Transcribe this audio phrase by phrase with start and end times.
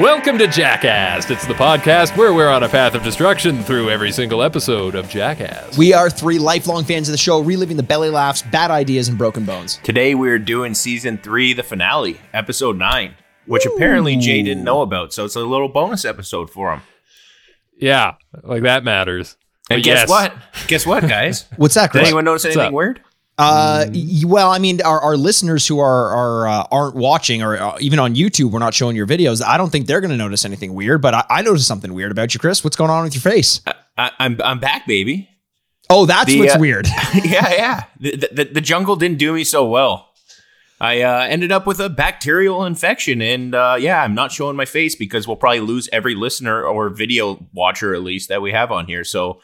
[0.00, 1.28] Welcome to Jackass.
[1.30, 5.06] It's the podcast where we're on a path of destruction through every single episode of
[5.10, 5.76] Jackass.
[5.76, 9.18] We are three lifelong fans of the show, reliving the belly laughs, bad ideas, and
[9.18, 9.78] broken bones.
[9.82, 15.12] Today we're doing season three, the finale, episode nine, which apparently Jay didn't know about.
[15.12, 16.80] So it's a little bonus episode for him.
[17.76, 19.36] Yeah, like that matters.
[19.68, 20.08] And But guess yes.
[20.08, 20.34] what?
[20.68, 21.44] Guess what, guys?
[21.56, 22.52] What's that, Did anyone notice up?
[22.56, 23.02] anything weird?
[23.38, 27.56] Uh, y- well, I mean, our, our listeners who are are uh, aren't watching, or
[27.56, 29.42] uh, even on YouTube, we're not showing your videos.
[29.42, 31.00] I don't think they're going to notice anything weird.
[31.00, 32.62] But I, I noticed something weird about you, Chris.
[32.62, 33.60] What's going on with your face?
[33.96, 35.28] I, I'm I'm back, baby.
[35.88, 36.86] Oh, that's The, what's uh, weird.
[37.24, 37.84] yeah, yeah.
[37.98, 40.10] The, the the jungle didn't do me so well.
[40.80, 44.64] I uh, ended up with a bacterial infection, and uh, yeah, I'm not showing my
[44.66, 48.70] face because we'll probably lose every listener or video watcher at least that we have
[48.70, 49.04] on here.
[49.04, 49.40] So.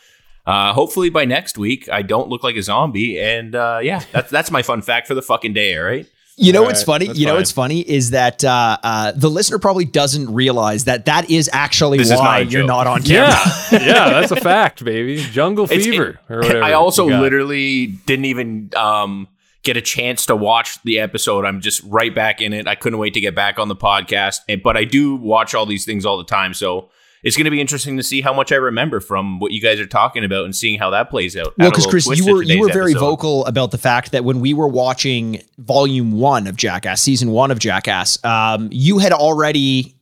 [0.48, 4.30] Uh, hopefully by next week I don't look like a zombie, and uh, yeah, that's
[4.30, 5.76] that's my fun fact for the fucking day.
[5.76, 6.06] All right.
[6.40, 7.18] You know All what's right, funny?
[7.18, 7.40] You know fine.
[7.40, 11.98] what's funny is that uh, uh, the listener probably doesn't realize that that is actually
[11.98, 13.34] This is why not you're not on camera.
[13.72, 15.16] Yeah, yeah, that's a fact, baby.
[15.20, 16.62] Jungle It's- fever it- or whatever.
[16.62, 19.26] I also literally didn't even um,
[19.64, 21.44] get a chance to watch the episode.
[21.44, 22.68] I'm just right back in it.
[22.68, 24.38] I couldn't wait to get back on the podcast.
[24.48, 26.54] And, but I do watch all these things all the time.
[26.54, 26.88] So
[27.22, 29.80] it's going to be interesting to see how much I remember from what you guys
[29.80, 31.54] are talking about and seeing how that plays out.
[31.58, 33.00] Well, because Chris, you were you were very episode.
[33.06, 37.50] vocal about the fact that when we were watching Volume One of Jackass, Season One
[37.50, 39.94] of Jackass, um, you had already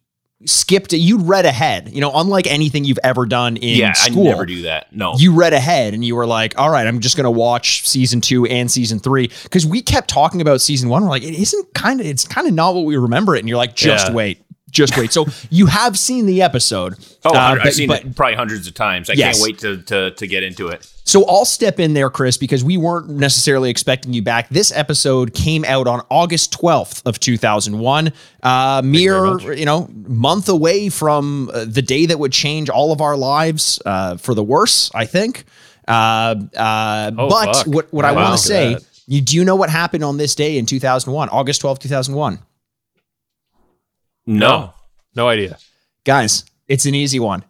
[0.44, 0.92] skipped.
[0.92, 0.98] It.
[0.98, 1.88] You read ahead.
[1.92, 4.26] You know, unlike anything you've ever done in Yeah, school.
[4.26, 4.94] I never do that.
[4.94, 5.14] No.
[5.16, 8.20] You read ahead and you were like, "All right, I'm just going to watch season
[8.20, 11.02] two and season three because we kept talking about season one.
[11.02, 13.40] We're like, it isn't kind of, it's kind of not what we remember it.
[13.40, 14.14] And you're like, just Yeah.
[14.14, 15.12] wait, just wait.
[15.12, 16.94] So you have seen the episode.
[17.24, 19.08] oh, uh, I've but- seen but- it probably hundreds of times.
[19.08, 19.38] I Yes.
[19.38, 20.86] can't wait to, to, to get into it.
[21.04, 24.48] So I'll step in there, Chris, because we weren't necessarily expecting you back.
[24.48, 28.12] This episode came out on August 12th of 2001,
[28.42, 33.00] uh, mere you know month away from uh, the day that would change all of
[33.00, 34.90] our lives uh, for the worse.
[34.94, 35.44] I think.
[35.86, 37.66] Uh, uh, Oh, but fuck.
[37.68, 38.76] what what I want to say,
[39.06, 42.40] you do you know what happened on this day in 2001, August 12th, 2001,
[44.26, 44.74] No.
[45.14, 45.58] no idea.
[46.04, 46.44] guys?
[46.68, 47.44] It's an easy one.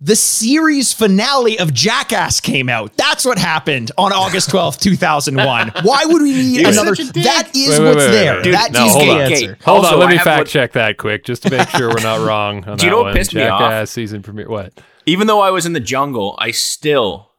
[0.00, 2.94] The series finale of Jackass came out.
[2.98, 5.72] That's what happened on August 12th, 2001.
[5.82, 6.94] Why would we need You're another?
[6.94, 7.24] such a dick.
[7.24, 8.34] That is Wait, wait, what's wait, wait, there.
[8.36, 8.44] wait.
[8.44, 9.20] Dude, That no, is hold the on.
[9.32, 9.58] answer.
[9.64, 12.02] Hold Also, on, let me fact what- check that quick just to make sure we're
[12.02, 12.64] not wrong.
[12.68, 13.14] On Do you know what one.
[13.14, 13.58] pissed me off?
[13.60, 14.48] Jackass season premiere.
[14.50, 14.78] What?
[15.06, 17.30] even though I was in the jungle, I still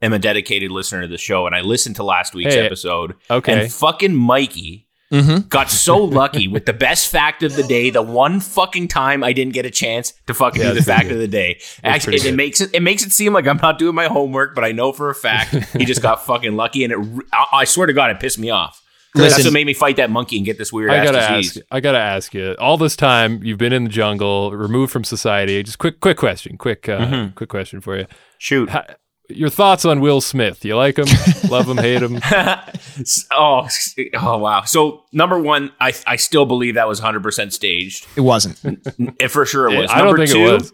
[0.00, 3.14] am a dedicated listener to the show, and I listened to last week's Hey, episode.
[3.30, 3.64] okay.
[3.64, 5.48] and fucking Mikey Mhm.
[5.48, 7.90] got so lucky with the best fact of the day.
[7.90, 11.04] The one fucking time I didn't get a chance to fucking Yeah, do the fact
[11.08, 11.12] good.
[11.14, 11.60] of the day.
[11.84, 14.54] Actually, pretty it, makes it it makes it seem like I'm not doing my homework,
[14.54, 17.24] but I know for a fact he just got fucking lucky, and it.
[17.52, 18.82] I swear to God, it pissed me off.
[19.14, 21.56] Listen- That's what made me fight that monkey and get this weird I gotta disease.
[21.56, 21.66] ask.
[21.70, 22.54] I gotta ask you.
[22.58, 25.62] All this time you've been in the jungle, removed from society.
[25.62, 26.58] Just quick, quick question.
[26.58, 27.34] Quick, uh, Mm-hmm.
[27.34, 28.06] quick question for you.
[28.38, 28.68] Shoot.
[28.70, 28.84] Ha-
[29.28, 30.64] your thoughts on Will Smith?
[30.64, 31.06] You like him?
[31.50, 31.76] Love him?
[31.78, 32.20] Hate him?
[33.32, 33.68] oh,
[34.14, 34.62] oh wow.
[34.62, 38.06] So number one, I I still believe that was 100 percent staged.
[38.16, 38.62] It wasn't.
[38.64, 39.90] And for sure it was.
[39.90, 40.72] I don't Number think two, it was.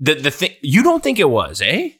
[0.00, 1.90] The the thing you don't think it was, eh?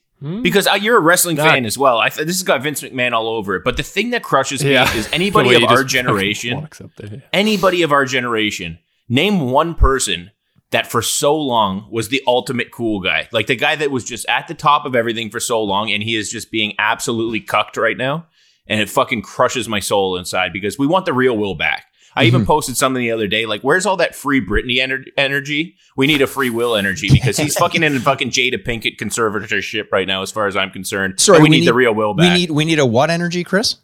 [0.43, 1.99] Because uh, you're a wrestling Not- fan as well.
[1.99, 3.65] I th- this has got Vince McMahon all over it.
[3.65, 4.93] But the thing that crushes me Yeah.
[4.95, 6.91] is anybody of our generation, walks up
[7.33, 10.31] anybody of our generation, name one person
[10.73, 14.27] that for so long was the ultimate cool guy, like the guy that was just
[14.29, 17.77] at the top of everything for so long, and he is just being absolutely cucked
[17.77, 18.27] right now,
[18.67, 21.87] and it fucking crushes my soul inside because we want the real Will back.
[22.15, 22.49] I even mm-hmm.
[22.49, 25.77] posted something the other day, like, "Where's all that free Britney ener- energy?
[25.97, 29.91] We need a free Will energy because he's fucking in a fucking Jada Pinkett conservatorship
[29.91, 31.21] right now, as far as I'm concerned.
[31.21, 32.25] Sorry, And we, need, the real Will back.
[32.25, 33.77] We need we need a what energy, Chris?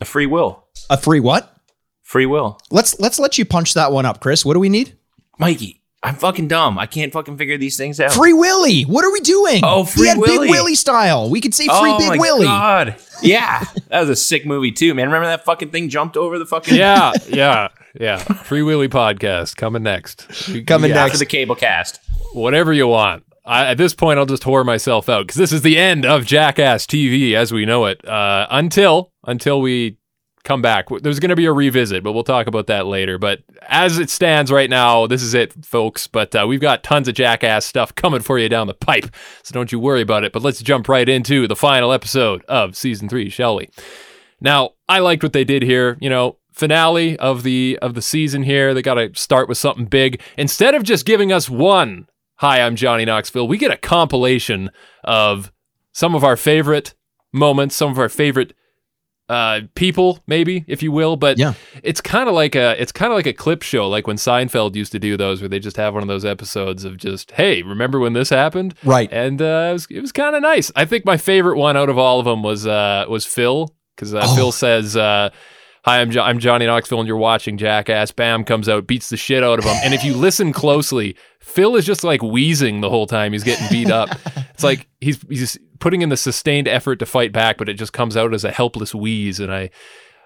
[0.00, 1.56] a free will, A free what?
[2.02, 2.58] free will.
[2.70, 4.44] Let's let's let you punch that one up, Chris.
[4.44, 4.96] What do we need?
[5.38, 6.78] Mikey, I'm fucking dumb.
[6.78, 8.12] I can't fucking figure these things out.
[8.12, 8.82] Free Willy.
[8.84, 9.60] What are we doing?
[9.62, 10.46] Oh, Free he had Willy.
[10.46, 11.28] Big Willy style.
[11.28, 12.46] We could say free oh Big my Willy.
[12.46, 12.96] God.
[13.22, 13.64] Yeah.
[13.88, 15.04] That was a sick movie too, man.
[15.08, 17.68] Remember that fucking thing jumped over the fucking Yeah, yeah,
[18.00, 18.16] yeah.
[18.16, 20.26] Free Willy podcast coming next.
[20.66, 22.00] Coming Yeah, after the cable cast.
[22.32, 23.24] whatever you want.
[23.44, 26.24] I, at this point, I'll just whore myself out because this is the end of
[26.24, 28.02] Jackass TV as we know it.
[28.08, 29.98] Uh, until until we
[30.44, 33.18] come back, there's going to be a revisit, but we'll talk about that later.
[33.18, 36.06] But as it stands right now, this is it, folks.
[36.06, 39.52] But uh, we've got tons of Jackass stuff coming for you down the pipe, so
[39.52, 40.32] don't you worry about it.
[40.32, 43.68] But let's jump right into the final episode of season three, shall we?
[44.40, 45.98] Now, I liked what they did here.
[46.00, 48.74] You know, finale of the of the season here.
[48.74, 50.20] They got to start with something big.
[50.36, 52.06] Instead of just giving us one,
[52.36, 54.70] "Hi, I'm Johnny Knoxville," we get a compilation
[55.04, 55.52] of
[55.92, 56.94] some of our favorite
[57.32, 58.54] moments, some of our favorite
[59.30, 61.16] uh, people, maybe if you will.
[61.16, 61.54] But Yeah.
[61.82, 64.74] it's kind of like a it's kind of like a clip show, like when Seinfeld
[64.74, 67.62] used to do those, where they just have one of those episodes of just, "Hey,
[67.62, 69.08] remember when this happened?" Right.
[69.12, 70.72] and uh, it was, it was kind of nice.
[70.74, 74.14] I think my favorite one out of all of them was uh, was Phil because
[74.14, 74.34] uh, Oh.
[74.34, 75.30] Phil says, uh,
[75.84, 79.16] "Hi, I'm jo- I'm Johnny Knoxville, and you're watching Jackass." Bam comes out, beats the
[79.16, 82.90] shit out of him, and if you listen closely, Phil is just like wheezing the
[82.90, 84.08] whole time he's getting beat up.
[84.54, 87.92] it's like he's he's putting in the sustained effort to fight back, but it just
[87.92, 89.70] comes out as a helpless wheeze, and I.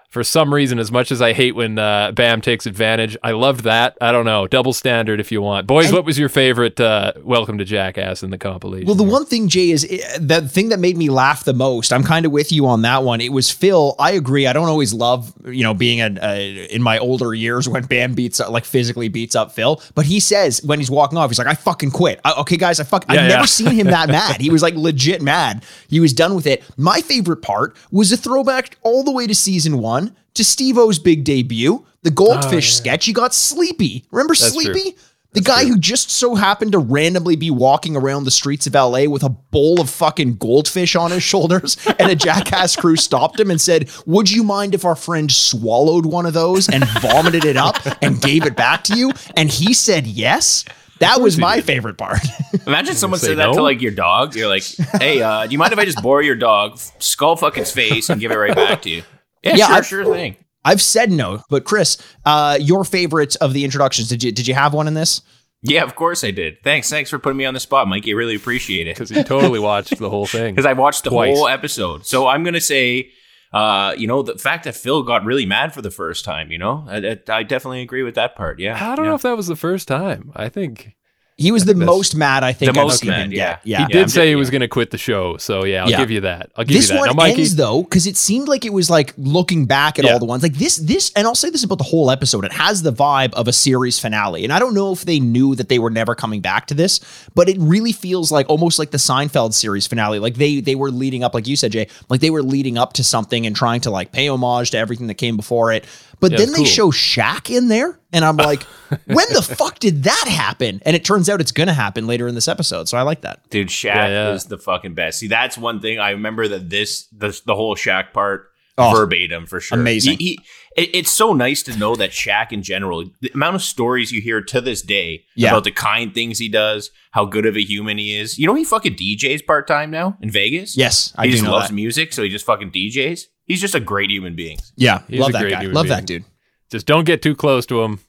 [0.09, 3.65] For some reason, as much as I hate when uh, Bam takes advantage, I loved
[3.65, 3.97] that.
[3.99, 5.67] I don't know, double standard if you want.
[5.67, 8.87] Boys, what was your favorite uh, Welcome to Jackass in the compilation?
[8.87, 11.91] Well, the one thing, Jay, is eh, the thing that made me laugh the most.
[11.91, 13.19] I'm kind of with you on that one.
[13.19, 13.93] It was Phil.
[13.99, 14.47] I agree.
[14.47, 18.13] I don't always love, you know, being a, a in my older years when Bam
[18.13, 19.81] beats like physically beats up Phil.
[19.95, 22.79] But he says when he's walking off, he's like, "I fucking quit." I, okay, guys,
[22.79, 23.03] I fuck.
[23.05, 23.35] Yeah, I've yeah.
[23.35, 24.39] never seen him that mad.
[24.39, 25.65] He was like legit mad.
[25.89, 26.63] He was done with it.
[26.77, 29.94] My favorite part was a throwback all the way to season one
[30.35, 33.05] to Steve O's big debut, the goldfish sketch.
[33.05, 34.05] He got sleepy.
[34.11, 34.73] Remember Oh, That's true.
[34.73, 34.97] Sleepy?
[35.31, 39.03] The guy who just so happened to randomly be walking around the streets of LA
[39.03, 43.51] with a bowl of fucking goldfish on his shoulders, and a jackass crew stopped him
[43.51, 47.57] and said, Would you mind if our friend swallowed one of those and vomited it
[47.57, 49.11] up and gave it back to you?
[49.35, 50.63] And he said yes.
[50.99, 52.19] That was my favorite part.
[52.65, 53.55] Imagine someone say said that no?
[53.55, 54.33] to like your dog.
[54.33, 54.63] You're like,
[54.93, 58.09] hey, uh, do you mind if I just borrow your dog, skull fuck its face,
[58.09, 59.03] and give it right back to you?
[59.45, 60.35] Yeah, Yeah, sure, I- sure thing.
[60.67, 64.55] I've said no, but Chris, uh, your favorite of the introductions, did you did you
[64.55, 65.21] have one in this?
[65.61, 66.61] Yeah, of course I did.
[66.63, 68.11] Thanks, thanks for putting me on the spot, Mikey.
[68.11, 70.53] I really appreciate it because he totally watched the whole thing.
[70.55, 71.37] because I watched the Twice.
[71.37, 72.05] whole episode.
[72.07, 73.09] So I'm gonna say,
[73.53, 76.51] uh, you know, the fact that Phil got really mad for the first time.
[76.51, 78.59] You know, I, I, I definitely agree with that part.
[78.59, 79.09] Yeah, I don't yeah.
[79.11, 80.31] know if that was the first time.
[80.35, 80.95] I think
[81.37, 83.37] He was the That's- most mad I think The I've most seen mad, him yeah.
[83.55, 83.59] get.
[83.65, 83.77] Yeah.
[83.87, 85.35] he did I'm say just- he was going to quit the show.
[85.35, 85.97] So yeah, I'll Yeah.
[85.97, 86.49] give you that.
[86.55, 86.99] I'll give this you that.
[86.99, 90.05] one now, Mikey, ends though because it seemed like it was like looking back at
[90.05, 90.13] Yeah.
[90.13, 92.53] all the ones like this this and i'll say this about the whole episode it
[92.53, 95.67] has the vibe of a series finale and i don't know if they knew that
[95.67, 96.99] they were never coming back to this
[97.35, 100.91] but it really feels like almost like the seinfeld series finale like they they were
[100.91, 103.81] leading up like you said jay like they were leading up to something and trying
[103.81, 105.83] to like pay homage to everything that came before it
[106.19, 106.91] but Yeah, then it's they cool.
[106.91, 108.63] show Shaq in there and i'm like
[109.05, 112.35] when the fuck did that happen and it turns out it's gonna happen later in
[112.35, 114.33] this episode so i like that Dude, Shaq Yeah, yeah.
[114.33, 115.19] is the fucking best.
[115.19, 118.47] See, that's one thing I remember that this, the, the whole Shaq part,
[118.77, 119.79] Oh, verbatim for sure.
[119.79, 120.17] amazing.
[120.17, 120.39] He, he,
[120.83, 124.19] it, it's so nice to know that Shaq in general, the amount of stories you
[124.21, 125.51] hear to this day Yeah.
[125.51, 128.37] about the kind things he does, how good of a human he is.
[128.37, 130.75] You know, he fucking DJs part time now in Vegas.
[130.77, 131.73] yes i he do just know loves that.
[131.73, 133.21] music, so he just fucking DJs.
[133.45, 134.57] He's just a great human being.
[134.75, 135.95] yeah He's love a that great guy human love being.
[135.95, 136.25] that dude
[136.71, 137.99] just don't get too close to him.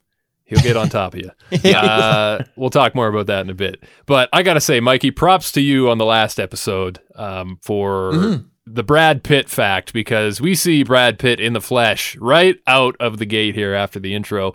[0.45, 1.31] He'll get on top of you.
[1.75, 3.83] Uh, we'll talk more about that in a bit.
[4.07, 8.47] But I gotta say, Mikey, props to you on the last episode um, for Mm-hmm.
[8.67, 13.19] the Brad Pitt fact because we see Brad Pitt in the flesh right out of
[13.19, 14.55] the gate here after the intro.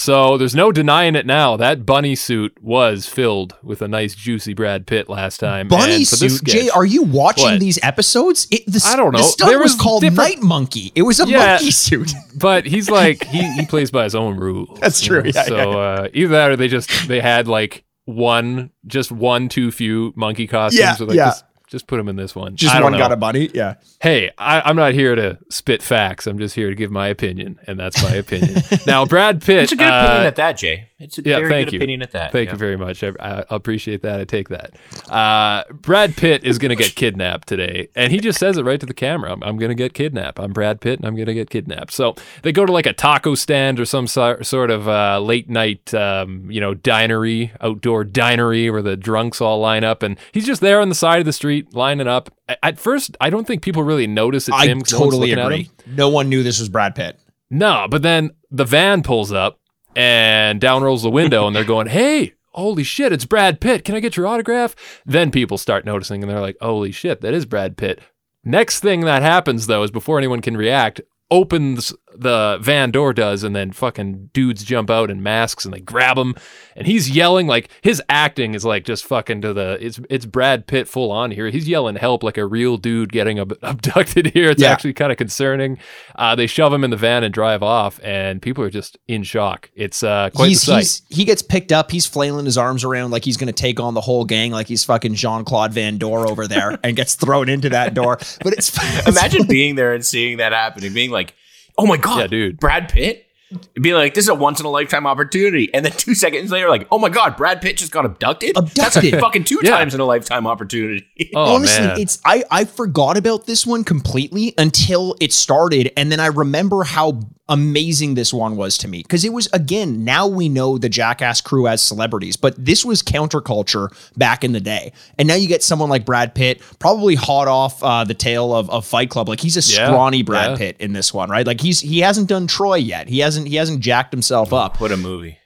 [0.00, 1.58] So there's no denying it now.
[1.58, 5.68] That bunny suit was filled with a nice juicy Brad Pitt last time.
[5.68, 6.30] bunny And for suit.
[6.30, 7.60] sketch- Jay, are you watching What?
[7.60, 8.46] these episodes?
[8.50, 9.24] It, the, I don't The know.
[9.24, 10.90] stunt There was, was called different- Night Monkey.
[10.94, 11.38] It was a Yeah.
[11.56, 12.12] monkey suit.
[12.34, 14.78] but he's like he, he plays by his own rules.
[14.80, 15.22] That's you true.
[15.24, 15.30] know?
[15.34, 19.50] Yeah, so yeah, Uh, either that or they just they had like one just one
[19.50, 20.80] too few monkey costumes.
[20.80, 21.32] Yeah, like, yeah.
[21.70, 22.56] Just, just put them in this one.
[22.56, 22.98] Just I don't one know.
[22.98, 23.48] got a bunny.
[23.54, 23.74] Yeah.
[24.00, 26.26] Hey, I, I'm not here to spit facts.
[26.26, 28.62] I'm just here to give my opinion, and that's my opinion.
[28.86, 29.62] now, Brad Pitt.
[29.64, 30.88] It's a good opinion uh, at that, Jay.
[30.98, 31.78] It's a yeah, very thank good you.
[31.78, 32.32] opinion at that.
[32.32, 32.52] Thank yeah.
[32.52, 33.02] you very much.
[33.02, 34.20] I, I appreciate that.
[34.20, 34.74] I take that.
[35.08, 38.80] Uh, Brad Pitt is going to get kidnapped today, and he just says it right
[38.80, 39.32] to the camera.
[39.32, 40.38] I'm, I'm going to get kidnapped.
[40.38, 41.92] I'm Brad Pitt, and I'm going to get kidnapped.
[41.92, 45.48] So they go to like a taco stand or some so- sort of uh, late
[45.48, 50.44] night, um, you know, dinery, outdoor dinery where the drunks all line up, and he's
[50.44, 52.30] just there on the side of the street lining up.
[52.62, 54.78] At first, I don't think people really notice it's I him.
[54.78, 55.38] no totally him.
[55.38, 55.70] agree.
[55.86, 57.18] No one knew this was Brad Pitt.
[57.50, 59.58] No, but then the van pulls up
[59.96, 63.84] and down rolls the window and they're going, Hey, holy shit, it's Brad Pitt.
[63.84, 64.74] Can I get your autograph?
[65.04, 68.00] Then people start noticing and they're like, Holy shit, that is Brad Pitt.
[68.44, 71.00] Next thing that happens though is before anyone can react,
[71.30, 75.80] opens the van door does and then fucking dudes jump out in masks and they
[75.80, 76.34] grab him
[76.76, 80.66] and he's yelling like his acting is like just fucking to the it's it's Brad
[80.66, 81.48] Pitt full on here.
[81.50, 84.50] He's yelling help like a real dude getting ab- abducted here.
[84.50, 84.70] It's Yeah.
[84.72, 85.78] actually kind of concerning.
[86.16, 89.22] Uh, they shove him in the van and drive off and people are just in
[89.22, 89.70] shock.
[89.74, 90.78] It's uh, quite he's, the sight.
[90.78, 91.90] he's he gets picked up.
[91.90, 94.66] He's flailing his arms around like he's going to take on the whole gang, like
[94.66, 98.16] he's fucking Jean Claude Van Doore over there, and gets thrown into that door.
[98.42, 98.76] But it's
[99.06, 101.34] Imagine being there and seeing that happening, being like,
[101.80, 102.60] oh my god, Yeah, dude.
[102.60, 103.26] Brad Pitt.
[103.52, 105.74] It'd be like, this is a once in a lifetime opportunity.
[105.74, 108.54] And then two seconds later, like, oh my God, Brad Pitt just got abducted?
[108.54, 109.14] That's Abducted.
[109.14, 109.70] a fucking two Yeah.
[109.72, 111.04] times in a lifetime opportunity.
[111.34, 111.98] Oh Honestly, man.
[112.00, 116.84] it's I I forgot about this one completely until it started, and then I remember
[116.84, 120.04] how amazing this one was to me because it was again.
[120.04, 124.60] Now we know the Jackass crew as celebrities, but this was counterculture back in the
[124.60, 128.54] day, and now you get someone like Brad Pitt, probably hot off uh, the tail
[128.54, 129.28] of, of Fight Club.
[129.28, 130.56] Like he's a Yeah, scrawny Brad yeah.
[130.56, 131.46] Pitt in this one, right?
[131.46, 133.08] Like he's he hasn't done Troy yet.
[133.08, 134.80] He hasn't he hasn't jacked himself up.
[134.80, 135.36] What a movie.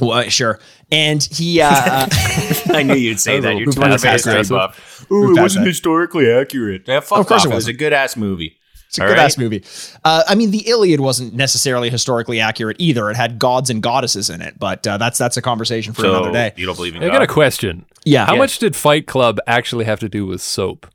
[0.00, 0.58] Well, sure,
[0.90, 1.60] and he.
[1.60, 1.70] Uh,
[2.66, 3.56] I knew you'd say That that.
[3.58, 5.06] You're a too little much passive history buff.
[5.12, 5.68] Ooh, it wasn't that.
[5.68, 6.82] historically accurate.
[6.88, 7.46] Yeah, fuck Of course off.
[7.46, 8.58] it It was a good ass movie.
[8.94, 9.24] It's a All good right?
[9.24, 9.64] ass movie.
[10.04, 13.10] Uh, I mean, the Iliad wasn't necessarily historically accurate either.
[13.10, 16.10] It had gods and goddesses in it, but uh, that's that's a conversation for So
[16.14, 16.52] another day.
[16.56, 17.14] you don't believe in I God?
[17.14, 17.86] got a question.
[18.04, 18.24] Yeah.
[18.26, 18.38] How Yeah.
[18.38, 20.86] much did Fight Club actually have to do with soap?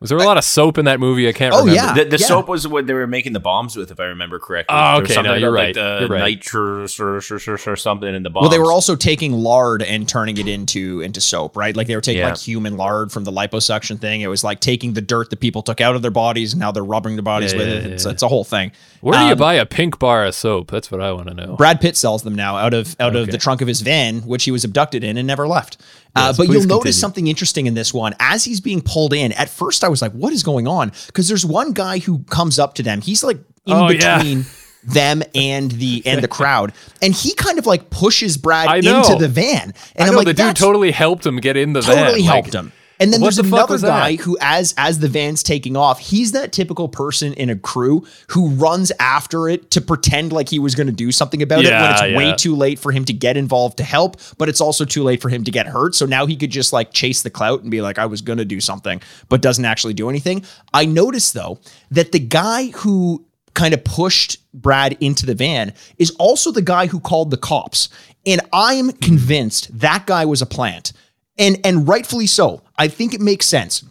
[0.00, 1.28] Was there a lot of soap in that movie?
[1.28, 1.74] I can't Oh, remember.
[1.74, 1.92] yeah.
[1.92, 2.26] The, the Yeah.
[2.26, 4.74] soap was what they were making the bombs with, if I remember correctly.
[4.74, 5.76] Oh, okay, something no, you're right.
[5.76, 6.20] Like the You're right.
[6.36, 8.44] nitrous or, or, or, or something in the bombs.
[8.44, 11.76] Well, they were also taking lard and turning it into into soap, right?
[11.76, 12.30] Like they were taking Yeah.
[12.30, 14.22] like human lard from the liposuction thing.
[14.22, 16.72] It was like taking the dirt that people took out of their bodies and now
[16.72, 17.86] they're rubbing their bodies Yeah, with yeah, it.
[17.92, 18.12] It's, yeah.
[18.12, 18.72] it's a whole thing.
[19.02, 20.70] Where do you Um, buy a pink bar of soap?
[20.70, 21.56] That's what I want to know.
[21.56, 24.44] Brad Pitt sells them now out of out of the trunk of his van, which
[24.44, 25.76] he was abducted in and never left.
[26.16, 26.92] Uh, but you'll notice continue.
[26.92, 28.14] something interesting in this one.
[28.18, 31.28] As he's being pulled in, at first I was like, "What is going on?" Because
[31.28, 33.00] there's one guy who comes up to them.
[33.00, 33.36] He's like
[33.66, 34.18] in Oh, yeah.
[34.18, 34.44] between
[34.82, 39.28] them and the and the crowd, and he kind of like pushes Brad into the
[39.28, 39.72] van.
[39.94, 41.96] And I I'm like, the dude totally helped him get in the van.
[41.96, 42.72] totally Like, helped him.
[43.00, 43.88] And then what there's the another that?
[43.88, 48.06] guy who, as as the van's taking off, he's that typical person in a crew
[48.28, 51.70] who runs after it to pretend like he was going to do something about it
[51.70, 54.60] when Yeah, it's way too late for him to get involved to help, but it's
[54.60, 55.94] also too late for him to get hurt.
[55.94, 58.38] So now he could just like chase the clout and be like, I was going
[58.38, 60.44] to do something, but doesn't actually do anything.
[60.74, 61.58] I noticed though
[61.90, 66.86] that the guy who kind of pushed Brad into the van is also the guy
[66.86, 67.88] who called the cops.
[68.26, 70.92] And I'm convinced that guy was a plant.
[71.40, 72.62] And and rightfully so.
[72.78, 73.82] I think it makes sense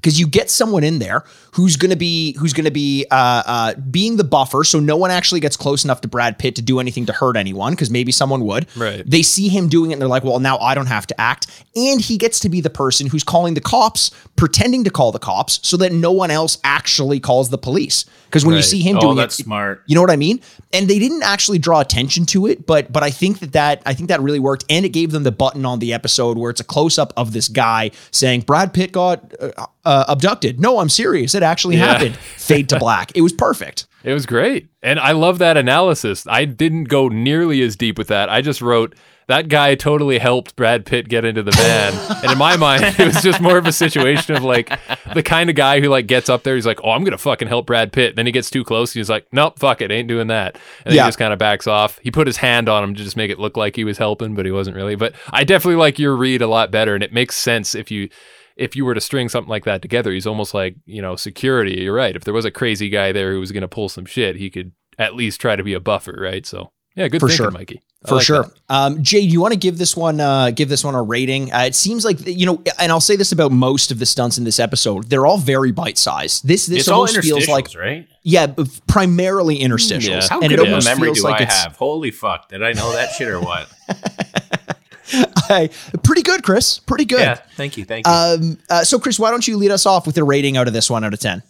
[0.00, 3.42] because you get someone in there who's going to be who's going to be uh,
[3.46, 6.62] uh, being the buffer, so no one actually gets close enough to Brad Pitt to
[6.62, 8.66] do anything to hurt anyone, because maybe someone would.
[8.76, 9.02] Right.
[9.04, 11.46] They see him doing it, and they're like, "Well, now I don't have to act."
[11.74, 15.18] And he gets to be the person who's calling the cops, pretending to call the
[15.18, 18.04] cops, so that no one else actually calls the police.
[18.26, 19.82] Because when you see him Oh, doing that's it, smart.
[19.86, 20.40] you know what I mean?
[20.74, 23.94] And they didn't actually draw attention to it, but but I think that that I
[23.94, 26.60] think that really worked, and it gave them the button on the episode where it's
[26.60, 30.60] a close up of this guy saying Brad Pitt got uh, uh, abducted.
[30.60, 31.34] No, I'm serious.
[31.34, 31.86] It actually Yeah.
[31.94, 32.16] happened.
[32.36, 33.10] Fade to black.
[33.14, 33.86] It was perfect.
[34.04, 34.68] It was great.
[34.82, 36.26] And I love that analysis.
[36.28, 38.28] I didn't go nearly as deep with that.
[38.28, 38.94] I just wrote
[39.26, 41.92] that guy totally helped Brad Pitt get into the van.
[42.22, 44.70] and in my mind, it was just more of a situation of like
[45.12, 47.48] the kind of guy who like gets up there, he's like, Oh, I'm gonna fucking
[47.48, 48.16] help Brad Pitt.
[48.16, 50.58] Then he gets too close, he's like, Nope, fuck it, ain't doing that.
[50.86, 51.02] And Yeah.
[51.04, 51.98] he just kind of backs off.
[52.02, 54.34] He put his hand on him to just make it look like he was helping,
[54.34, 54.94] but he wasn't really.
[54.96, 58.08] But I definitely like your read a lot better, and it makes sense if you
[58.58, 61.80] if you were to string something like that together, he's almost like, you know, security.
[61.82, 62.14] You're right.
[62.16, 64.50] If there was a crazy guy there who was going to pull some shit, he
[64.50, 66.44] could at least try to be a buffer, right?
[66.44, 67.50] So, yeah, good For thinking, sure.
[67.52, 67.82] Mikey.
[68.04, 68.46] I For like sure.
[68.68, 71.52] Um, Jay, do you want to give this one uh, give this one a rating?
[71.52, 74.38] Uh, it seems like you know, and I'll say this about most of the stunts
[74.38, 76.46] in this episode: they're all very bite sized.
[76.46, 78.06] This this It's all almost feels like right?
[78.22, 78.54] yeah,
[78.86, 80.28] primarily interstitials, Yeah.
[80.28, 81.74] How and good it of a almost memory feels do like I have?
[81.76, 82.48] Holy fuck!
[82.50, 83.68] Did I know that shit or what?
[85.48, 85.70] Hey,
[86.04, 86.78] pretty good, Chris.
[86.78, 87.20] Pretty good.
[87.20, 87.40] yeah.
[87.56, 87.84] Thank you.
[87.86, 88.12] Thank you.
[88.12, 90.74] Um, uh, so, Chris, why don't you lead us off with a rating out of
[90.74, 91.42] this one out of 10?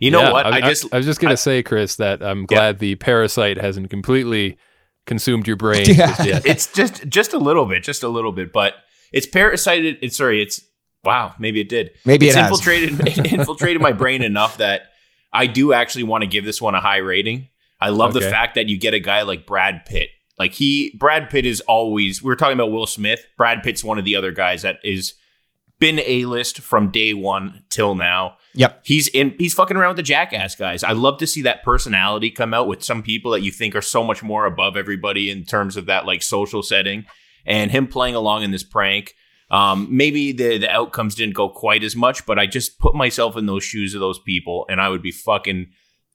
[0.00, 0.46] you know Yeah, what?
[0.46, 3.90] I, I, just I, was just gonna say, Chris, that I'm glad the parasite hasn't
[3.90, 4.58] completely
[5.06, 6.06] consumed your brain Yeah.
[6.08, 6.46] just yet.
[6.46, 8.74] it's just just a little bit, just a little bit, but
[9.12, 9.98] it's parasited.
[10.02, 10.60] It's sorry, it's
[11.04, 11.90] wow, maybe it did.
[12.04, 12.50] Maybe it's it has.
[12.50, 14.82] infiltrated it infiltrated my brain enough that
[15.32, 17.48] I do actually want to give this one a high rating.
[17.80, 20.08] I love the fact that you get a guy like Brad Pitt.
[20.38, 23.26] Like he Brad Pitt is always we were talking about Will Smith.
[23.36, 25.14] Brad Pitt's one of the other guys that is
[25.78, 28.36] been A list from day one till now.
[28.54, 28.80] Yep.
[28.84, 30.84] He's in he's fucking around with the jackass guys.
[30.84, 33.82] I love to see that personality come out with some people that you think are
[33.82, 37.04] so much more above everybody in terms of that like social setting.
[37.46, 39.14] And him playing along in this prank.
[39.50, 43.36] Um, maybe the the outcomes didn't go quite as much, but I just put myself
[43.36, 45.66] in those shoes of those people and I would be fucking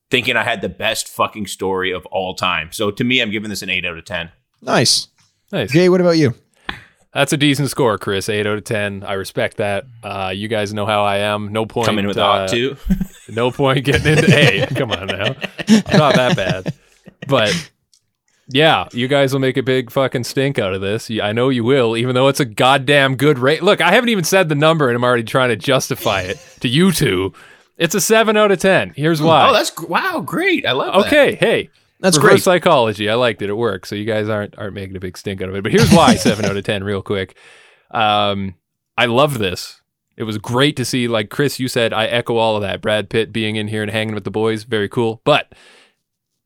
[0.09, 2.71] thinking I had the best fucking story of all time.
[2.71, 4.31] So to me, I'm giving this an eight out of ten.
[4.61, 5.07] Nice.
[5.51, 5.71] Nice.
[5.71, 6.35] Jay, what about you?
[7.13, 8.29] That's a decent score, Chris.
[8.29, 9.03] Eight out of ten.
[9.03, 9.85] I respect that.
[10.03, 11.51] Uh, you guys know how I am.
[11.51, 11.87] No point.
[11.87, 12.75] Coming with uh, two.
[13.31, 14.65] No point getting into A.
[14.75, 15.35] Come on now.
[15.93, 16.73] Not that bad.
[17.27, 17.71] But
[18.47, 21.11] yeah, you guys will make a big fucking stink out of this.
[21.11, 23.61] I know you will, even though it's a goddamn good rate.
[23.61, 26.67] Look, I haven't even said the number and I'm already trying to justify it to
[26.67, 27.33] you two.
[27.79, 28.93] It's a seven out of ten.
[28.95, 29.49] Here's why.
[29.49, 30.65] Oh, that's wow, great.
[30.65, 31.07] I love that.
[31.07, 31.35] okay.
[31.35, 31.69] Hey,
[32.01, 32.43] That's reverse great.
[32.43, 33.09] psychology.
[33.09, 33.49] I liked it.
[33.49, 33.89] It works.
[33.89, 35.63] So you guys aren't aren't making a big stink out of it.
[35.63, 37.35] But here's why seven out of ten, real quick.
[37.91, 38.55] Um,
[38.97, 39.81] I love this.
[40.17, 41.07] It was great to see.
[41.07, 42.81] Like Chris, you said, I echo all of that.
[42.81, 45.21] Brad Pitt being in here and hanging with the boys, very cool.
[45.23, 45.53] But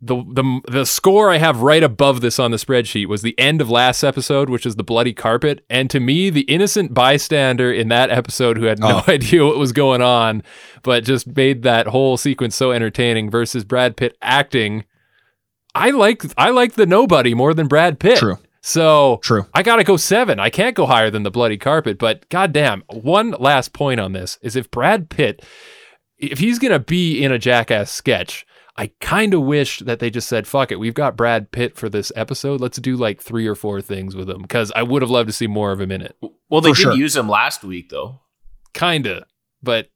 [0.06, 3.62] the the the score I have right above this on the spreadsheet was the end
[3.62, 5.64] of last episode, which is the bloody carpet.
[5.70, 9.04] And to me, the innocent bystander in that episode who had no Oh.
[9.12, 10.44] idea what was going on,
[10.82, 14.84] but just made that whole sequence so entertaining versus Brad Pitt acting.
[15.76, 18.18] I like I like the nobody more than Brad Pitt.
[18.20, 18.38] True.
[18.62, 19.46] So True.
[19.54, 20.40] I gotta go seven.
[20.40, 21.98] I can't go higher than the bloody carpet.
[21.98, 25.44] But goddamn, one last point on this is if Brad Pitt,
[26.18, 28.46] if he's gonna be in a jackass sketch,
[28.76, 31.90] I kind of wish that they just said, "Fuck it, we've got Brad Pitt for
[31.90, 32.60] this episode.
[32.60, 35.34] Let's do like three or four things with him." Because I would have loved to
[35.34, 36.16] see more of him in it.
[36.50, 36.94] Well, they For did sure.
[36.96, 38.22] use him last week though.
[38.74, 39.26] Kinda,
[39.62, 39.90] but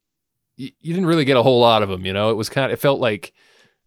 [0.58, 2.06] y- you didn't really get a whole lot of him.
[2.06, 2.66] You know, it was kind.
[2.66, 3.32] of It felt like,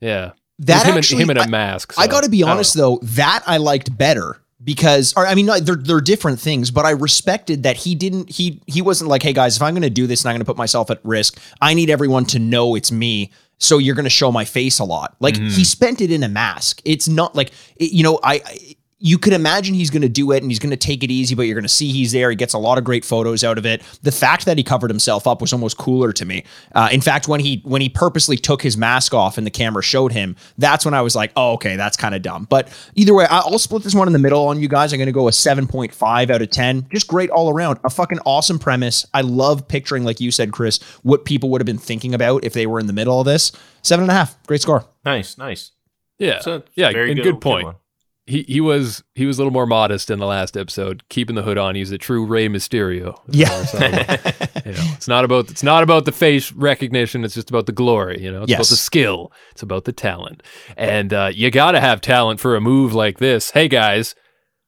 [0.02, 1.94] yeah, That him, actually, in, him in a I- mask.
[1.98, 5.76] I got to be honest though, that I liked better because, or I mean, they're
[5.78, 9.56] they're different things, but I respected that he didn't he he wasn't like, hey guys,
[9.56, 11.74] if I'm going to do this and I'm going to put myself at risk, I
[11.74, 13.32] need everyone to know it's me.
[13.62, 15.16] So you're going to show my face a lot.
[15.20, 15.48] Like Mm-hmm.
[15.58, 16.82] he spent it in a mask.
[16.84, 18.42] It's not like it, you know I.
[18.46, 21.10] I you could imagine he's going to do it and he's going to take it
[21.10, 22.30] easy, but you're going to see he's there.
[22.30, 23.82] He gets a lot of great photos out of it.
[24.04, 26.44] The fact that he covered himself up was almost cooler to me.
[26.76, 29.82] Uh, in fact, when he when he purposely took his mask off and the camera
[29.82, 32.46] showed him, that's when I was like, oh, okay, that's kind of dumb.
[32.50, 34.94] But either way, I- I'll split this one in the middle on you guys.
[34.94, 36.88] I'm going to go a 7.5 out of 10.
[36.94, 37.80] Just great all around.
[37.84, 39.06] A fucking awesome premise.
[39.14, 42.54] I love picturing, like you said, Chris, what people would have been thinking about if
[42.54, 43.52] they were in the middle of this.
[43.82, 44.42] Seven and a half.
[44.46, 44.86] Great score.
[45.04, 45.72] Nice, nice.
[46.20, 47.76] Yeah, So yeah, very and good, good point.
[48.26, 51.42] He he was he was a little more modest in the last episode, keeping the
[51.42, 51.76] hood on.
[51.76, 53.18] He's a true Rey Mysterio.
[53.28, 53.48] Yeah.
[53.62, 57.24] It's not about, you know, it's not about it's not about the face recognition.
[57.24, 58.22] It's just about the glory.
[58.22, 59.32] You know, it's about the skill.
[59.52, 60.44] It's about the talent,
[60.78, 63.52] and uh, you got to have talent for a move like this.
[63.52, 64.16] Hey guys,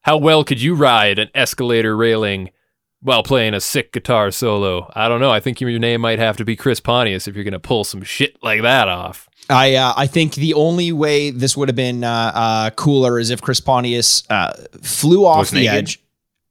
[0.02, 2.50] how well could you ride an escalator railing?
[3.06, 5.30] While playing a sick guitar solo, I don't know.
[5.30, 7.84] I think your name might have to be Chris Pontius if you're going to pull
[7.84, 9.28] some shit like that off.
[9.50, 13.30] I uh, I think the only way this would have been uh, uh, cooler is
[13.30, 15.74] if Chris Pontius uh, flew off the naked?
[15.74, 16.00] edge.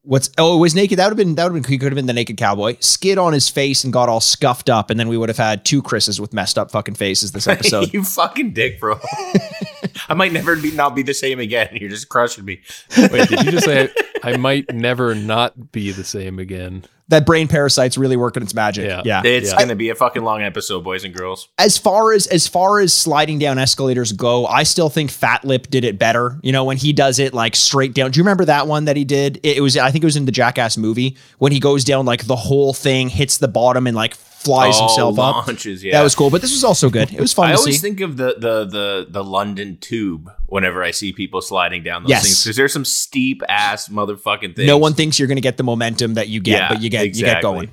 [0.05, 0.99] What's oh it was naked?
[0.99, 2.77] That would have been that would have been he could have been the naked cowboy.
[2.81, 5.65] Skid on his face and got all scuffed up, and then we would have had
[5.65, 7.93] two Chris's with messed up fucking faces this episode.
[7.95, 8.99] you fucking dick, bro.
[10.09, 11.69] I might never be not be the same again.
[11.81, 12.61] You're just crushing me.
[12.99, 13.91] Wait, did you just say
[14.25, 16.85] I might never not be the same again?
[17.13, 18.87] That brain parasite's really working its magic.
[18.87, 19.03] Yeah.
[19.05, 19.23] yeah.
[19.25, 19.59] It's Yeah.
[19.59, 21.49] gonna be a fucking long episode, boys and girls.
[21.59, 25.69] as far as as far as sliding down escalators go, I still think Fat Lip
[25.71, 26.39] did it better.
[26.43, 28.11] You know, when he does it like straight down.
[28.11, 29.39] Do you remember that one that he did?
[29.43, 32.05] It, it was I think it was in the Jackass movie when he goes down
[32.07, 35.47] like the whole thing, hits the bottom, and like flies Oh, himself up.
[35.47, 35.93] launches, yeah.
[35.93, 37.13] That was cool, but this was also good.
[37.13, 37.81] It was fun I always see.
[37.81, 42.11] think of the the the the London Tube whenever I see people sliding down those
[42.11, 42.23] Yes.
[42.25, 44.67] things because there's some steep ass motherfucking things.
[44.67, 46.91] no one thinks you're going to get the momentum that you get, Yeah, but you
[46.91, 47.71] get you get going.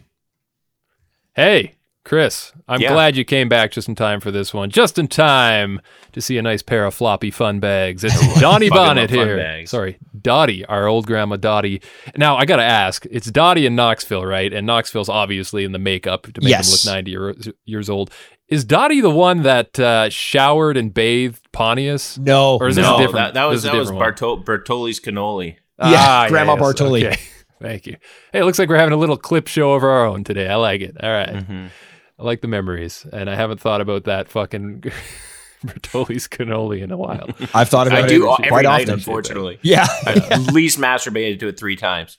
[1.35, 1.75] Hey,
[2.09, 2.91] Chris, I'm Yeah.
[2.93, 4.71] glad you came back just in time for this one.
[4.71, 5.79] Just in time
[6.11, 8.03] to see a nice pair of floppy fun bags.
[8.03, 9.63] It's Donnie Bonnet here.
[9.67, 11.83] Sorry, Dottie, our old grandma Dottie.
[12.17, 14.51] Now, I got to ask, it's Dottie in Knoxville, right?
[14.51, 16.83] And Knoxville's obviously in the makeup to make Yes.
[16.83, 18.09] him look 90 year, years old.
[18.47, 22.17] Is Dottie the one that uh, showered and bathed Pontius?
[22.17, 24.19] No, Or is this No, a different that, that was this is that was different
[24.19, 24.43] one?
[24.43, 25.57] Bartol- Bertoli's cannoli.
[25.79, 27.05] Yeah, Grandma Bartoli.
[27.05, 27.19] Okay.
[27.61, 27.97] Thank you.
[28.33, 30.47] Hey, it looks like we're having a little clip show of our own today.
[30.49, 30.95] I like it.
[31.03, 31.29] All right.
[31.35, 31.67] Mm-hmm.
[32.19, 34.81] I like the memories, and I haven't thought about that fucking
[35.65, 37.29] Bertoli's cannoli in a while.
[37.53, 38.95] I've thought about I it do quite night, often.
[38.95, 39.57] unfortunately.
[39.63, 42.17] Yeah, I at least masturbated to it three times.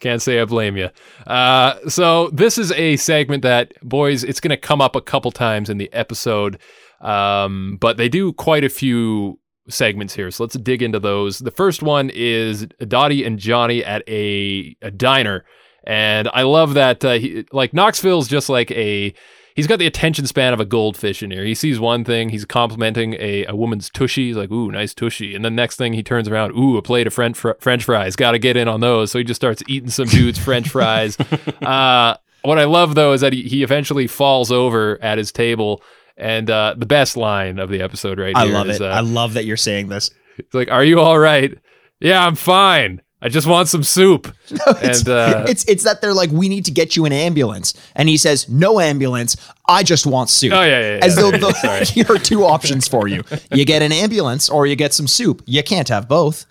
[0.00, 0.90] Can't say I blame you.
[1.26, 5.30] Uh, so this is a segment that, boys, it's going to come up a couple
[5.30, 6.58] times in the episode,
[7.00, 9.38] um, but they do quite a few
[9.70, 10.30] segments here.
[10.30, 11.38] So let's dig into those.
[11.38, 15.46] The first one is Dottie and Johnny at a, a diner,
[15.86, 17.04] and I love that.
[17.04, 19.14] Uh, he, like Knoxville's just like a.
[19.56, 21.44] He's got the attention span of a goldfish in here.
[21.44, 24.26] He sees one thing, he's complimenting a, a woman's tushy.
[24.26, 25.32] He's like, ooh, nice tushy.
[25.32, 28.16] And then next thing he turns around, ooh, a plate of French, fr- French fries.
[28.16, 29.12] Got to get in on those.
[29.12, 31.16] So he just starts eating some dude's French fries.
[31.62, 35.82] Uh, what I love, though, is that he, he eventually falls over at his table.
[36.16, 38.82] And uh, the best line of the episode right I here love is, it.
[38.82, 40.10] uh, I love that you're saying this.
[40.36, 41.56] He's like, "Are you all right?"
[42.00, 43.00] Yeah, I'm fine.
[43.24, 44.32] I just want some soup.
[44.82, 47.72] It's, and uh, it's it's that they're like, we need to get you an ambulance,
[47.96, 49.36] and he says, no ambulance.
[49.66, 50.52] I just want soup.
[50.52, 51.04] Oh, yeah, yeah, yeah.
[51.04, 51.84] As though Yeah, the, sorry.
[51.86, 55.42] here are two options for you: you get an ambulance or you get some soup.
[55.46, 56.44] You can't have both.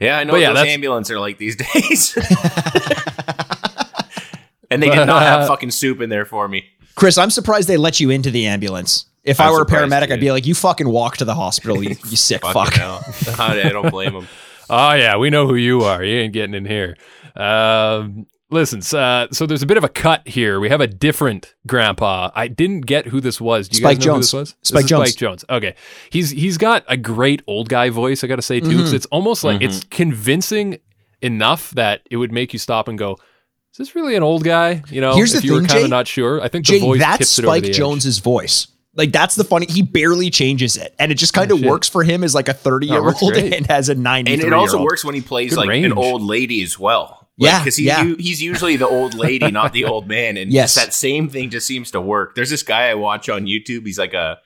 [0.00, 2.16] Yeah, I know But yeah, what those that's- ambulance are like these days.
[4.70, 6.64] and they did not have fucking soup in there for me.
[6.94, 9.06] Chris, I'm surprised they let you into the ambulance.
[9.24, 11.34] If i I'm were a surprised, paramedic, I'd be like, "You fucking walk to the
[11.34, 12.78] hospital, you, you sick fuck."
[13.38, 14.28] I don't blame them.
[14.70, 16.02] Oh yeah, we know who you are.
[16.02, 16.96] You ain't getting in here.
[17.36, 20.60] Um, listen, uh, so there's a bit of a cut here.
[20.60, 22.30] We have a different grandpa.
[22.34, 23.68] I didn't get who this was.
[23.68, 24.16] Do you Spike guys know Jonze.
[24.16, 24.54] who this was?
[24.62, 25.08] Spike This Jonze.
[25.08, 25.44] Spike Jonze.
[25.50, 25.74] Okay,
[26.10, 28.22] he's he's got a great old guy voice.
[28.22, 28.66] I got to say too.
[28.68, 28.78] Mm-hmm.
[28.80, 30.78] 'cause It's almost like it's convincing
[31.20, 33.16] enough that it would make you stop and go.
[33.72, 34.82] Is this really an old guy?
[34.90, 36.42] You know, Here's if the you were thing, kind of not sure.
[36.42, 37.78] I think Jay, the voice that's tips it over Spike the edge.
[37.78, 38.66] Jonze's voice.
[38.94, 39.66] Like that's the funny.
[39.68, 42.48] He barely changes it, and it just kind of Oh, works for him as like
[42.48, 45.22] a 30 year works old and has a 90 And it also works when he
[45.22, 45.86] plays Good like range.
[45.86, 47.28] an old lady as well.
[47.38, 48.02] Yeah, because he, yeah.
[48.02, 50.36] u- he's usually the old lady, not the old man.
[50.36, 50.74] And Yes.
[50.74, 52.34] that same thing just seems to work.
[52.34, 53.86] There's this guy I watch on YouTube.
[53.86, 54.38] He's like a,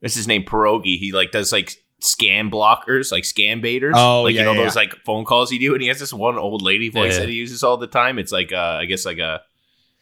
[0.00, 0.44] what's his name?
[0.44, 0.98] Pierogi.
[0.98, 3.94] He like does like scam blockers, like scam baiters.
[3.96, 5.98] Oh, like yeah, you know yeah, those like phone calls you do, and he has
[5.98, 7.20] this one old lady voice Yeah.
[7.20, 8.18] that he uses all the time.
[8.18, 9.40] It's like uh, I guess like a.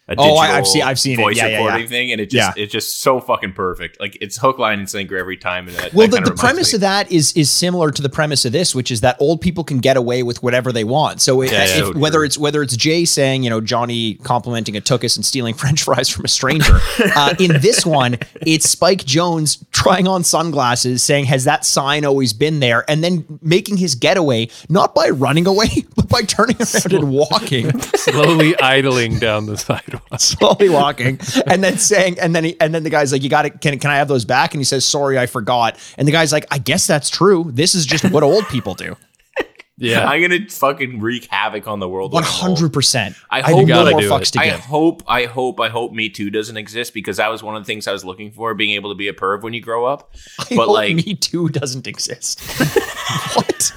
[0.09, 1.23] A Oh, I- I've seen- I've seen it.
[1.23, 1.87] voice Yeah, yeah, recording yeah.
[1.87, 3.99] thing, and it just it's just so fucking perfect.
[3.99, 5.67] Like it's hook, line, and sinker every time.
[5.67, 8.09] And that, Well, that the, the premise me- of that is is similar to the
[8.09, 11.21] premise of this, which is that old people can get away with whatever they want.
[11.21, 12.25] So, it, Yeah, if- So whether true.
[12.25, 16.09] it's whether it's Jay saying, you know, Johnny complimenting a tuchus and stealing French fries
[16.09, 16.79] from a stranger,
[17.15, 22.33] uh, in this one, it's Spike Jonze trying on sunglasses, saying, "Has that sign always
[22.33, 26.93] been there?" and then making his getaway not by running away, but by turning around
[26.93, 27.79] and walking.
[27.95, 29.98] slowly idling down the sidewalk.
[30.17, 33.45] slowly walking and then saying and then he and then the guy's like you got
[33.45, 36.11] it can, can i have those back and he says sorry i forgot and the
[36.11, 38.95] guy's like i guess that's true this is just what old people do
[39.81, 42.11] Yeah, I'm gonna fucking wreak havoc on the world.
[42.11, 42.59] when I'm old.
[42.59, 44.31] 100% I I, hope- have no more fucks it.
[44.33, 47.41] to I give hope, I hope, I hope Me Too doesn't exist because that was
[47.41, 49.53] one of the things I was looking for, being able to be a perv when
[49.53, 50.13] you grow up.
[50.37, 52.41] I but hope like, me too doesn't exist
[53.35, 53.71] what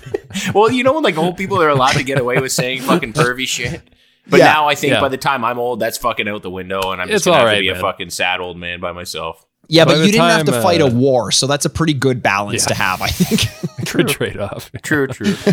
[0.55, 3.13] well, you know, when like old people are allowed to get away with saying fucking
[3.13, 3.83] pervy shit.
[4.29, 4.53] But Yeah.
[4.53, 5.01] now I think Yeah.
[5.01, 7.37] by the time I'm old, that's fucking out the window, and I'm It's just gonna
[7.39, 9.45] all have right, to be a fucking sad old man by myself.
[9.69, 11.65] yeah By but the you didn't have to time, fight a uh, war so that's
[11.65, 12.69] a pretty good balance Yeah.
[12.69, 13.49] to have i think
[13.93, 14.71] good trade off.
[14.83, 15.35] True, true.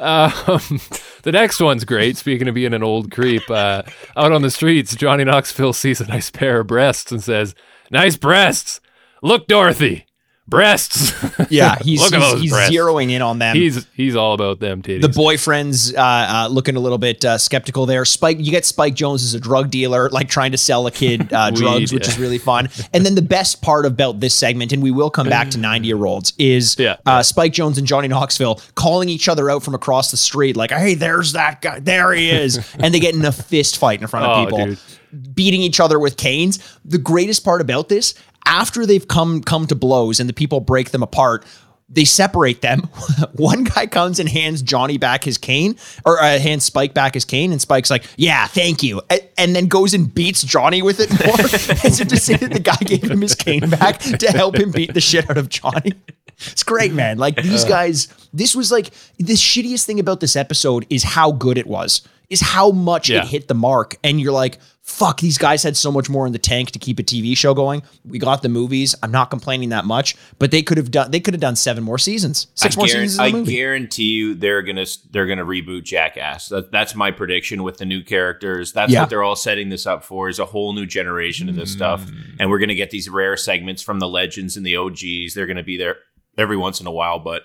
[0.00, 0.80] Um,
[1.22, 2.16] the next one's great.
[2.16, 3.82] Speaking of being an old creep, uh,
[4.16, 7.54] out on the streets, Johnny Knoxville sees a nice pair of breasts and says,
[7.92, 8.80] "Nice breasts.
[9.22, 10.04] Look, Dorothy,
[10.46, 11.12] breasts."
[11.50, 12.74] yeah he's, Look at he's, he's breasts.
[12.74, 15.02] zeroing in on them he's he's all about them titties.
[15.02, 18.04] the boyfriend's uh, uh, looking a little bit uh, skeptical there.
[18.04, 21.32] Spike, you get Spike Jonze as a drug dealer, like trying to sell a kid
[21.32, 22.68] uh, drugs, which is really fun.
[22.92, 25.86] And then the best part about this segment, and we will come back to 90
[25.88, 26.96] year olds, is Yeah.
[27.06, 30.70] uh, Spike Jonze and Johnny Knoxville calling each other out from across the street, like,
[30.70, 31.80] hey, there's that guy.
[31.80, 32.58] There he is.
[32.78, 35.34] and they get in a fist fight in front of Oh, people dude.
[35.34, 36.58] beating each other with canes.
[36.84, 38.14] The greatest part about this,
[38.46, 41.44] after they've come come to blows and the people break them apart,
[41.88, 42.80] they separate them.
[43.34, 47.24] One guy comes and hands Johnny back his cane, or uh, hands Spike back his
[47.24, 50.98] cane, and Spike's like, "Yeah, thank you," A- and then goes and beats Johnny with
[51.00, 51.38] it more,
[51.84, 54.70] as if to say that the guy gave him his cane back to help him
[54.70, 55.92] beat the shit out of Johnny.
[56.36, 57.18] It's great, man.
[57.18, 61.58] Like these guys, this was like the shittiest thing about this episode is how good
[61.58, 63.22] it was, is how much Yeah.
[63.22, 63.96] it hit the mark.
[64.02, 66.98] And you're like, fuck, these guys had so much more in the tank to keep
[66.98, 67.82] a TV show going.
[68.04, 68.94] We got the movies.
[69.02, 71.82] I'm not complaining that much, but they could have done they could have done seven
[71.82, 72.48] more seasons.
[72.54, 73.56] Six I, more guaran- seasons I of the movie.
[73.56, 76.48] guarantee you they're gonna they're gonna reboot Jackass.
[76.50, 78.72] That, that's my prediction with the new characters.
[78.72, 79.00] That's Yeah.
[79.00, 80.28] what they're all setting this up for.
[80.28, 82.36] Is a whole new generation of this stuff, mm.
[82.38, 85.34] and we're gonna get these rare segments from the legends and the OGs.
[85.34, 85.96] They're gonna be there
[86.36, 87.44] every once in a while, but.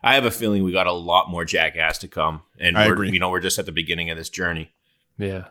[0.00, 2.92] I have a feeling we got a lot more Jackass to come, and I we're,
[2.92, 3.10] agree.
[3.10, 4.70] you know we're just at the beginning of this journey.
[5.18, 5.46] Yeah.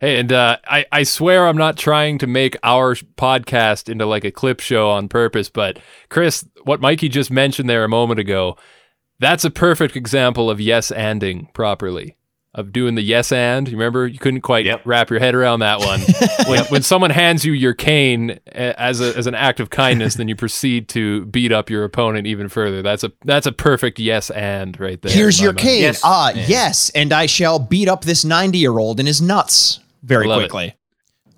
[0.00, 4.24] Hey, and uh, I, I swear I'm not trying to make our podcast into like
[4.24, 5.78] a clip show on purpose, but
[6.10, 8.56] Chris, what Mikey just mentioned there a moment ago,
[9.18, 12.16] that's a perfect example of yes anding properly.
[12.54, 13.68] Of doing the yes and.
[13.68, 14.80] You remember you couldn't quite Yep.
[14.86, 16.00] wrap your head around that one.
[16.48, 20.26] when, when someone hands you your cane as a, as an act of kindness, then
[20.26, 22.80] you proceed to beat up your opponent even further.
[22.80, 25.12] That's a that's a perfect yes and right there.
[25.12, 25.58] Here's your mind.
[25.58, 25.82] cane.
[25.82, 26.00] Yes.
[26.02, 26.44] Ah, Yeah.
[26.48, 30.66] yes, and I shall beat up this 90 year old in his nuts very quickly.
[30.68, 30.75] it.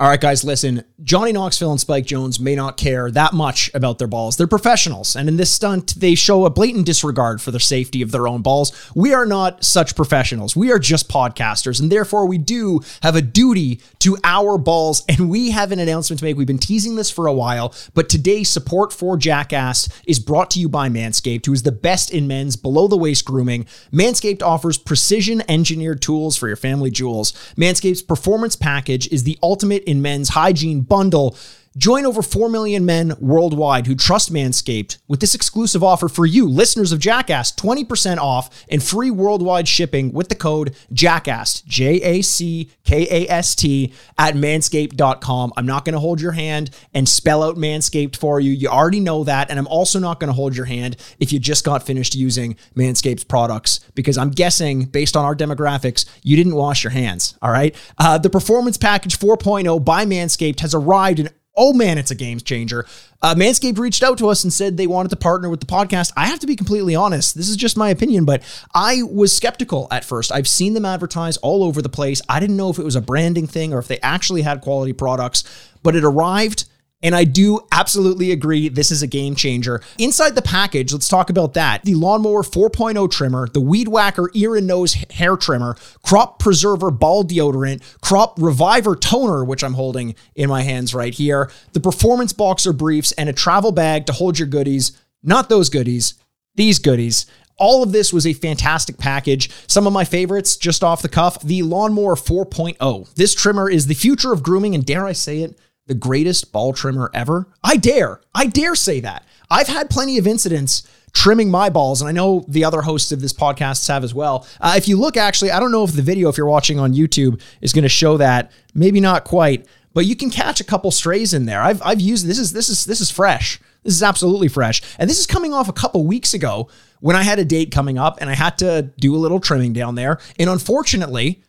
[0.00, 0.84] All right, guys, listen.
[1.02, 4.36] Johnny Knoxville and Spike Jonze may not care that much about their balls.
[4.36, 8.12] They're professionals, and in this stunt, they show a blatant disregard for the safety of
[8.12, 8.70] their own balls.
[8.94, 10.54] We are not such professionals.
[10.54, 15.28] We are just podcasters, and therefore we do have a duty to our balls, and
[15.28, 16.36] we have an announcement to make.
[16.36, 20.60] We've been teasing this for a while, but today, support for Jackass is brought to
[20.60, 23.64] you by Manscaped, who is the best in men's below the waist grooming.
[23.92, 27.32] Manscaped offers precision engineered tools for your family jewels.
[27.56, 31.36] Manscaped's performance package is the ultimate in men's hygiene bundle.
[31.76, 36.48] Join over 4 million men worldwide who trust Manscaped with this exclusive offer for you,
[36.48, 42.22] listeners of Jackass 20% off and free worldwide shipping with the code JACKAST, J A
[42.22, 45.52] C K A S T, at manscaped.com.
[45.56, 48.52] I'm not going to hold your hand and spell out Manscaped for you.
[48.52, 49.50] You already know that.
[49.50, 52.56] And I'm also not going to hold your hand if you just got finished using
[52.76, 57.36] Manscaped's products because I'm guessing, based on our demographics, you didn't wash your hands.
[57.42, 57.74] All right.
[57.98, 62.38] Uh, the Performance Package 4.0 by Manscaped has arrived and oh man, it's a game
[62.38, 62.86] changer.
[63.20, 66.12] Uh, Manscaped reached out to us and said they wanted to partner with the podcast.
[66.16, 67.34] I have to be completely honest.
[67.34, 68.42] This is just my opinion, but
[68.74, 70.32] I was skeptical at first.
[70.32, 72.22] I've seen them advertise all over the place.
[72.28, 74.92] I didn't know if it was a branding thing or if they actually had quality
[74.92, 75.44] products,
[75.82, 76.64] but it arrived.
[77.00, 79.80] And I do absolutely agree this is a game changer.
[79.98, 81.84] Inside the package, let's talk about that.
[81.84, 87.22] The Lawnmower 4.0 trimmer, the Weed Whacker ear and nose hair trimmer, Crop Preserver ball
[87.22, 92.72] deodorant, Crop Reviver toner, which I'm holding in my hands right here, the Performance Boxer
[92.72, 95.00] briefs, and a travel bag to hold your goodies.
[95.22, 96.14] Not those goodies,
[96.56, 97.26] these goodies.
[97.58, 99.50] All of this was a fantastic package.
[99.68, 103.14] Some of my favorites, just off the cuff, the Lawnmower 4.0.
[103.14, 106.72] This trimmer is the future of grooming, and dare I say it, the greatest ball
[106.72, 107.48] trimmer ever?
[107.64, 108.20] I dare.
[108.34, 109.24] I dare say that.
[109.50, 113.20] I've had plenty of incidents trimming my balls, and I know the other hosts of
[113.20, 114.46] this podcast have as well.
[114.60, 116.94] Uh, if you look, actually, I don't know if the video, if you're watching on
[116.94, 118.52] YouTube, is going to show that.
[118.74, 121.60] Maybe not quite, but you can catch a couple strays in there.
[121.60, 123.60] I've I've used this is this is this is fresh.
[123.82, 126.68] This is absolutely fresh, and this is coming off a couple weeks ago
[127.00, 129.72] when I had a date coming up and I had to do a little trimming
[129.72, 131.42] down there, and unfortunately,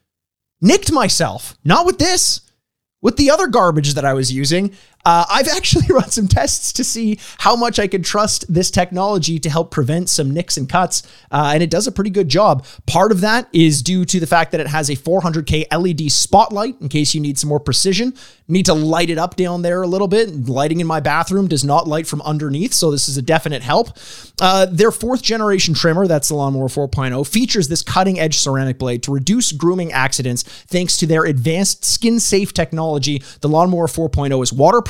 [0.61, 1.57] nicked myself.
[1.63, 2.41] Not with this
[3.01, 4.71] with the other garbage that I was using,
[5.05, 9.39] uh, I've actually run some tests to see how much I could trust this technology
[9.39, 12.65] to help prevent some nicks and cuts, uh, and it does a pretty good job.
[12.85, 16.79] Part of that is due to the fact that it has a 400K LED spotlight
[16.81, 18.13] in case you need some more precision.
[18.47, 20.49] Need to light it up down there a little bit.
[20.49, 23.89] Lighting in my bathroom does not light from underneath, so this is a definite help.
[24.41, 29.03] Uh, their fourth generation trimmer, that's the Lawnmower 4.0, features this cutting edge ceramic blade
[29.03, 33.21] to reduce grooming accidents thanks to their advanced skin safe technology.
[33.41, 34.88] The Lawnmower 4.0 is waterproof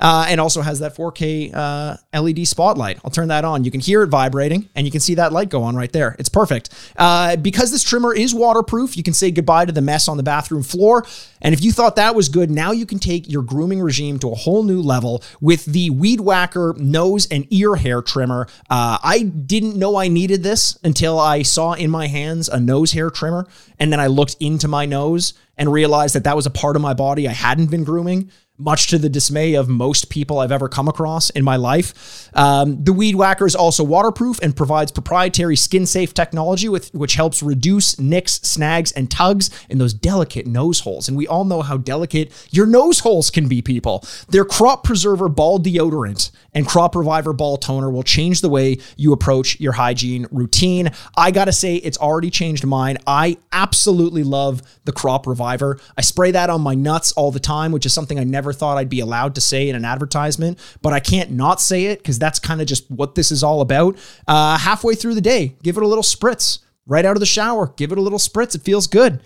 [0.00, 2.98] uh, and also has that 4K uh, LED spotlight.
[3.04, 3.64] I'll turn that on.
[3.64, 6.16] You can hear it vibrating and you can see that light go on right there.
[6.18, 6.70] It's perfect.
[6.96, 10.22] Uh, because this trimmer is waterproof, you can say goodbye to the mess on the
[10.22, 11.04] bathroom floor.
[11.42, 14.30] And if you thought that was good, now you can take your grooming regime to
[14.30, 18.46] a whole new level with the Weed Whacker nose and ear hair trimmer.
[18.70, 22.92] Uh, I didn't know I needed this until I saw in my hands a nose
[22.92, 23.46] hair trimmer.
[23.78, 26.82] And then I looked into my nose and realized that that was a part of
[26.82, 30.68] my body I hadn't been grooming much to the dismay of most people I've ever
[30.68, 32.28] come across in my life.
[32.34, 37.14] Um, the Weed Whacker is also waterproof and provides proprietary skin safe technology, with, which
[37.14, 41.08] helps reduce nicks, snags, and tugs in those delicate nose holes.
[41.08, 44.04] And we all know how delicate your nose holes can be, people.
[44.28, 49.12] Their Crop Preserver Ball Deodorant and Crop Reviver Ball Toner will change the way you
[49.12, 50.90] approach your hygiene routine.
[51.16, 52.98] I gotta say, it's already changed mine.
[53.06, 55.78] I absolutely love the Crop Reviver.
[55.96, 58.78] I spray that on my nuts all the time, which is something I never thought
[58.78, 62.18] I'd be allowed to say in an advertisement, but I can't not say it because
[62.18, 63.96] that's kind of just what this is all about.
[64.26, 66.60] Uh, halfway through the day, give it a little spritz.
[66.86, 68.54] Right out of the shower, give it a little spritz.
[68.54, 69.20] It feels good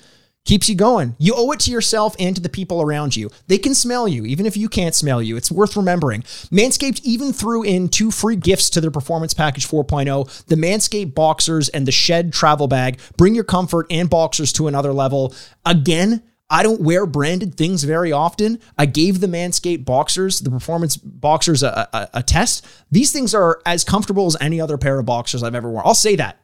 [0.44, 1.14] keeps you going.
[1.18, 3.30] You owe it to yourself and to the people around you.
[3.46, 5.37] They can smell you, even if you can't smell you.
[5.37, 6.22] It's worth remembering.
[6.22, 11.68] Manscaped even threw in two free gifts to their Performance Package 4.0 the Manscaped Boxers
[11.68, 12.98] and the Shed Travel Bag.
[13.16, 15.35] Bring your comfort and boxers to another level.
[15.64, 18.60] Again, I don't wear branded things very often.
[18.76, 22.66] I gave the Manscaped boxers, the performance boxers, a, a, a, test.
[22.90, 25.82] These things are as comfortable as any other pair of boxers I've ever worn.
[25.86, 26.38] I'll say that.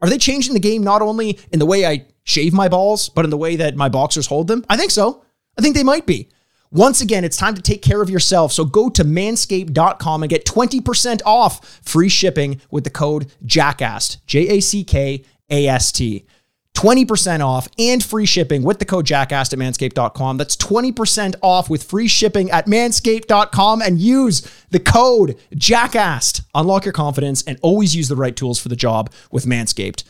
[0.00, 3.24] Are they changing the game not only in the way I shave my balls, but
[3.24, 4.64] in the way that my boxers hold them?
[4.68, 5.22] I think so.
[5.56, 6.28] I think they might be.
[6.72, 8.50] Once again, it's time to take care of yourself.
[8.50, 14.56] So go to manscaped.com and get 20% off free shipping with the code JACKAST, J
[14.56, 16.26] A C K A S T.
[16.74, 20.36] 20% off and free shipping with the code jackass at manscaped.com.
[20.36, 26.42] That's 20% off with free shipping at manscaped.com and use the code jackass.
[26.54, 30.04] Unlock your confidence and always use the right tools for the job with Manscaped.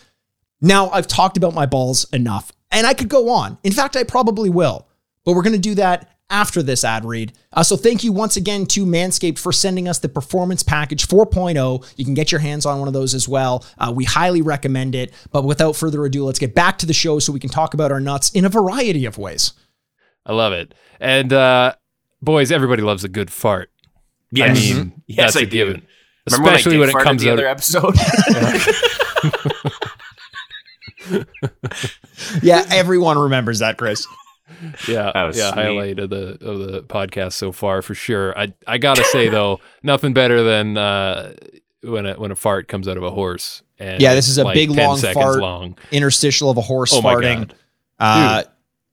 [0.60, 3.58] Now, I've talked about my balls enough and I could go on.
[3.64, 4.86] In fact, I probably will,
[5.24, 7.32] but we're going to do that after this ad read.
[7.52, 11.92] Uh, so thank you once again to Manscaped for sending us the Performance Package 4.0.
[11.96, 13.64] You can get your hands on one of those as well.
[13.78, 15.12] Uh, we highly recommend it.
[15.30, 17.92] But without further ado, let's get back to the show so we can talk about
[17.92, 19.52] our nuts in a variety of ways.
[20.26, 20.74] I love it.
[20.98, 21.74] And uh,
[22.22, 23.70] boys, everybody loves a good fart.
[24.30, 24.50] Yes.
[24.50, 25.50] I mean, Yes, that's I a do.
[25.50, 25.86] given.
[26.30, 27.38] Remember when I Especially when dick it comes the out.
[27.38, 27.94] other episode?
[32.42, 34.06] Yeah, everyone remembers that, Chris.
[34.88, 35.62] Yeah, That was yeah, sweet.
[35.62, 38.36] highlight of the of the podcast so far for sure.
[38.38, 41.34] I I gotta say though, nothing better than uh,
[41.82, 43.62] when a when a fart comes out of a horse.
[43.78, 45.40] And Yeah, this is a like big, long fart.
[45.40, 45.76] long.
[45.90, 47.48] Interstitial of a horse Oh my farting.
[47.48, 47.54] god,
[47.98, 48.42] Uh,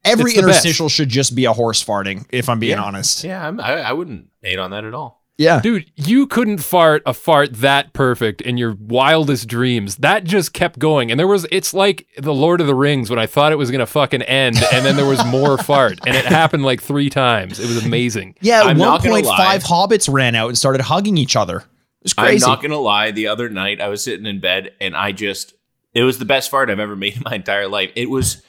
[0.03, 0.43] every it's best.
[0.47, 2.83] interstitial should just be a horse farting, if I'm being Yeah.
[2.83, 3.23] honest.
[3.23, 5.18] Yeah, I'm, I, I wouldn't hate on that at all.
[5.39, 5.61] Yeah.
[5.61, 9.95] dude, you couldn't fart a fart that perfect in your wildest dreams.
[9.95, 11.47] That just kept going, and there was.
[11.49, 14.57] It's like the Lord of the Rings when I thought it was gonna fucking end,
[14.73, 17.59] and then there was more fart, and it happened like three times.
[17.59, 18.35] It was amazing.
[18.41, 19.23] Yeah, I'm 1.5
[19.63, 21.59] hobbits ran out and started hugging each other.
[22.01, 23.11] It was I'm not gonna lie.
[23.11, 25.53] The other night, I was sitting in bed and I just
[25.93, 27.91] it was the best fart I've ever made in my entire life.
[27.95, 28.41] It was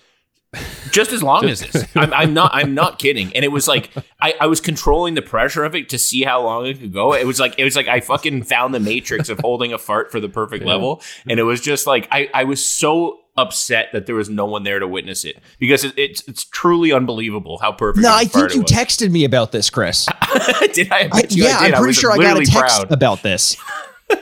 [0.90, 1.86] just as long as this.
[1.94, 2.50] I'm, I'm not.
[2.52, 3.34] I'm not kidding.
[3.34, 6.42] And it was like I, I was controlling the pressure of it to see how
[6.42, 7.14] long it could go.
[7.14, 10.10] It was like it was like I fucking found the matrix of holding a fart
[10.10, 11.02] for the perfect level.
[11.28, 14.64] And it was just like I, I was so upset that there was no one
[14.64, 18.02] there to witness it because it, it's it's truly unbelievable how perfect.
[18.02, 18.70] no, I think you was.
[18.72, 20.06] texted me about this, Chris.
[20.72, 21.02] did I?
[21.02, 21.74] I I- you yeah, I did.
[21.74, 22.92] I'm pretty was sure I got a text proud.
[22.92, 23.56] about this.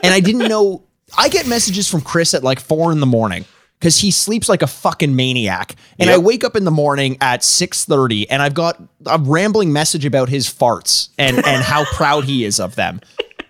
[0.03, 0.83] And I didn't know.
[1.17, 3.45] I get messages from Chris at like four in the morning
[3.79, 5.75] because he sleeps like a fucking maniac.
[5.97, 10.05] And I wake up in the morning at 6.30 and I've got a rambling message
[10.05, 12.99] about his farts and, and how proud he is of them.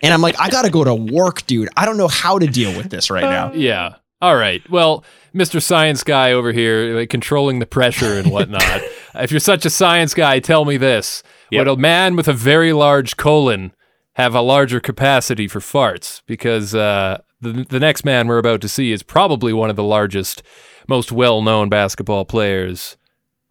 [0.02, 1.70] And I'm like, I got to go to work, dude.
[1.76, 3.52] I don't know how to deal with this right now.
[3.60, 3.96] Yeah.
[4.22, 4.62] All right.
[4.70, 5.62] Well, Mr.
[5.62, 8.82] Science Guy over here, like, controlling the pressure and whatnot.
[9.16, 11.60] if you're such a science guy, tell me this: Yep.
[11.60, 13.72] Would a man with a very large colon
[14.14, 16.22] have a larger capacity for farts?
[16.26, 19.84] Because uh, the the next man we're about to see is probably one of the
[19.84, 20.44] largest,
[20.88, 22.98] most well-known basketball players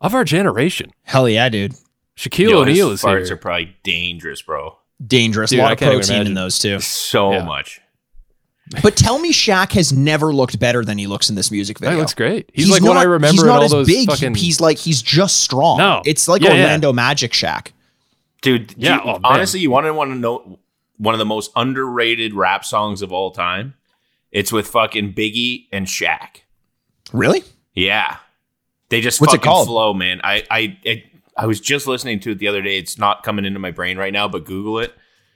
[0.01, 0.91] of our generation.
[1.05, 1.75] Hell yeah, dude.
[2.17, 3.35] Shaquille Yo, his O'Neal is farts here.
[3.35, 4.77] are probably dangerous, bro.
[5.05, 5.51] Dangerous.
[5.51, 6.81] Dude, a lot I of protein in those too.
[6.81, 7.45] So Yeah.
[7.45, 7.81] much.
[8.83, 11.87] But tell me Shaq has never looked better than he looks in this music That
[11.87, 12.01] video.
[12.01, 12.51] looks great.
[12.53, 14.09] He's, like what I remember He's in not all as those big.
[14.11, 14.35] fucking.
[14.35, 15.79] He's like he's just strong.
[15.79, 16.03] No.
[16.05, 16.63] it's like Yeah, yeah.
[16.65, 17.69] Orlando Magic Shaq.
[18.43, 20.59] Dude, Yeah, you- oh, honestly, you want to want to know
[20.99, 23.75] one of the most underrated rap songs of all time?
[24.31, 26.43] It's with fucking Biggie and Shaq.
[27.13, 27.43] Really?
[27.75, 28.17] Yeah.
[28.91, 29.69] They just What's it fucking called?
[29.69, 30.21] flow, man.
[30.25, 31.05] I I it,
[31.37, 32.79] I was just listening to it the other day.
[32.79, 34.95] It's not coming into my brain right now, but Google it.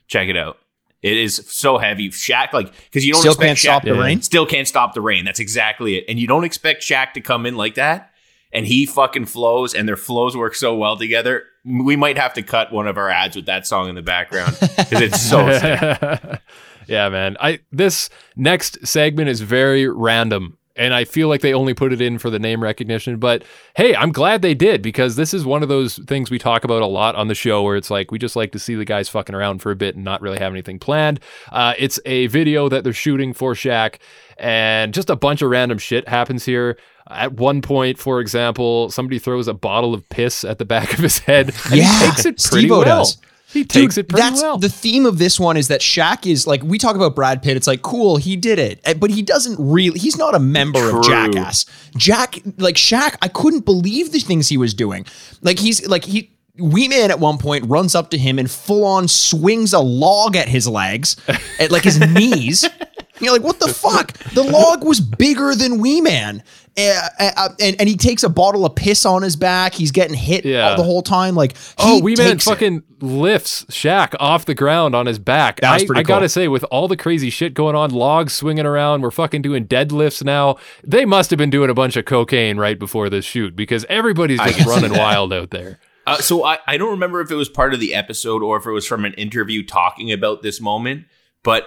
[0.08, 0.58] Check it out.
[1.02, 2.10] It is so heavy.
[2.10, 4.00] Shaq, like, because you don't Still expect can't Shaq- stop the Yeah.
[4.00, 4.22] rain.
[4.22, 5.24] Still can't stop the rain.
[5.24, 6.04] That's exactly it.
[6.08, 8.10] And you don't expect Shaq to come in like that.
[8.52, 11.44] And he fucking flows, and their flows work so well together.
[11.64, 14.56] We might have to cut one of our ads with that song in the background
[14.60, 16.40] because it's so sick.
[16.92, 17.36] yeah, man.
[17.40, 20.58] I this next segment is very random.
[20.74, 23.18] And I feel like they only put it in for the name recognition.
[23.18, 23.44] But
[23.76, 26.80] hey, I'm glad they did because this is one of those things we talk about
[26.80, 29.10] a lot on the show where it's like we just like to see the guys
[29.10, 31.20] fucking around for a bit and not really have anything planned.
[31.50, 33.96] Uh, it's a video that they're shooting for Shaq,
[34.38, 36.78] and just a bunch of random shit happens here.
[37.10, 41.00] At one point, for example, somebody throws a bottle of piss at the back of
[41.00, 41.52] his head.
[41.66, 43.00] And Yeah, he takes it pretty Steve-O well.
[43.04, 43.18] does.
[43.52, 44.56] He takes Dude, it pretty that's well.
[44.58, 47.56] the theme of this one is that Shaq is like we talk about Brad Pitt.
[47.56, 49.98] It's like cool, he did it, Eh, but he doesn't really.
[49.98, 51.66] He's not a member of Jackass.
[51.96, 55.06] Jack, like Shaq, I couldn't believe the things he was doing.
[55.42, 56.30] Like he's like he.
[56.58, 60.36] Wee Man at one point runs up to him and full on swings a log
[60.36, 61.16] at his legs,
[61.58, 62.68] at like his knees.
[63.22, 64.12] You're like, what the fuck?
[64.34, 66.42] The log was bigger than Wee Man.
[66.78, 69.74] Uh, uh, and, and he takes a bottle of piss on his back.
[69.74, 70.70] He's getting hit Yeah.
[70.70, 71.34] all the whole time.
[71.34, 72.50] Like, Oh, he Wee Man takes it.
[72.50, 75.60] fucking lifts Shaq off the ground on his back.
[75.60, 78.32] That was I, pretty I gotta say, with all the crazy shit going on, logs
[78.32, 80.56] swinging around, we're fucking doing deadlifts now.
[80.82, 84.40] They must have been doing a bunch of cocaine right before this shoot because everybody's
[84.40, 85.78] just running wild out there.
[86.06, 88.64] Uh, so I, I don't remember if it was part of the episode or if
[88.66, 91.04] it was from an interview talking about this moment,
[91.44, 91.66] but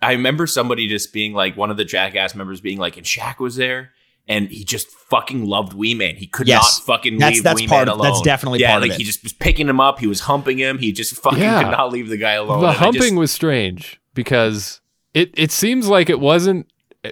[0.00, 3.38] I remember somebody just being like, one of the Jackass members being like, and Shaq
[3.38, 3.90] was there.
[4.28, 6.14] And he just fucking loved Wee Man.
[6.14, 6.78] He could Yes.
[6.78, 8.12] not fucking That's- leave that's Wee part Man of- alone.
[8.12, 8.98] that's definitely yeah, part of like it.
[8.98, 9.98] he just was picking him up.
[9.98, 10.78] He was humping him.
[10.78, 11.62] He just fucking Yeah.
[11.64, 12.60] could not leave the guy alone.
[12.60, 14.80] the And humping just- was strange because
[15.12, 16.66] it it seems like it wasn't.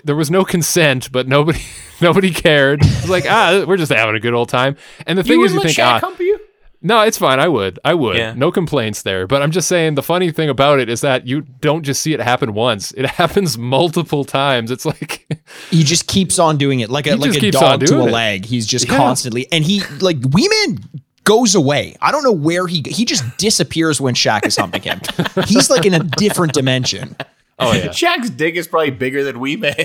[0.05, 1.59] There was no consent, but nobody
[2.01, 2.81] nobody cared.
[2.85, 4.77] It was like ah, we're just having a good old time.
[5.05, 6.30] And the thing is, you think let Shaq ah, hump you?
[6.83, 7.39] No, it's fine.
[7.39, 7.79] I would.
[7.85, 8.17] I would.
[8.17, 8.33] Yeah.
[8.35, 9.27] No complaints there.
[9.27, 12.15] But I'm just saying the funny thing about it is that you don't just see
[12.15, 12.93] it happen once.
[12.93, 14.71] It happens multiple times.
[14.71, 15.27] It's like
[15.71, 18.13] he just keeps on doing it like a like a dog to a doing it.
[18.13, 18.45] leg.
[18.47, 18.97] He's just Yeah.
[18.97, 20.83] constantly and he like Weeman
[21.25, 21.97] goes away.
[22.01, 25.01] I don't know where he he just disappears when Shaq is humping him.
[25.47, 27.15] He's like in a different dimension.
[27.59, 27.89] Oh yeah.
[27.89, 29.75] Shaq's dick is probably bigger than Wee Man.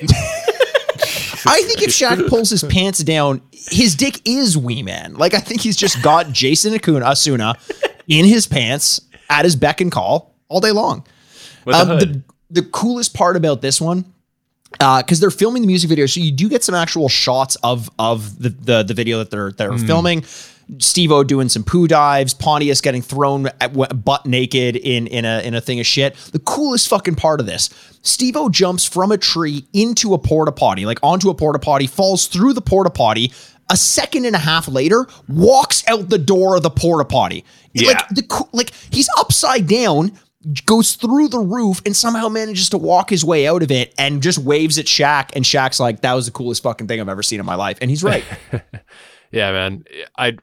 [1.48, 5.16] I think if Shaq pulls his pants down, his dick is Wee Man.
[5.16, 7.56] Like I think he's just got Jason Acuna, Asuna
[8.08, 11.06] in his pants at his beck and call all day long.
[11.68, 12.22] Um, the
[12.52, 14.06] the, coolest part about this one,
[14.72, 18.40] because they're filming the music video, so you do get some actual shots of of
[18.42, 20.24] the the, the video that they're they're filming.
[20.80, 23.74] Steve-O doing some poo dives, Pontius getting thrown at,
[24.04, 26.16] butt naked in in a in a thing of shit.
[26.32, 27.70] The coolest fucking part of this,
[28.06, 32.28] Steve-O jumps from a tree into a porta potty, like onto a porta potty, falls
[32.28, 33.32] through the porta potty.
[33.72, 37.44] A second and a half later, walks out the door of the porta potty.
[37.74, 37.90] Yeah.
[37.90, 40.12] Like the like he's upside down,
[40.68, 44.22] goes through the roof, and somehow manages to walk his way out of it, and
[44.22, 45.32] just waves at Shaq.
[45.36, 47.80] And Shaq's like, "That was the coolest fucking thing I've ever seen in my life,"
[47.82, 48.24] and he's right.
[49.32, 49.84] Yeah, man.
[50.18, 50.38] I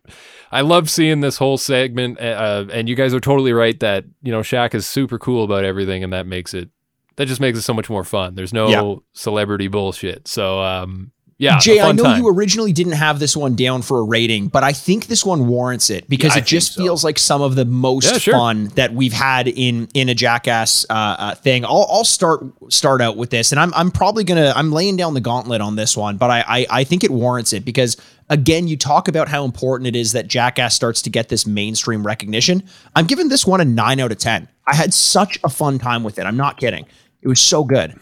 [0.51, 4.31] I love seeing this whole segment, uh, and you guys are totally right that you
[4.31, 6.69] know Shaq is super cool about everything, and that makes it
[7.17, 8.35] that just makes it so much more fun.
[8.35, 8.95] There's no Yeah.
[9.13, 10.27] celebrity bullshit.
[10.29, 12.21] So um, yeah, Jay, I know time.
[12.23, 15.49] you originally didn't have this one down for a rating, but I think this one
[15.49, 16.83] warrants it because Yeah, it just so.
[16.83, 18.35] feels like some of the most Yeah, sure.
[18.35, 21.65] fun that we've had in in a Jackass uh, uh, thing.
[21.65, 25.15] I'll, I'll start start out with this, and I'm I'm probably gonna I'm laying down
[25.15, 27.97] the gauntlet on this one, but I, I I think it warrants it because
[28.29, 32.07] again, you talk about how important it is that Jackass starts to get this mainstream
[32.07, 32.63] recognition.
[32.95, 34.47] I'm giving this one a nine out of ten.
[34.69, 36.23] I had such a fun time with it.
[36.25, 36.87] I'm not kidding.
[37.23, 37.99] It was so good.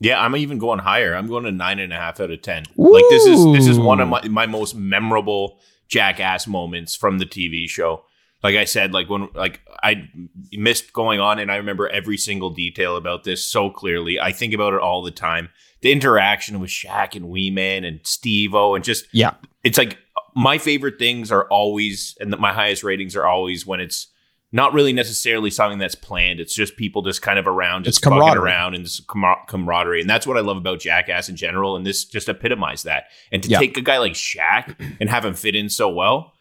[0.00, 1.14] Yeah, I'm even going higher.
[1.14, 2.64] I'm going to nine and a half out of ten.
[2.76, 5.58] Like this is this is one of my, my most memorable
[5.88, 8.04] jackass moments from the TV show.
[8.42, 10.08] Like I said, like when like I
[10.52, 14.20] missed going on and I remember every single detail about this so clearly.
[14.20, 15.48] I think about it all the time.
[15.80, 19.34] The interaction with Shaq and Wee Man and Steve O and just Yeah.
[19.64, 19.98] it's like
[20.36, 24.06] my favorite things are always and my highest ratings are always when it's
[24.50, 26.40] not really necessarily something that's planned.
[26.40, 28.42] It's just people just kind of around, just It's fucking camaraderie.
[28.44, 30.00] around and just camar- camaraderie.
[30.00, 31.76] And that's what I love about Jackass in general.
[31.76, 33.04] And this just epitomized that.
[33.30, 33.58] And to Yeah.
[33.58, 36.32] take a guy like Shaq and have him fit in so well,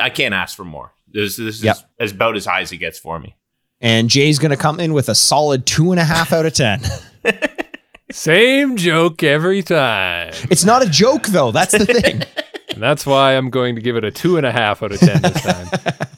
[0.00, 0.92] I can't ask for more.
[1.10, 3.36] This, this is as about as high as it gets for me.
[3.80, 6.80] And Jay's gonna come in with a solid two and a half out of ten.
[8.12, 10.32] Same joke every time.
[10.50, 11.50] It's not a joke though.
[11.50, 12.22] That's the thing.
[12.70, 14.98] And that's why I'm going to give it a two and a half out of
[14.98, 15.68] ten this time.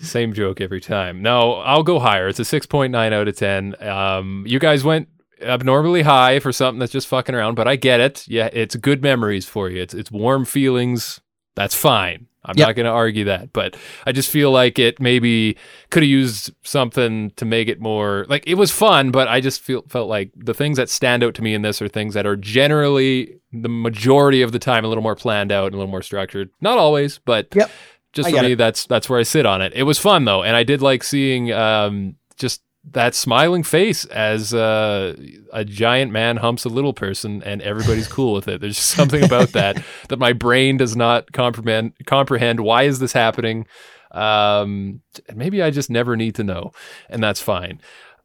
[0.00, 1.22] Same joke every time.
[1.22, 2.28] No, I'll go higher.
[2.28, 3.74] It's a six point nine out of ten.
[3.82, 5.08] Um, you guys went
[5.42, 8.24] abnormally high for something that's just fucking around, but I get it.
[8.28, 9.80] Yeah, it's good memories for you.
[9.82, 11.20] It's it's warm feelings.
[11.54, 12.26] That's fine.
[12.42, 12.68] I'm Yep.
[12.68, 13.76] not going to argue that, but
[14.06, 15.58] I just feel like it maybe
[15.90, 19.60] could have used something to make it more like it was fun, but I just
[19.60, 22.24] feel felt like the things that stand out to me in this are things that
[22.26, 25.90] are generally the majority of the time a little more planned out and a little
[25.90, 26.48] more structured.
[26.62, 27.70] Not always, but Yep.
[28.12, 28.56] Just for me it.
[28.56, 29.72] that's that's where I sit on it.
[29.74, 34.54] It was fun though, and I did like seeing um, just that smiling face as
[34.54, 35.14] uh,
[35.52, 38.60] a giant man humps a little person, and everybody's cool with it.
[38.60, 41.92] There's just something about that that my brain does not comprehend.
[42.06, 43.66] Comprehend why is this happening?
[44.12, 45.02] Um,
[45.34, 46.72] maybe I just never need to know,
[47.08, 47.80] and that's fine.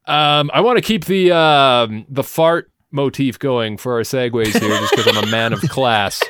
[0.08, 4.80] Um, I want to keep the um, the fart motif going for our segues here,
[4.80, 6.24] just because I'm a man of class.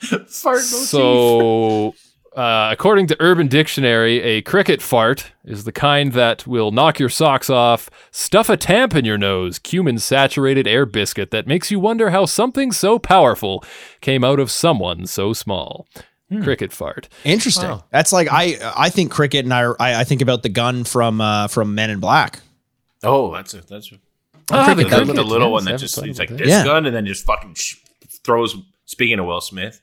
[0.00, 0.64] Fart motif.
[0.64, 1.94] So,
[2.36, 7.08] uh, according to Urban Dictionary, a cricket fart is the kind that will knock your
[7.08, 11.80] socks off, stuff a tamp in your nose, cumin saturated air biscuit that makes you
[11.80, 13.64] wonder how something so powerful
[14.00, 15.86] came out of someone so small.
[16.42, 17.08] Cricket fart.
[17.24, 17.80] Interesting.
[17.90, 21.20] That's like I I think cricket and I I, I think about the gun from
[21.20, 22.38] uh, from Men in Black.
[23.02, 23.96] Oh, that's a that's a,
[24.52, 26.62] Ah, the, the the little one that just he's like this Yeah.
[26.62, 27.74] gun and then just fucking sh-
[28.22, 28.54] throws.
[28.84, 29.80] Speaking of Will Smith,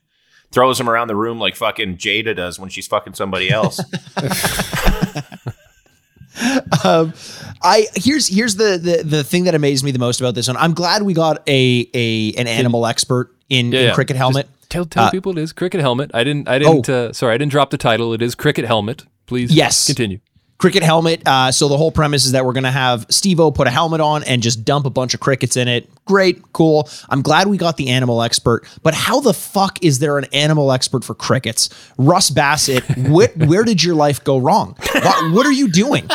[0.51, 3.79] throws him around the room like fucking Jada does when she's fucking somebody else.
[6.83, 7.13] Um,
[7.63, 10.55] I here's here's the, the the thing that amazed me the most about this one.
[10.55, 13.93] I'm glad we got a a an animal expert in, Yeah, in yeah.
[13.95, 14.47] cricket helmet.
[14.69, 16.11] Tell tell Uh, people it is cricket helmet.
[16.13, 18.13] I didn't I didn't uh, sorry I didn't drop the title.
[18.13, 19.05] It is cricket helmet.
[19.25, 19.87] Please Yes.
[19.87, 20.19] continue.
[20.57, 21.21] Cricket helmet.
[21.25, 24.23] Uh, so the whole premise is that we're gonna have Steve-O put a helmet on
[24.23, 25.89] and just dump a bunch of crickets in it.
[26.05, 26.89] Great, cool.
[27.09, 30.71] I'm glad we got the animal expert, but how the fuck is there an animal
[30.71, 31.69] expert for crickets?
[31.97, 34.75] Russ Bassett, wh- where did your life go wrong?
[34.93, 36.09] What, what are you doing?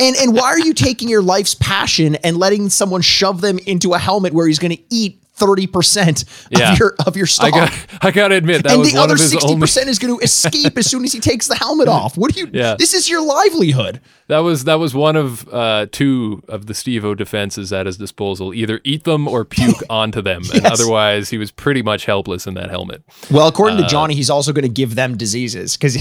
[0.00, 3.94] And and why are you taking your life's passion and letting someone shove them into
[3.94, 6.72] a helmet where he's gonna eat 30% Yeah.
[6.72, 9.04] of your of your I got I got to admit that and was the one
[9.04, 11.46] other of his sixty only percent is going to escape as soon as he takes
[11.48, 12.16] the helmet off.
[12.16, 12.50] What do you?
[12.52, 12.76] Yeah.
[12.78, 14.00] This is your livelihood.
[14.28, 18.52] That was that was one of uh, two of the Steve-O defenses at his disposal.
[18.52, 22.52] Either eat them or puke onto them, and otherwise he was pretty much helpless in
[22.54, 23.02] that helmet.
[23.30, 25.96] Well, according Uh, to Johnny, he's also going to give them diseases because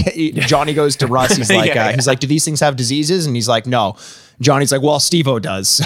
[0.48, 1.38] Johnny goes to Russ.
[1.38, 1.96] He's like, Yeah, uh, yeah.
[1.96, 3.26] he's like, do these things have diseases?
[3.26, 3.96] And he's like, no.
[4.42, 5.70] Johnny's like, well, Steve-O does.
[5.70, 5.86] So,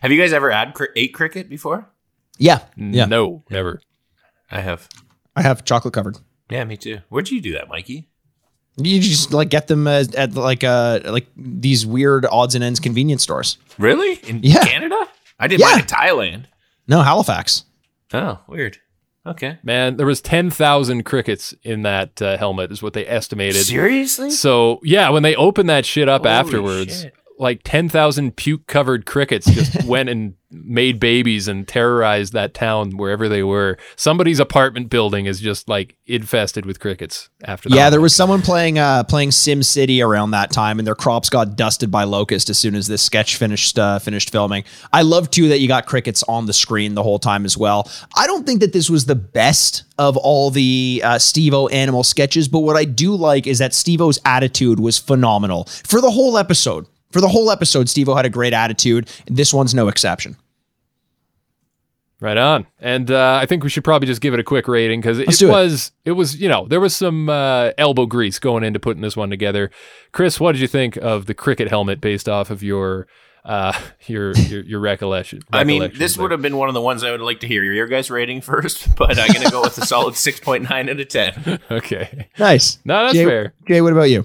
[0.00, 1.88] have you guys ever had cri- ate cricket before?
[2.42, 3.04] Yeah, yeah.
[3.06, 3.80] No, never.
[4.50, 4.88] I have.
[5.36, 6.18] I have chocolate covered.
[6.50, 6.98] Yeah, me too.
[7.08, 8.08] Where'd you do that, Mikey?
[8.76, 13.22] You just like get them at like uh like these weird odds and ends convenience
[13.22, 13.58] stores.
[13.78, 14.14] Really?
[14.28, 14.64] In Yeah.
[14.64, 15.08] Canada?
[15.38, 15.66] I did Yeah.
[15.70, 16.44] mine in Thailand.
[16.88, 17.64] No, Halifax.
[18.12, 18.78] Oh, weird.
[19.26, 19.58] Okay.
[19.62, 23.64] Man, there was 10,000 crickets in that uh, helmet is what they estimated.
[23.64, 24.30] Seriously?
[24.30, 27.14] So, yeah, when they opened that shit up Holy afterwards, shit.
[27.38, 33.28] Like 10,000 puke covered crickets just went and made babies and terrorized that town wherever
[33.28, 33.78] they were.
[33.96, 37.74] Somebody's apartment building is just like infested with crickets after that.
[37.74, 41.30] Yeah, there was someone playing uh, playing Sim City around that time, and their crops
[41.30, 44.64] got dusted by locust as soon as this sketch finished uh, finished filming.
[44.92, 47.90] I love too that you got crickets on the screen the whole time as well.
[48.16, 52.48] I don't think that this was the best of all the uh, Steve-O animal sketches,
[52.48, 56.86] but what I do like is that Steve-O's attitude was phenomenal for the whole episode.
[57.12, 59.08] For the whole episode, Steve-O had a great attitude.
[59.26, 60.36] This one's no exception.
[62.22, 62.68] Right on.
[62.78, 65.42] And uh, I think we should probably just give it a quick rating because it,
[65.42, 69.02] it was it was you know there was some uh, elbow grease going into putting
[69.02, 69.72] this one together.
[70.12, 73.08] Chris, what did you think of the cricket helmet based off of your
[73.44, 73.72] uh,
[74.06, 75.42] your, your your recollection?
[75.52, 76.22] I mean, this there?
[76.22, 78.40] would have been one of the ones I would like to hear your guys rating
[78.40, 81.60] first, but I'm going to go with a solid 6.9 out of 10.
[81.72, 82.28] okay.
[82.38, 82.78] Nice.
[82.84, 83.52] No, that's Jay, fair.
[83.66, 84.24] Jay, what about you?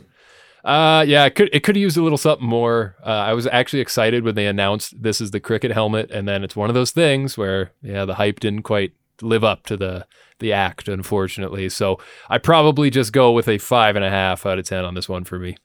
[0.68, 2.98] Uh, yeah, it could it could have used a little something more.
[3.02, 6.44] Uh, I was actually excited when they announced this is the cricket helmet, and then
[6.44, 8.92] it's one of those things where yeah, the hype didn't quite
[9.22, 10.06] live up to the
[10.40, 11.70] the act, unfortunately.
[11.70, 12.00] So
[12.30, 15.08] I probably just go with a five and a half out of ten on this
[15.08, 15.56] one for me.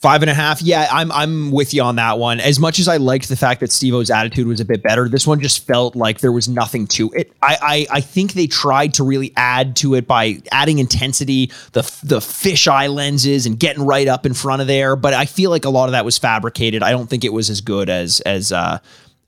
[0.00, 0.62] Five and a half.
[0.62, 2.40] Yeah, I'm I'm with you on that one.
[2.40, 5.26] As much as I liked the fact that Steve-O's attitude was a bit better, this
[5.26, 7.30] one just felt like there was nothing to it.
[7.42, 11.82] I I, I think they tried to really add to it by adding intensity, the
[12.02, 14.96] the fisheye lenses, and getting right up in front of there.
[14.96, 16.82] But I feel like a lot of that was fabricated.
[16.82, 18.78] I don't think it was as good as as uh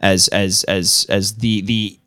[0.00, 1.98] as as as as the the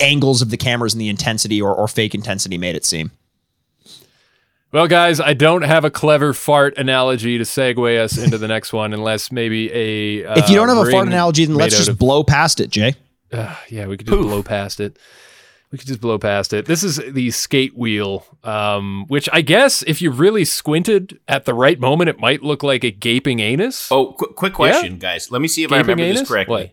[0.00, 3.12] angles of the cameras and the intensity or, or fake intensity made it seem.
[4.70, 8.72] Well, guys, I don't have a clever fart analogy to segue us into the next
[8.72, 10.26] one, unless maybe a.
[10.26, 12.68] Uh, if you don't have a fart analogy, then let's just of- blow past it,
[12.70, 12.94] Jay.
[13.32, 14.98] Uh, yeah, we could just blow past it.
[15.70, 16.64] We could just blow past it.
[16.64, 21.52] This is the skate wheel, um, which I guess if you really squinted at the
[21.52, 23.88] right moment, it might look like a gaping anus.
[23.92, 25.30] Oh, qu- quick question, guys.
[25.30, 26.20] Let me see if I remember anus?
[26.20, 26.62] this correctly.
[26.62, 26.72] What?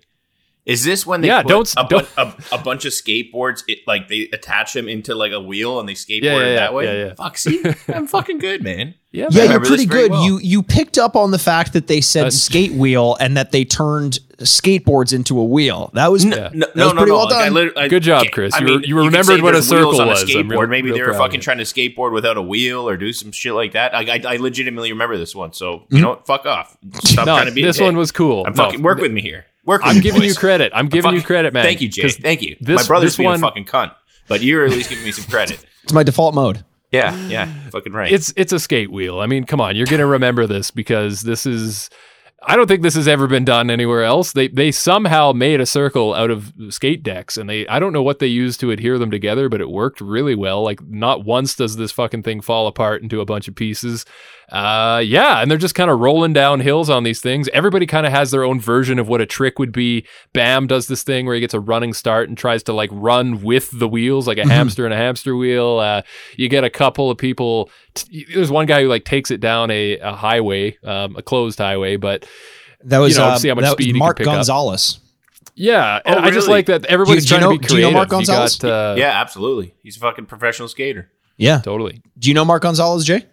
[0.66, 3.64] Is this when they Yeah, put don't- a, bu- don't- a, a bunch of skateboards,
[3.68, 6.56] it, like they attach them into like a wheel and they skateboard Yeah, yeah, yeah,
[6.56, 6.86] that way?
[6.86, 7.14] yeah, yeah.
[7.14, 7.64] Fuck, see?
[7.94, 8.96] I'm fucking good, man.
[9.12, 10.10] yeah, Yeah, you're pretty good.
[10.10, 10.24] well.
[10.26, 13.52] You you picked up on the fact that they said Uh, skate wheel and that
[13.52, 15.92] they turned skateboards into a wheel.
[15.94, 16.50] That was No, Yeah.
[16.52, 17.18] no, That no, was no, pretty no.
[17.18, 17.54] well Like, I done.
[17.54, 18.54] lit- I- Good job, Chris.
[18.56, 20.24] I You mean, were- you could remembered say what a circle on was.
[20.24, 20.50] I'm skateboard.
[20.50, 23.32] real- Maybe real they were fucking trying to skateboard without a wheel or do some
[23.32, 23.94] shit like that.
[23.96, 25.54] I, I, I legitimately remember this one.
[25.54, 25.96] So Mm-hmm.
[25.96, 26.26] you know, what?
[26.26, 26.76] fuck off.
[27.04, 27.62] Stop no, trying to be.
[27.64, 28.46] this one was cool.
[28.48, 29.46] I'm fucking work with me here.
[29.66, 29.82] Work.
[29.82, 30.72] With I'm me, giving you credit.
[30.76, 31.64] I'm giving you credit, man.
[31.64, 32.04] Thank you, Jay.
[32.04, 32.56] 'cause Thank you.
[32.62, 33.92] this- My brother's this being one- a fucking cunt,
[34.28, 35.60] but you're at least giving me some credit.
[35.84, 36.64] it's my default mode.
[36.92, 38.12] Yeah, yeah, fucking right.
[38.12, 39.20] It's it's a skate wheel.
[39.20, 41.90] I mean, come on, you're gonna remember this because this is.
[42.48, 44.32] I don't think this has ever been done anywhere else.
[44.34, 48.04] They they somehow made a circle out of skate decks, and they I don't know
[48.04, 50.62] what they used to adhere them together, but it worked really well.
[50.64, 54.06] Like not once does this fucking thing fall apart into a bunch of pieces.
[54.52, 57.50] Uh, yeah, and they're just kind of rolling down hills on these things.
[57.54, 60.06] Everybody kind of has their own version of what a trick would be.
[60.34, 63.42] Bam does this thing where he gets a running start and tries to like run
[63.44, 65.80] with the wheels, like a hamster and a hamster wheel.
[65.80, 66.04] Uh,
[66.38, 67.70] you get a couple of people.
[67.96, 71.58] T- there's one guy who like takes it down a, a highway, um, a closed
[71.58, 72.28] highway, but
[72.84, 74.36] That was You know, uh, see how much speed was he Mark can pick up.
[74.38, 75.00] Gonzales.
[75.56, 77.60] yeah, and Oh, I just like that everybody's Do you- do you trying to know-
[77.62, 77.92] be do you know.
[77.92, 78.58] Mark Gonzales?
[78.60, 79.74] got, uh, yeah, absolutely.
[79.82, 81.10] He's a fucking professional skater.
[81.38, 81.60] Yeah.
[81.62, 82.02] totally.
[82.20, 83.26] Do you know Mark Gonzales, Jay?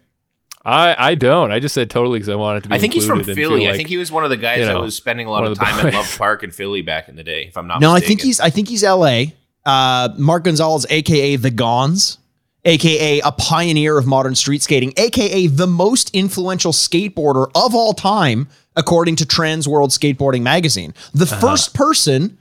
[0.65, 1.51] I I don't.
[1.51, 2.75] I just said totally because I wanted to be.
[2.75, 3.69] I think he's from included and feel Philly.
[3.69, 5.51] I think he was one of the guys you that was spending a lot of
[5.51, 5.93] of the time at.
[5.93, 7.43] Love Park in Philly back in the day.
[7.47, 9.33] If I'm not No, I think he's I think he's L.A.
[9.65, 12.17] Uh, Mark Gonzales, aka the Gonz,
[12.65, 18.47] aka a pioneer of modern street skating, aka the most influential skateboarder of all time,
[18.75, 20.93] according to Transworld Skateboarding magazine.
[21.13, 21.39] The Uh-huh.
[21.41, 22.37] first person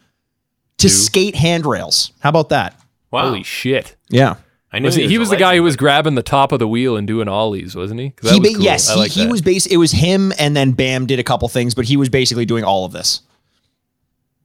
[0.78, 2.12] to skate handrails.
[2.20, 2.78] How about that?
[3.10, 3.26] Wow.
[3.28, 3.94] Holy shit!
[4.08, 4.36] Yeah.
[4.72, 6.58] I knew Was he, he a was the guy who was grabbing the top of
[6.58, 8.10] the wheel and doing ollies, wasn't he?
[8.10, 8.64] 'Cause that He was ba- cool.
[8.64, 9.30] yes, I he, he that.
[9.30, 9.66] was base.
[9.66, 12.64] It was him, and then Bam did a couple things, but he was basically doing
[12.64, 13.20] all of this.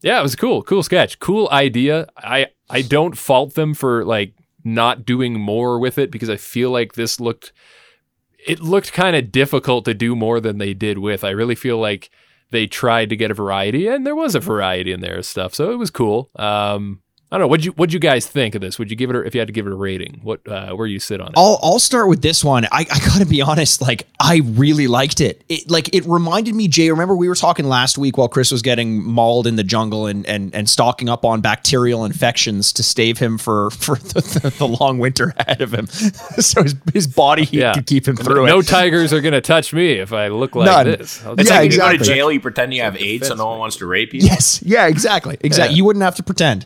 [0.01, 0.61] Yeah, it was cool.
[0.63, 1.19] Cool sketch.
[1.19, 2.07] Cool idea.
[2.17, 6.71] I I don't fault them for like not doing more with it because I feel
[6.71, 7.53] like this looked
[8.45, 11.23] it looked kind of difficult to do more than they did with.
[11.23, 12.09] I really feel like
[12.51, 15.53] they tried to get a variety and there was a variety in there of stuff.
[15.55, 16.29] So it was cool.
[16.35, 17.47] Um I don't know.
[17.49, 18.79] What'd you what'd you guys think of this?
[18.79, 20.21] Would you give it a, if you had to give it a rating?
[20.23, 21.33] What uh, where you sit on it?
[21.35, 22.63] I'll I'll start with this one.
[22.71, 25.43] I, I gotta be honest, like I really liked it.
[25.49, 26.89] It like it reminded me, Jay.
[26.89, 30.25] Remember we were talking last week while Chris was getting mauled in the jungle and
[30.25, 34.67] and and stocking up on bacterial infections to stave him for for the, the, the
[34.67, 37.73] long winter ahead of him, so his, his body heat Yeah.
[37.73, 38.67] could keep him through no it.
[38.67, 40.85] tigers are gonna touch me if I look like None.
[40.85, 41.25] this.
[41.25, 43.33] I'll It's Yeah, like when you go to jail, you pretend you have AIDS, so
[43.35, 44.21] no one wants to rape you.
[44.21, 45.73] Yes, yeah, exactly, exactly.
[45.73, 45.77] Yeah.
[45.77, 46.65] You wouldn't have to pretend.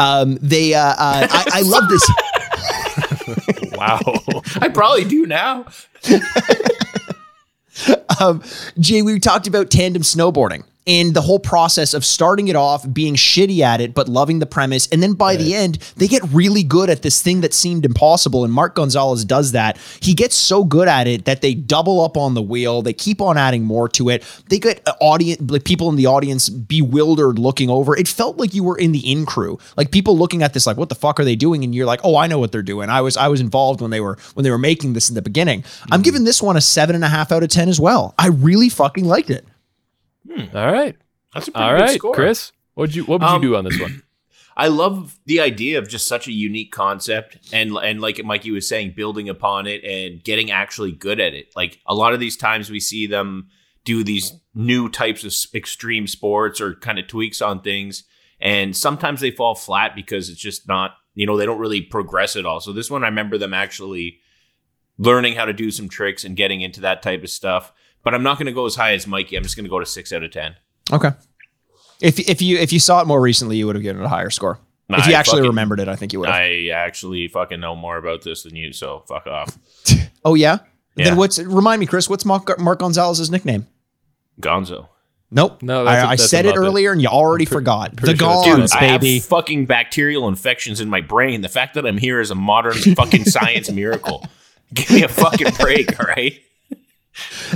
[0.00, 2.02] Um, they, uh, uh, I, I love this.
[3.76, 4.00] wow.
[4.60, 5.66] I probably do now.
[8.20, 8.42] um,
[8.78, 13.14] Jay, we talked about tandem snowboarding and the whole process of starting it off, being
[13.14, 14.88] shitty at it, but loving the premise.
[14.88, 18.44] And then by the end, they get really good at this thing that seemed impossible.
[18.44, 19.76] And Mark Gonzales does that.
[20.00, 22.80] He gets so good at it that they double up on the wheel.
[22.80, 24.24] They keep on adding more to it.
[24.48, 27.96] They get uh, audience, like people in the audience bewildered looking over.
[27.96, 30.78] It felt like you were in the in crew, like people looking at this, like,
[30.78, 31.62] what the fuck are they doing?
[31.62, 32.88] And you're like, oh, I know what they're doing.
[32.88, 35.22] I was, I was involved when they were, when they were making this in the
[35.22, 35.62] beginning.
[35.82, 36.02] I'm mm-hmm.
[36.02, 38.14] giving this one a seven and a half out of 10 as well.
[38.18, 39.46] I really fucking liked it.
[40.30, 40.96] All right.
[41.34, 42.14] That's a pretty All good right, score.
[42.14, 42.52] Chris.
[42.74, 44.02] What'd you what would Um, you do on this one?
[44.56, 48.68] I love the idea of just such a unique concept and and like Mikey was
[48.68, 51.52] saying, building upon it and getting actually good at it.
[51.56, 53.48] Like a lot of these times we see them
[53.84, 58.04] do these new types of extreme sports or kind of tweaks on things,
[58.40, 62.36] and sometimes they fall flat because it's just not you know they don't really progress
[62.36, 62.60] at all.
[62.60, 64.18] So this one, I remember them actually
[64.98, 67.72] learning how to do some tricks and getting into that type of stuff.
[68.02, 69.36] But I'm not going to go as high as Mikey.
[69.36, 70.56] I'm just going to go to six out of ten.
[70.92, 71.10] Okay.
[72.00, 74.08] If if you if you saw it more recently, you would have given it a
[74.08, 74.58] higher score.
[74.88, 76.28] Nah, if you I actually fucking- remembered it, I think you would.
[76.28, 76.34] have.
[76.36, 79.56] I actually fucking know more about this than you, so fuck off.
[80.24, 80.58] Oh yeah?
[80.96, 81.04] Yeah.
[81.06, 82.06] Then what's remind me, Chris?
[82.08, 83.66] What's Mark, Mark Gonzales's nickname?
[84.40, 84.88] Gonzo.
[85.30, 85.62] Nope.
[85.62, 87.96] No, that's a- I, I that's said it earlier, and you already forgot.
[87.96, 89.14] The sure that's a Gonz, I baby.
[89.14, 91.40] have fucking bacterial infections in my brain.
[91.40, 94.26] The fact that I'm here is a modern fucking science miracle.
[94.74, 96.40] Give me a fucking break, all right?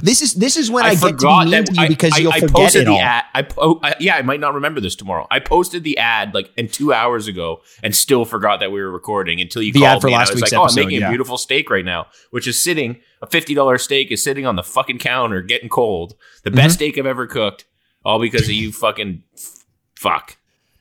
[0.03, 2.19] This is this is when I, I, get to mean to you I, because I,
[2.19, 3.01] you'll I forget posted it the all.
[3.01, 3.25] ad.
[3.35, 5.27] I, po- I yeah, I might not remember this tomorrow.
[5.31, 8.91] I posted the ad like and two hours ago and still forgot that we were
[8.91, 10.15] recording until you The called ad for me.
[10.15, 11.07] and I was week's like, oh, I'm making yeah.
[11.07, 14.57] a beautiful steak right now, which is sitting a fifty dollar steak is sitting on
[14.57, 16.15] the fucking counter getting cold.
[16.43, 16.57] The Mm-hmm.
[16.57, 17.65] best steak I've ever cooked,
[18.05, 20.37] all because of you fucking f- fuck.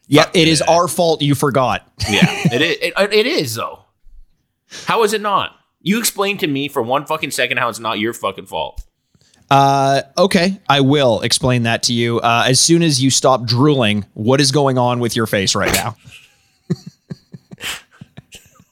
[0.08, 0.74] Yeah, it is yeah.
[0.74, 1.88] our fault you forgot.
[2.10, 2.78] Yeah, it is.
[2.82, 3.86] It, it is though.
[4.86, 5.56] How is it not?
[5.84, 8.84] You explain to me for one fucking second how it's not your fucking fault.
[9.52, 14.06] Uh, okay, I will explain that to you uh, as soon as you stop drooling.
[14.16, 15.96] What is going on with your face right now?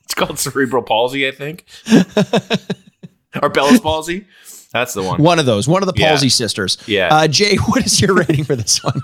[0.03, 1.63] It's called cerebral palsy, I think,
[3.41, 4.27] or Bell's palsy.
[4.73, 5.23] That's the one.
[5.23, 6.09] one of those, one of the Yeah.
[6.09, 6.77] Palsy sisters.
[6.85, 7.07] Yeah.
[7.09, 9.01] Uh, Jay, what is your rating for this one?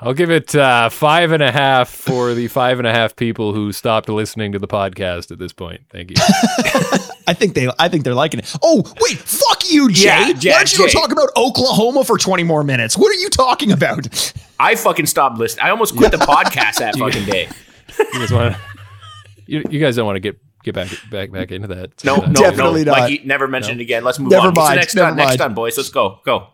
[0.00, 3.52] I'll give it uh, five and a half for the five and a half people
[3.52, 5.80] who stopped listening to the podcast at this point.
[5.90, 6.16] Thank you.
[7.26, 8.54] I think they, I think they're liking it.
[8.62, 10.04] Oh, wait, fuck you, Jay.
[10.06, 10.92] Yeah, Why don't you go Jay.
[10.92, 12.96] talk about Oklahoma for 20 more minutes?
[12.96, 14.32] What are you talking about?
[14.60, 15.64] I fucking stopped listening.
[15.66, 17.48] I almost quit the podcast that fucking day.
[17.98, 18.56] You guys want?
[19.46, 22.04] You, you guys don't want to get get back back back into that?
[22.04, 22.92] No, no, Definitely no.
[22.92, 23.00] not.
[23.00, 24.04] Mikey, never mention it again.
[24.04, 24.54] Let's move Never on.
[24.54, 25.16] What's mind, next never done?
[25.16, 25.38] Next mind.
[25.38, 25.76] done, boys.
[25.76, 26.20] Let's go.
[26.24, 26.48] Go.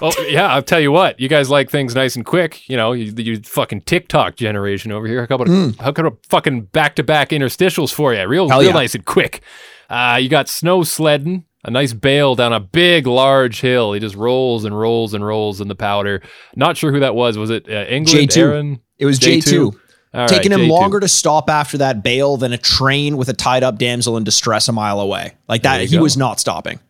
[0.00, 1.18] Well, yeah, I'll tell you what.
[1.18, 2.68] You guys like things nice and quick.
[2.68, 5.26] You know, you, you fucking TikTok generation over here.
[5.28, 5.48] How about
[5.80, 8.26] how about fucking back to back interstitials for you?
[8.26, 8.48] Real.
[8.48, 8.74] Hell real yeah.
[8.74, 9.42] nice and quick.
[9.88, 13.92] Uh, you got snow sledding, a nice bale down a big, large hill.
[13.92, 16.22] He just rolls and rolls and rolls in the powder.
[16.54, 17.38] Not sure who that was.
[17.38, 18.30] Was it uh, England?
[18.30, 18.36] J2.
[18.36, 18.80] Ehren?
[18.98, 19.74] It was J2.
[20.14, 20.68] All right, Taking him J2.
[20.68, 24.24] longer to stop after that bail than a train with a tied up damsel in
[24.24, 25.34] distress a mile away.
[25.48, 26.02] Like that, he go.
[26.02, 26.80] was not stopping.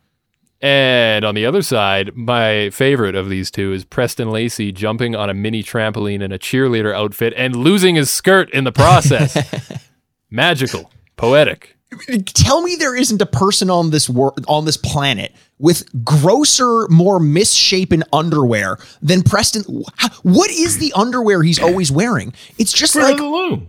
[0.63, 5.29] And on the other side, my favorite of these two is Preston Lacy jumping on
[5.29, 9.37] a mini trampoline in a cheerleader outfit and losing his skirt in the process.
[10.31, 11.77] Magical, poetic.
[12.25, 17.21] Tell me there isn't a person on this wor- on this planet with grosser, more
[17.21, 19.63] misshapen underwear than Preston.
[20.23, 22.35] What is the underwear he's always wearing?
[22.59, 23.69] It's just Fruit like the loom.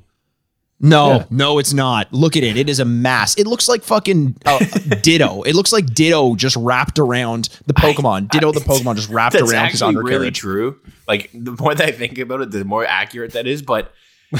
[0.79, 1.25] No, Yeah.
[1.31, 2.11] no, it's not.
[2.13, 2.55] Look at it.
[2.57, 3.35] It is a mass.
[3.35, 4.59] It looks like fucking uh,
[5.01, 5.41] Ditto.
[5.43, 8.29] It looks like Ditto just wrapped around the Pokemon.
[8.29, 10.79] Ditto the Pokemon just wrapped That's around his actually really true.
[11.07, 13.61] Like the more that I think about it, the more accurate that is.
[13.61, 13.91] But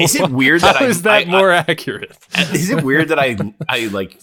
[0.00, 2.16] is it weird that How I is that I- more accurate?
[2.52, 3.36] Is it weird that I
[3.68, 4.18] I like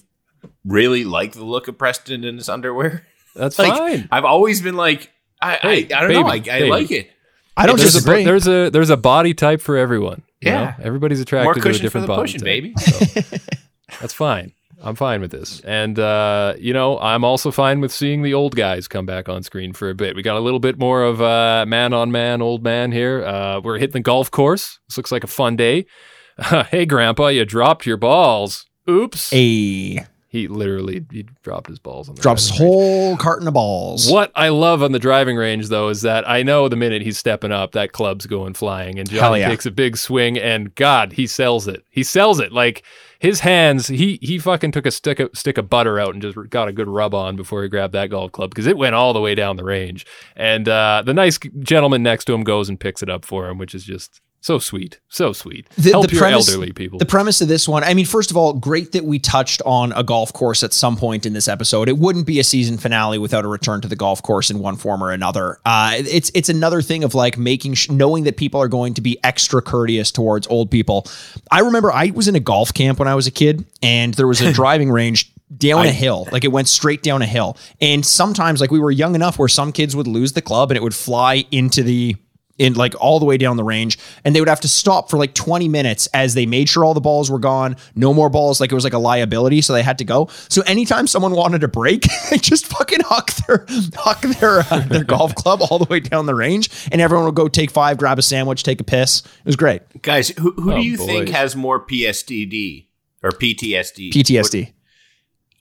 [0.63, 3.05] really like the look of Preston in his underwear?
[3.35, 4.07] That's Like fine.
[4.11, 7.09] I've always been like I Hey, I, I don't know I, I like it.
[7.57, 8.23] I don't There's a, disagree.
[8.23, 10.23] there's a there's a body type for everyone.
[10.41, 10.63] You Yeah.
[10.65, 10.73] know?
[10.83, 12.73] everybody's attracted More to a cushion for different the body pushing, baby.
[12.77, 13.38] So,
[14.01, 14.51] that's fine.
[14.81, 15.61] I'm fine with this.
[15.61, 19.41] And, uh, you know, I'm also fine with seeing the old guys come back on
[19.41, 20.15] screen for a bit.
[20.15, 23.23] We got a little bit more of uh, man on man, old man here.
[23.23, 24.79] Uh, we're hitting the golf course.
[24.89, 25.86] This looks like a fun day.
[26.69, 28.65] hey, Grandpa, you dropped your balls.
[28.89, 29.31] Oops.
[29.33, 30.05] a
[30.36, 32.75] He literally he dropped his balls on the drops driving range.
[32.75, 34.11] whole carton of balls.
[34.11, 37.17] What I love on the driving range, though, is that I know the minute he's
[37.17, 39.47] stepping up, that club's going flying, and Hell Johnny yeah.
[39.47, 41.86] takes a big swing, and God, he sells it.
[41.89, 42.83] He sells it like
[43.17, 43.88] his hands.
[43.88, 46.73] He he fucking took a stick of, stick of butter out and just got a
[46.73, 49.36] good rub on before he grabbed that golf club because it went all the way
[49.36, 50.05] down the range.
[50.36, 53.57] And uh, the nice gentleman next to him goes and picks it up for him,
[53.57, 55.67] which is just So sweet, so sweet.
[55.75, 56.99] The- Help the your premise- elderly people.
[56.99, 59.91] The premise of this one, I mean, first of all, great that we touched on
[59.93, 61.89] a golf course at some point in this episode.
[61.89, 64.75] It wouldn't be a season finale without a return to the golf course in one
[64.75, 65.57] form or another.
[65.65, 69.01] Uh, it's it's another thing of like making sh- knowing that people are going to
[69.01, 71.07] be extra courteous towards old people.
[71.49, 74.27] I remember I was in a golf camp when I was a kid, and there
[74.27, 78.03] was a driving range down a hill like it went straight down a hill and
[78.03, 80.81] sometimes like we were young enough where some kids would lose the club and it
[80.81, 82.15] would fly into the
[82.57, 85.17] in like all the way down the range and they would have to stop for
[85.17, 88.61] like 20 minutes as they made sure all the balls were gone no more balls
[88.61, 91.63] like it was like a liability so they had to go so anytime someone wanted
[91.63, 95.85] a break they just fucking huck their huck their uh, their golf club all the
[95.89, 98.85] way down the range and everyone would go take five grab a sandwich take a
[98.85, 101.05] piss it was great Guys, who, who Oh, do you boy.
[101.05, 102.87] think has more PSTD
[103.23, 104.11] or PTSD?
[104.13, 104.71] ptsd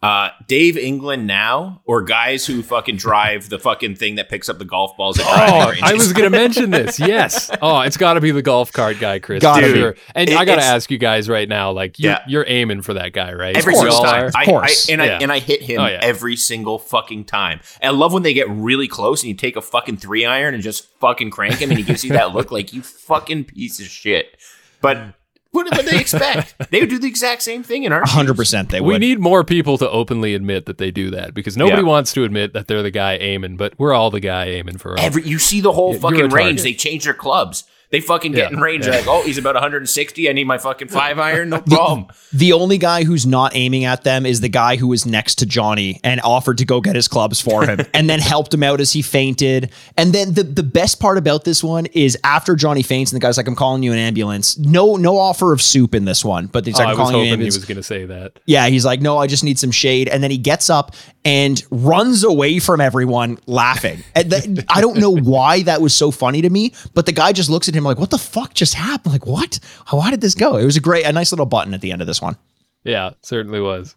[0.05, 4.59] Uh, Dave England now, or guys who fucking drive the fucking thing that picks up
[4.59, 5.83] the golf balls at Oh, ranges?
[5.83, 7.01] I was going to mention this.
[7.01, 7.51] Yes.
[7.63, 9.41] Oh, it's got to be the golf cart guy, Chris.
[9.41, 9.79] Gotta for be.
[9.79, 9.95] sure.
[10.15, 12.25] And It- I got to ask you guys right now, like, you're, Yeah.
[12.29, 13.57] you're aiming for that guy, right?
[13.57, 14.25] every single all time.
[14.25, 14.31] are?
[14.35, 14.91] I, I, course.
[14.91, 15.17] and Yeah.
[15.17, 16.01] I and I hit him Oh, yeah.
[16.03, 17.61] every single fucking time.
[17.81, 20.53] And I love when they get really close and you take a fucking three iron
[20.53, 23.81] and just fucking crank him, and he gives you that look like you fucking piece
[23.81, 24.37] of shit.
[24.83, 25.15] But
[25.55, 26.55] what do they expect?
[26.71, 28.89] they would do the exact same thing in our 100% they would.
[28.93, 31.89] We need more people to openly admit that they do that because nobody Yeah.
[31.89, 34.95] wants to admit that they're the guy aiming, but we're all the guy aiming for
[34.95, 35.01] us.
[35.03, 36.63] Every you see the whole You're fucking range.
[36.63, 37.65] They change their clubs.
[37.95, 38.57] They fucking get Yeah.
[38.57, 38.87] in range.
[38.87, 40.29] They're like, oh, he's about 160.
[40.29, 41.51] I need my fucking five iron.
[41.51, 42.07] No problem.
[42.33, 45.47] The only guy who's not aiming at them is the guy who was next to
[45.47, 48.81] Johnny and offered to go get his clubs for him and then helped him out
[48.81, 49.71] as he fainted.
[49.97, 53.25] And then the, the best part about this one is after Johnny faints and the
[53.25, 54.59] guy's like, I'm calling you an ambulance.
[54.59, 57.15] No, no offer of soup in this one, but he's Oh, like, I I'm calling
[57.15, 58.41] you an hoping he was going to say that.
[58.47, 60.09] Yeah, he's like, no, I just need some shade.
[60.09, 64.05] And then he gets up and runs away from everyone laughing.
[64.15, 67.33] And that- I don't know why that was so funny to me, but the guy
[67.33, 69.13] just looks at him like, what the fuck just happened?
[69.13, 69.59] Like, what?
[69.87, 70.57] How, how did this go?
[70.57, 72.37] It was a great, a nice little button at the end of this one.
[72.85, 73.97] Yeah, certainly was.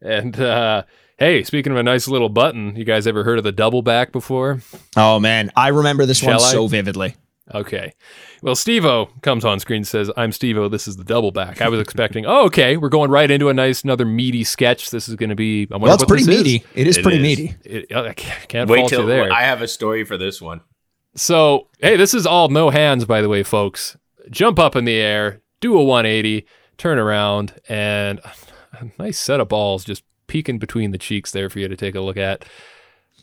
[0.00, 0.82] And uh,
[1.18, 4.10] hey, speaking of a nice little button, you guys ever heard of the double back
[4.12, 4.60] before?
[4.96, 6.38] Oh man, I remember this one I?
[6.38, 7.14] so vividly.
[7.52, 7.92] Okay.
[8.40, 10.68] Well, Steve-O comes on screen and says, I'm Steve-O.
[10.68, 11.60] This is the double back.
[11.60, 14.90] I was expecting, oh, okay, we're going right into a nice, another meaty sketch.
[14.90, 16.44] This is going to be, I wonder Well, it's what pretty this is.
[16.44, 16.64] meaty.
[16.74, 17.22] It is It pretty is.
[17.38, 17.56] meaty.
[17.64, 19.30] It, oh, I can't can't Wait till there.
[19.30, 20.62] I have a story for this one.
[21.16, 23.96] So, hey, this is all no hands, by the way, folks.
[24.30, 26.46] Jump up in the air, do a 180,
[26.78, 28.20] turn around, and
[28.72, 31.94] a nice set of balls just peeking between the cheeks there for you to take
[31.94, 32.46] a look at.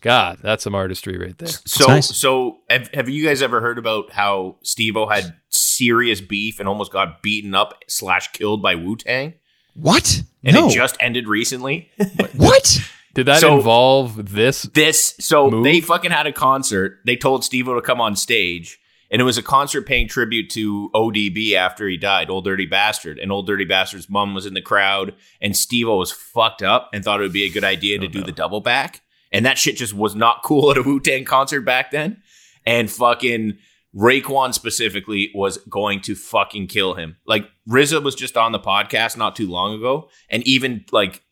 [0.02, 1.48] God, that's some artistry right there.
[1.48, 2.16] So, nice.
[2.16, 6.92] so have, have you guys ever heard about how Steve-O had serious beef and almost
[6.92, 9.36] got beaten up slash killed by Wu Tang?
[9.76, 10.24] What?
[10.44, 10.68] And no.
[10.68, 11.92] it just ended recently.
[12.36, 12.80] what?
[13.14, 14.64] Did that So- involve this?
[14.64, 15.64] this, so Move?
[15.64, 17.00] they fucking had a concert.
[17.06, 18.80] They told Steve-O to come on stage.
[19.12, 23.20] And it was a concert paying tribute to ODB after he died, Old Dirty Bastard.
[23.20, 27.04] And Old Dirty Bastard's mom was in the crowd, and Steve-O was fucked up and
[27.04, 29.02] thought it would be a good idea to oh, do the double back.
[29.32, 32.22] And that shit just was not cool at a Wu Tang concert back then.
[32.66, 33.58] And fucking
[33.96, 37.18] Raekwon specifically was going to fucking kill him.
[37.26, 41.24] Like RZA was just on the podcast not too long ago, and even like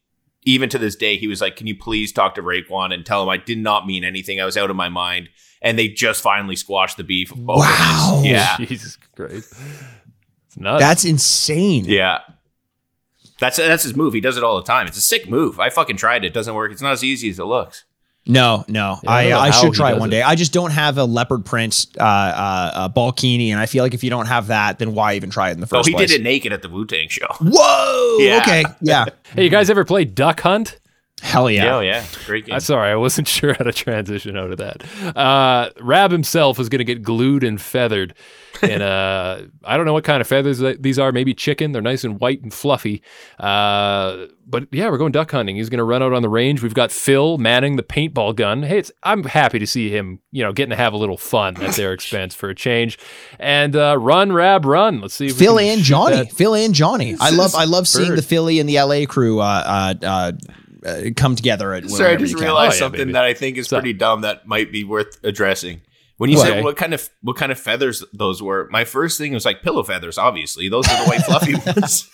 [0.44, 3.24] even to this day, he was like, "Can you please talk to Raekwon and tell
[3.24, 4.40] him I did not mean anything.
[4.40, 5.30] I was out of my mind."
[5.62, 7.34] And they just finally squashed the beef.
[7.34, 7.48] over this.
[7.48, 8.22] Wow.
[8.24, 8.56] Yeah.
[8.66, 9.54] Jesus Christ.
[10.48, 10.82] It's nuts.
[10.82, 11.84] That's insane.
[11.86, 12.20] Yeah.
[13.40, 14.14] That's that's his move.
[14.14, 14.88] He does it all the time.
[14.88, 15.60] It's a sick move.
[15.60, 16.28] I fucking tried it.
[16.28, 16.72] It doesn't work.
[16.72, 17.86] It's not as easy as it looks.
[18.28, 19.00] No, no.
[19.04, 20.12] Yeah, I I, I should try it does one it.
[20.12, 20.22] day.
[20.22, 23.94] I just don't have a leopard print uh, uh, uh, balkini, and I feel like
[23.96, 25.96] if you don't have that, then why even try it in the Oh, first he
[25.96, 26.12] place?
[26.12, 27.26] did it naked at the Wu Tang show.
[27.42, 28.18] Whoa.
[28.20, 28.38] Yeah.
[28.42, 28.66] Okay.
[28.82, 29.06] Yeah.
[29.36, 30.79] hey, you guys ever play Duck Hunt?
[31.20, 31.76] Hell yeah.
[31.76, 32.56] Oh yeah, great game.
[32.56, 34.84] I'm sorry, I wasn't sure how to transition out of that.
[35.18, 38.14] Uh, Raab himself is going to get glued and feathered.
[38.62, 41.14] And uh, I don't know what kind of feathers th- these are.
[41.14, 41.72] Maybe chicken.
[41.72, 43.02] They're nice and white and fluffy.
[43.40, 45.56] Uh, but yeah, we're going duck hunting.
[45.56, 46.62] He's going to run out on the range.
[46.62, 48.64] We've got Phil manning the paintball gun.
[48.64, 51.56] Hey, it's, I'm happy to see him, you know, getting to have a little fun
[51.64, 53.00] at their expense for a change.
[53.40, 55.00] And uh, run, Raab, run.
[55.00, 55.28] Let's see.
[55.28, 56.18] If we Phil and Johnny.
[56.18, 56.34] that.
[56.34, 57.16] Phil and Johnny.
[57.18, 58.18] I love I love seeing bird.
[58.18, 59.40] the Philly and the LA crew
[60.86, 61.74] uh, come together.
[61.74, 62.46] At Sorry, I just you can.
[62.46, 63.12] realized Oh, yeah, something baby.
[63.14, 63.80] that I think is What's up?
[63.82, 65.82] pretty dumb that might be worth addressing.
[66.18, 66.48] When you What?
[66.48, 69.62] said what kind of what kind of feathers those were, my first thing was like
[69.62, 70.18] pillow feathers.
[70.18, 72.10] Obviously, those are the white fluffy ones,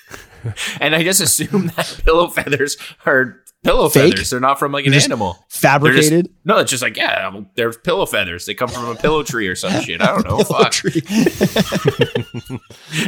[0.80, 4.12] and I just assumed that pillow feathers are pillow Fake?
[4.12, 4.30] feathers.
[4.30, 5.34] They're not from like an just animal.
[5.34, 6.30] They're just- Fabricated.
[6.46, 8.46] no, it's just like yeah, well, they're pillow feathers.
[8.46, 10.00] They come from a pillow tree or some shit.
[10.02, 10.44] I don't know.
[10.44, 10.72] Fuck.
[10.72, 11.02] Tree.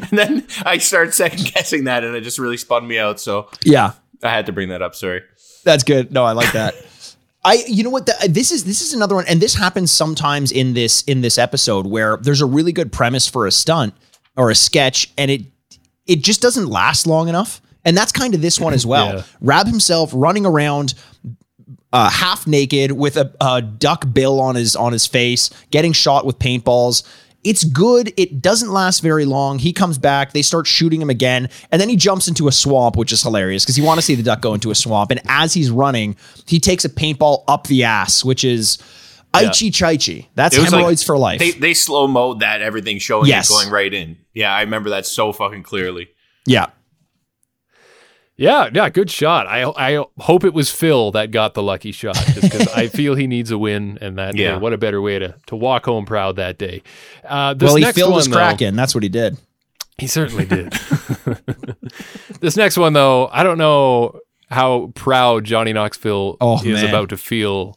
[0.10, 3.20] And then I started second guessing that, and it just really spun me out.
[3.20, 3.93] So yeah.
[4.24, 4.95] I had to bring that up.
[4.95, 5.22] Sorry.
[5.68, 6.13] That's good.
[6.13, 6.76] No, I like that.
[7.43, 8.05] I, you know what?
[8.05, 11.38] The, this is this is another one, and this happens sometimes in this in this
[11.38, 13.93] episode where there's a really good premise for a stunt,
[14.38, 15.41] or a sketch, and it
[16.05, 17.61] it just doesn't last long enough.
[17.84, 19.15] And that's kind of this one as well.
[19.15, 19.24] Yeah.
[19.41, 20.93] Raab himself running around
[21.91, 26.26] uh, half naked with a, a duck bill on his on his face, getting shot
[26.26, 27.03] with paintballs.
[27.44, 28.12] It's good.
[28.18, 29.60] It doesn't last very long.
[29.60, 30.34] He comes back.
[30.34, 33.64] They start shooting him again, and then he jumps into a swamp, which is hilarious
[33.64, 35.12] because you want to see the duck go into a swamp.
[35.12, 38.78] And as he's running, he takes a paintball up the ass, which is
[39.34, 40.26] Aichi Chaichi.
[40.36, 41.40] That's was like- hemorrhoids for life.
[41.40, 43.50] They they slow mode that everything showing Yes.
[43.50, 44.18] it going right in.
[44.34, 46.10] Yeah, I remember that so fucking clearly.
[46.46, 46.68] yeah.
[48.40, 49.48] Yeah, yeah, good shot.
[49.48, 53.16] I I hope it was Phil that got the lucky shot, just because I feel
[53.16, 54.52] he needs a win, and that Yeah.
[54.54, 56.84] day, what a better way to to walk home proud that day.
[57.28, 58.76] Uh, this Well, he next filled one, his though- crack in.
[58.76, 59.38] That's what he did.
[59.98, 60.72] He certainly did.
[62.40, 64.20] this next one, though, I don't know
[64.52, 66.90] how proud Johnny Knoxville Oh, is man.
[66.90, 67.76] about to feel,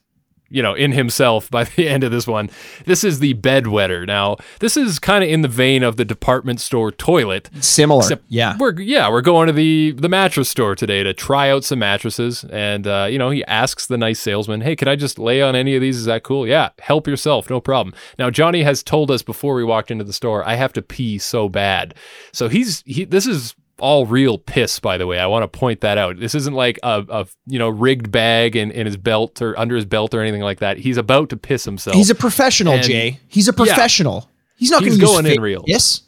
[0.51, 2.51] you know, in himself by the end of this one.
[2.85, 4.07] This is the bedwetter.
[4.07, 7.49] Now, this is kind of in the vein of the department store toilet.
[7.61, 8.07] Similar.
[8.29, 8.57] Yeah.
[8.59, 12.45] We're yeah, we're going to the the mattress store today to try out some mattresses,
[12.51, 15.55] and uh, you know he asks the nice salesman, "Hey, can I just lay on
[15.55, 15.97] any of these?
[15.97, 16.47] Is that cool?
[16.47, 20.13] Yeah, help yourself, no problem." Now Johnny has told us before we walked into the
[20.13, 21.95] store, I have to pee so bad,
[22.33, 23.05] so he's he.
[23.05, 25.19] This is all real piss, by the way.
[25.19, 26.19] I want to point that out.
[26.19, 29.75] This isn't like a, a you know rigged bag in, in his belt or under
[29.77, 30.79] his belt or anything like that.
[30.79, 31.97] He's about to piss himself.
[31.97, 33.21] He's a professional, And- Jay.
[33.29, 34.29] He's a professional.
[34.57, 35.65] He's not He's going going in real.
[35.67, 36.03] Yes.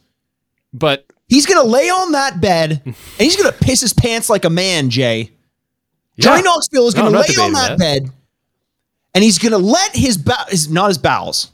[0.73, 4.29] but He's going to lay on that bed and he's going to piss his pants
[4.29, 5.31] like a man, Jay.
[6.21, 6.43] Johnny yeah.
[6.43, 7.79] Knoxville is gonna not lay on that, that.
[7.79, 8.11] bed
[9.15, 11.51] and he's going to let his, bow his not his bowels.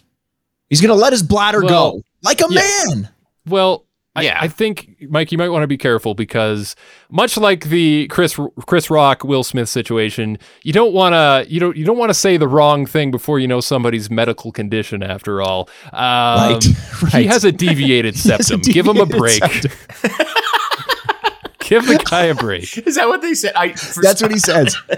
[0.68, 2.60] He's going to let his bladder Well, go like a yeah.
[2.88, 3.08] man.
[3.46, 3.84] Well,
[4.24, 4.38] Yeah.
[4.40, 6.74] I think Mike, you might want to be careful because
[7.10, 11.76] much like the Chris Chris Rock Will Smith situation, you don't want to you don't
[11.76, 15.02] you don't want to say the wrong thing before you know somebody's medical condition.
[15.02, 16.58] After all, um,
[17.02, 18.72] Right, He has a deviated has a septum.
[18.72, 19.42] Give him a break.
[21.68, 22.78] Give the guy a break.
[22.86, 23.52] Is that what they said?
[23.54, 24.74] I for That's what he says.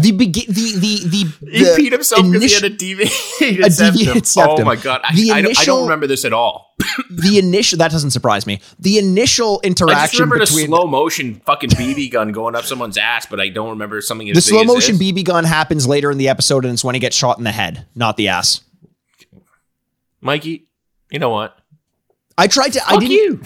[0.00, 3.70] the begin the the the, He the peed himself because he had a deviated, a
[3.70, 3.96] septum.
[3.96, 6.74] deviated Oh my god, I, The I, I don't remember this at all.
[7.10, 8.60] the initial that doesn't surprise me.
[8.78, 12.64] The initial I just interaction remember the between slow motion fucking BB gun going up
[12.64, 15.12] someone's ass, but I don't remember something as the big slow as motion this.
[15.12, 17.52] BB gun happens later in the episode, and it's when he gets shot in the
[17.52, 18.60] head, not the ass.
[20.20, 20.68] Mikey,
[21.10, 21.56] you know what?
[22.36, 22.80] I tried to.
[22.86, 23.12] I Fuck didn't.
[23.12, 23.40] you,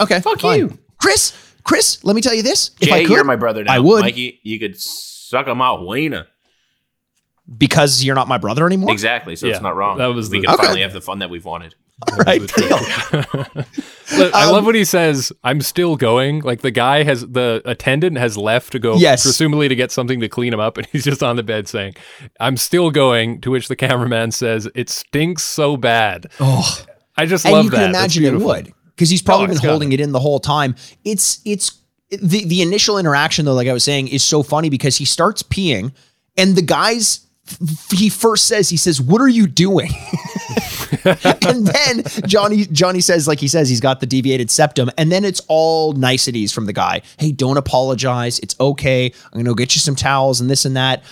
[0.00, 0.58] Okay, Fuck fine.
[0.58, 0.78] you.
[1.00, 1.34] Chris.
[1.64, 3.72] Chris, let me tell you this: if I could, you're my brother now.
[3.72, 4.40] I would Mikey.
[4.42, 6.26] You could suck him out, wiener.
[7.58, 8.90] because you're not my brother anymore.
[8.92, 9.36] Exactly.
[9.36, 9.98] So Yeah, it's not wrong.
[9.98, 10.62] that was we the- can Okay.
[10.64, 11.74] finally have the fun that we've wanted.
[12.26, 12.68] Right, deal.
[14.18, 17.62] Look, I Um, love when he says, "I'm still going." Like the guy has the
[17.64, 19.22] attendant has left to go, Yes.
[19.22, 21.94] presumably to get something to clean him up, and he's just on the bed saying,
[22.40, 26.78] "I'm still going." To which the cameraman says, "It stinks so bad." Oh,
[27.16, 27.76] I just and love you that.
[27.76, 28.48] can That's imagine it beautiful.
[28.48, 30.74] would because he's probably Oh, been holding it in the whole time.
[31.04, 31.78] It's it's
[32.10, 35.42] the the initial interaction though, like I was saying, is so funny because he starts
[35.42, 35.92] peeing,
[36.36, 37.20] and the guys
[37.90, 39.90] he first says he says, "What are you doing?"
[41.04, 45.24] and then Johnny Johnny says, like he says, he's got the deviated septum, and then
[45.24, 47.02] it's all niceties from the guy.
[47.18, 48.38] Hey, don't apologize.
[48.38, 49.06] It's okay.
[49.06, 51.02] I'm gonna go get you some towels and this and that.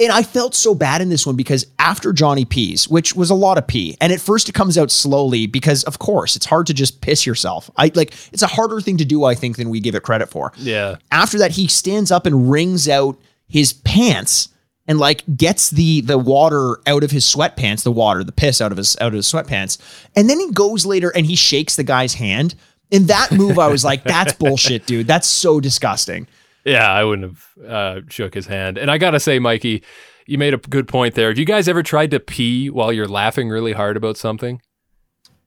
[0.00, 3.34] And I felt so bad in this one because after Johnny pees, which was a
[3.34, 6.66] lot of pee, and at first it comes out slowly because of course it's hard
[6.68, 7.70] to just piss yourself.
[7.76, 10.28] I like it's a harder thing to do, I think, than we give it credit
[10.28, 10.52] for.
[10.56, 10.96] Yeah.
[11.10, 13.18] After that, he stands up and wrings out
[13.48, 14.48] his pants
[14.86, 18.72] and like gets the the water out of his sweatpants, the water, the piss out
[18.72, 19.78] of his out of his sweatpants.
[20.16, 22.54] And then he goes later and he shakes the guy's hand.
[22.90, 25.06] In that move, I was like, that's bullshit, dude.
[25.06, 26.26] That's so disgusting.
[26.64, 28.78] Yeah, I wouldn't have uh, shook his hand.
[28.78, 29.82] And I gotta say, Mikey,
[30.26, 31.28] you made a good point there.
[31.28, 34.60] Have you guys ever tried to pee while you're laughing really hard about something?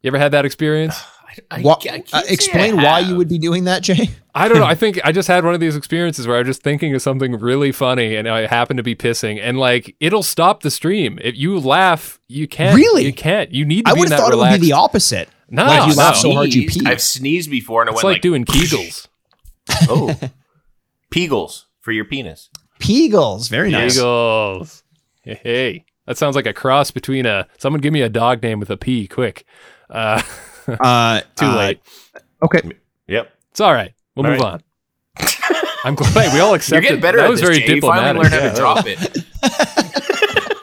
[0.02, 0.96] You ever had that experience?
[1.52, 4.10] I, What, I can't uh, say I explain why you would be doing that, Jay.
[4.34, 4.64] I don't know.
[4.66, 7.02] I think I just had one of these experiences where I was just thinking of
[7.02, 11.20] something really funny and I happen to be pissing and like it'll stop the stream.
[11.22, 12.76] If you laugh, you can't.
[12.76, 13.04] Really?
[13.06, 13.52] You can't.
[13.52, 14.50] You need to I would have thought relaxed.
[14.50, 15.28] it would be the opposite.
[15.50, 16.04] No, Like you no.
[16.04, 16.86] laugh so hard you pee.
[16.86, 19.08] I've sneezed before and it It's went like doing Kegels.
[19.90, 20.16] Oh,
[21.10, 22.50] Peagles for your penis.
[22.80, 23.98] Peagles, very nice.
[23.98, 24.84] Kegels.
[25.24, 27.48] Hey, hey, that sounds like a cross between a.
[27.58, 29.46] Someone give me a dog name with a P, quick.
[29.90, 30.22] Uh,
[30.68, 31.80] Uh, too uh, late.
[32.44, 32.60] Okay.
[33.08, 33.32] Yep.
[33.52, 33.94] It's all right.
[34.16, 34.54] We'll All move right.
[34.54, 34.64] on.
[35.86, 37.76] I'm glad we all You're getting better that at was this, very Jay.
[37.76, 38.98] You finally learned Yeah, how to drop it.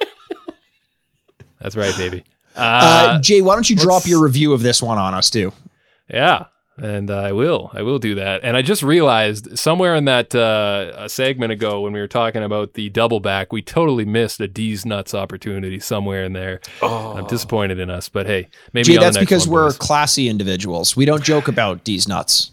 [1.61, 2.25] That's right, baby.
[2.57, 5.53] Uh, Uh, Jay, why don't you drop your review of this one on us too?
[6.11, 6.47] yeah.
[6.79, 7.71] And uh, I will.
[7.75, 8.43] I will do that.
[8.45, 12.43] And I just realized somewhere in that uh, a segment ago when we were talking
[12.43, 16.61] about the double back, we totally missed a D's nuts opportunity somewhere in there.
[16.83, 19.69] I'm disappointed in us, but hey, maybe Gee, on the that's next because one, we're
[19.69, 19.79] boys.
[19.79, 20.97] classy individuals.
[20.97, 22.53] We don't joke about D's nuts.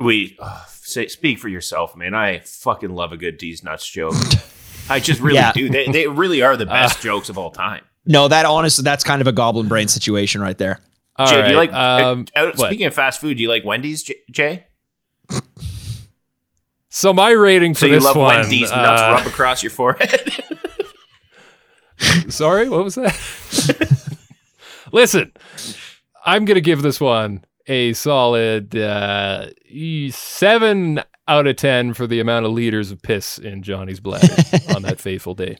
[0.00, 2.14] We uh, say, speak for yourself, man.
[2.14, 4.14] I fucking love a good D's nuts joke.
[4.90, 5.52] I just really Yeah.
[5.52, 5.68] do.
[5.68, 7.84] They, they really are the best jokes of all time.
[8.06, 10.80] No, that honestly, that's kind of a goblin brain situation right there.
[11.18, 11.72] All Jay, do you like?
[11.72, 12.68] um, uh, uh, what?
[12.68, 14.66] speaking of fast food, do you like Wendy's, J- Jay?
[16.90, 18.36] So my rating for this one So you this love one.
[18.36, 20.32] Wendy's nuts uh, rub across your forehead?
[22.28, 24.08] Sorry, what was that?
[24.92, 25.32] Listen,
[26.24, 29.48] I'm gonna give this one a solid uh,
[30.10, 34.34] seven out of ten for the amount of liters of piss in Johnny's bladder
[34.74, 35.58] on that fateful day.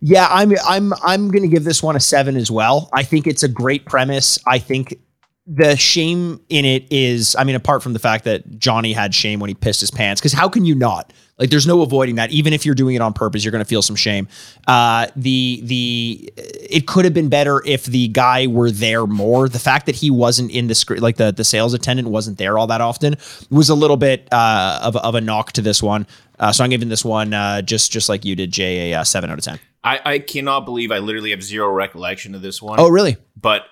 [0.00, 2.88] Yeah, I'm I'm I'm going to give this one a 7 as well.
[2.92, 4.38] I think it's a great premise.
[4.46, 4.98] I think
[5.46, 9.38] the shame in it is I mean apart from the fact that Johnny had shame
[9.38, 11.12] when he pissed his pants cuz how can you not?
[11.38, 13.68] Like there's no avoiding that even if you're doing it on purpose you're going to
[13.68, 14.26] feel some shame.
[14.66, 19.48] Uh the the it could have been better if the guy were there more.
[19.48, 22.58] The fact that he wasn't in the script like the the sales attendant wasn't there
[22.58, 23.16] all that often
[23.48, 26.08] was a little bit uh of of a knock to this one.
[26.38, 29.04] Uh, so I'm giving this one uh, just just like you did, Jay, a uh,
[29.04, 29.58] seven out of ten.
[29.86, 32.78] I, I cannot believe I literally have zero recollection of this one.
[32.80, 33.16] Oh, really?
[33.36, 33.62] but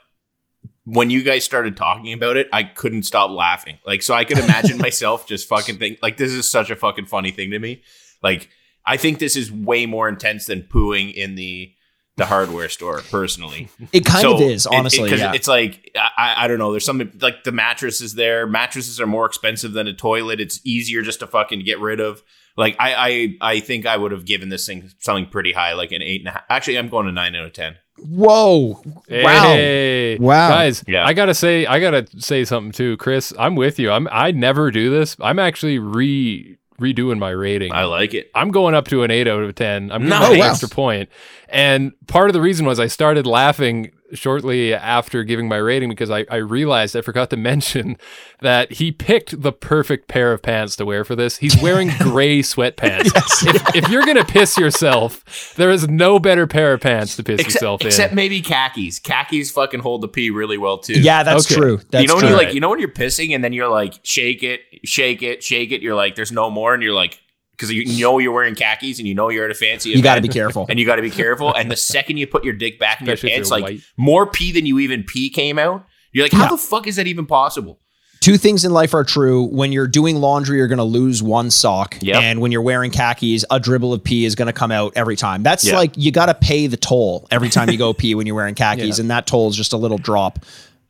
[0.86, 3.78] when you guys started talking about it, I couldn't stop laughing.
[3.86, 7.06] Like, so I could imagine myself just fucking think like this is such a fucking
[7.06, 7.82] funny thing to me.
[8.22, 8.50] Like,
[8.86, 11.72] I think this is way more intense than pooing in the
[12.16, 13.00] the hardware store.
[13.10, 15.32] Personally, It kind So of is, it- it- yeah.
[15.32, 16.70] it's like I, I don't know.
[16.70, 18.46] There's something like the mattresses there.
[18.46, 20.38] Mattresses are more expensive than a toilet.
[20.38, 22.22] It's easier just to fucking get rid of.
[22.56, 22.94] Like I,
[23.40, 26.20] I, I think I would have given this thing something pretty high, like an eight
[26.20, 26.44] and a half.
[26.48, 27.76] Actually, I'm going to nine out of ten.
[27.98, 28.82] Whoa!
[28.84, 29.02] Wow!
[29.08, 30.48] Hey, Wow.
[30.48, 30.82] guys!
[30.86, 31.04] Yeah.
[31.06, 33.32] I gotta say, I gotta say something too, Chris.
[33.38, 33.90] I'm with you.
[33.90, 34.08] I'm.
[34.10, 35.16] I never do this.
[35.20, 37.72] I'm actually re redoing my rating.
[37.72, 38.30] I like it.
[38.34, 39.92] I'm going up to an eight out of ten.
[39.92, 40.30] I'm giving Nice.
[40.30, 41.08] it an extra point.
[41.48, 46.10] And part of the reason was I started laughing shortly after giving my rating because
[46.10, 47.96] I, I realized I forgot to mention
[48.40, 51.36] that he picked the perfect pair of pants to wear for this.
[51.38, 53.10] He's wearing gray sweatpants.
[53.46, 57.40] if, if you're gonna piss yourself, there is no better pair of pants to piss
[57.40, 57.86] Except, yourself in.
[57.88, 58.98] except maybe khakis.
[59.00, 61.00] Khakis fucking hold the pee really well too.
[61.00, 61.60] Yeah, that's Okay.
[61.60, 61.80] true.
[61.90, 62.30] That's you know when true.
[62.30, 65.42] you like, you know when you're pissing and then you're like, shake it, shake it,
[65.42, 65.82] shake it.
[65.82, 67.20] You're like, there's no more, and you're like,
[67.68, 69.90] because you know you're wearing khakis and you know you're at a fancy.
[69.90, 70.66] You got to be careful.
[70.70, 71.54] and you got to be careful.
[71.54, 73.80] And the second you put your dick back in Especially your pants, you're like white.
[73.96, 75.86] more pee than you even pee came out.
[76.12, 76.48] You're like, how Yeah.
[76.50, 77.80] the fuck is that even possible?
[78.20, 79.42] Two things in life are true.
[79.44, 82.16] When you're doing laundry, you're going to lose one sock, Yep.
[82.22, 85.16] and when you're wearing khakis, a dribble of pee is going to come out every
[85.16, 85.42] time.
[85.42, 85.76] That's Yeah.
[85.76, 88.54] like you got to pay the toll every time you go pee when you're wearing
[88.54, 89.02] khakis, Yeah.
[89.02, 90.38] and that toll is just a little drop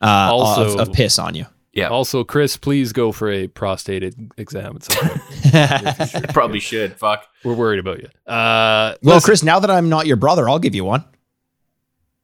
[0.00, 1.46] uh, Also- of, of piss on you.
[1.74, 4.04] Yeah, Also, Chris, please go for a prostate
[4.38, 6.28] exam at some point.
[6.32, 6.96] probably should.
[6.96, 7.26] Fuck.
[7.42, 8.08] We're worried about you.
[8.32, 11.04] Uh, Well, listen, Chris, now that I'm not your brother, I'll give you one.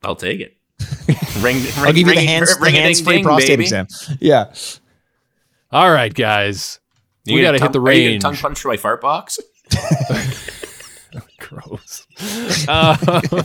[0.04, 0.56] I'll take it.
[1.40, 3.48] ring, ring, I'll give you the ring- hands, the ring a ding hands-free ding, prostate
[3.50, 3.62] baby.
[3.64, 3.86] exam.
[4.20, 4.52] Yeah.
[5.72, 6.78] all right, guys.
[7.24, 8.22] You we got to hit tongue- the are you gonna range.
[8.22, 9.38] Tongue punch for my fart box.
[11.40, 12.06] Gross.
[12.68, 13.42] Uh,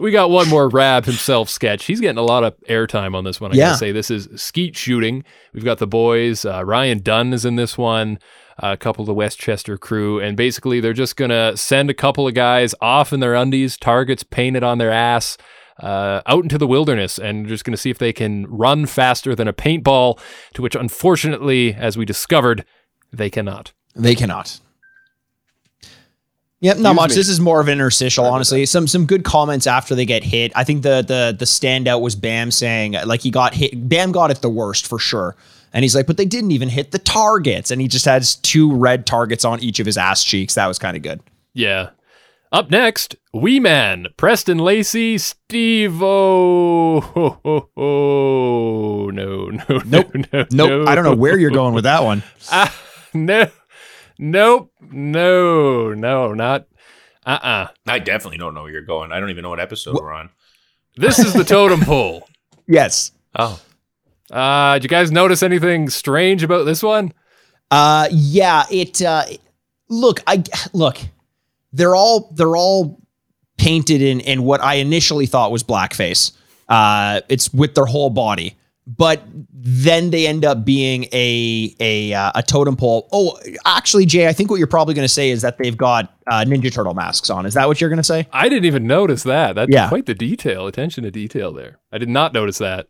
[0.00, 1.84] we got one more Raab himself sketch.
[1.84, 3.52] He's getting a lot of airtime on this one.
[3.52, 3.66] I Yeah.
[3.68, 5.24] gotta say, this is skeet shooting.
[5.52, 6.44] We've got the boys.
[6.44, 8.18] Uh, Ryan Dunn is in this one.
[8.62, 11.94] uh, A couple of the West Chester crew, and basically they're just gonna send a
[11.94, 15.36] couple of guys off in their undies, targets painted on their ass,
[15.82, 19.48] uh, out into the wilderness, and just gonna see if they can run faster than
[19.48, 20.18] a paintball.
[20.54, 22.64] To which, unfortunately, as we discovered,
[23.12, 23.72] they cannot.
[23.96, 24.60] They cannot.
[26.64, 27.10] Yep, not Excuse much.
[27.10, 27.16] me.
[27.16, 28.64] This is more of an interstitial, honestly.
[28.64, 30.50] Some some good comments after they get hit.
[30.56, 33.88] I think the the the standout was Bam saying like he got hit.
[33.88, 35.36] Bam got it the worst for sure,
[35.74, 38.74] and he's like, but they didn't even hit the targets, and he just has two
[38.74, 40.54] red targets on each of his ass cheeks.
[40.54, 41.20] That was kind of good.
[41.52, 41.90] Yeah.
[42.50, 47.00] Up next, Wee Man, Preston Lacy, Steve O.
[47.00, 49.10] Ho, ho, ho.
[49.12, 50.14] No, no, Nope.
[50.14, 50.84] no, no, Nope, no.
[50.86, 52.22] I don't know where you're going with that one.
[52.52, 52.72] Ah,
[53.12, 53.48] no,
[54.18, 56.66] nope, no, no, not.
[57.26, 59.12] Uh uh I definitely don't know where you're going.
[59.12, 60.30] I don't even know what episode we're on.
[60.96, 62.28] This is the totem pole.
[62.66, 63.12] Yes.
[63.38, 63.60] Oh,
[64.30, 67.12] Uh, did you guys notice anything strange about this one?
[67.70, 68.64] Uh, yeah.
[68.70, 69.02] It.
[69.02, 69.24] Uh,
[69.88, 70.42] look, I
[70.72, 70.98] look.
[71.72, 73.00] They're all they're all
[73.58, 76.32] painted in in what I initially thought was blackface.
[76.68, 78.56] Uh, it's with their whole body,
[78.86, 79.22] but
[79.52, 83.08] then they end up being a a uh, a totem pole.
[83.12, 86.12] Oh, actually, Jay, I think what you're probably going to say is that they've got
[86.26, 87.46] uh, Ninja Turtle masks on.
[87.46, 88.28] Is that what you're going to say?
[88.32, 89.54] I didn't even notice that.
[89.54, 89.88] That's Yeah.
[89.88, 90.66] quite the detail.
[90.66, 91.78] Attention to detail there.
[91.92, 92.88] I did not notice that.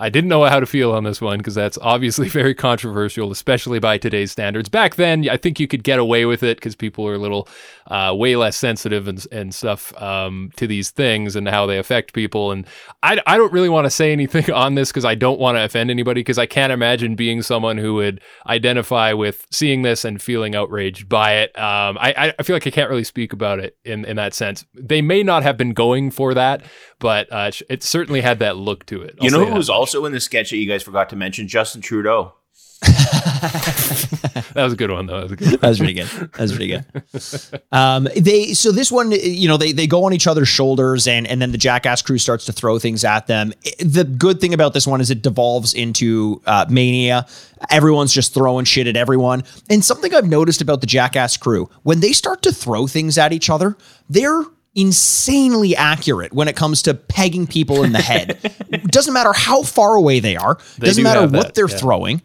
[0.00, 3.78] I didn't know how to feel on this one because that's obviously very controversial, especially
[3.78, 4.70] by today's standards.
[4.70, 7.46] Back then, I think you could get away with it because people are a little
[7.86, 12.14] uh, way less sensitive and, and stuff um, to these things and how they affect
[12.14, 12.50] people.
[12.50, 12.66] And
[13.02, 15.64] I, I don't really want to say anything on this because I don't want to
[15.64, 20.22] offend anybody because I can't imagine being someone who would identify with seeing this and
[20.22, 21.58] feeling outraged by it.
[21.58, 24.64] Um, I, I feel like I can't really speak about it in, in that sense.
[24.72, 26.62] They may not have been going for that,
[27.00, 29.16] but uh, it certainly had that look to it.
[29.20, 31.48] I'll you know who was also in the sketch that you guys forgot to mention?
[31.48, 32.34] Justin Trudeau.
[33.40, 35.20] that was a good one, though.
[35.20, 35.60] That was, good.
[35.60, 36.06] that was pretty good.
[36.06, 37.60] That was pretty good.
[37.72, 41.26] Um, they so this one, you know, they they go on each other's shoulders, and
[41.26, 43.52] and then the Jackass crew starts to throw things at them.
[43.80, 47.26] The good thing about this one is it devolves into uh, mania.
[47.70, 49.44] Everyone's just throwing shit at everyone.
[49.68, 53.32] And something I've noticed about the Jackass crew, when they start to throw things at
[53.34, 53.76] each other,
[54.08, 54.42] they're
[54.74, 58.38] insanely accurate when it comes to pegging people in the head.
[58.86, 60.58] doesn't matter how far away they are.
[60.78, 61.76] They doesn't do matter what that, they're yeah.
[61.76, 62.22] throwing.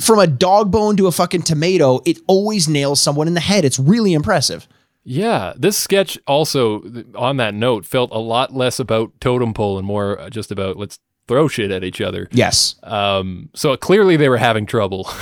[0.00, 3.64] From a dog bone to a fucking tomato, it always nails someone in the head.
[3.64, 4.68] It's really impressive.
[5.02, 6.82] Yeah, this sketch also,
[7.14, 10.98] on that note, felt a lot less about totem pole and more just about let's
[11.26, 12.28] throw shit at each other.
[12.30, 12.76] Yes.
[12.82, 15.08] Um, so clearly they were having trouble.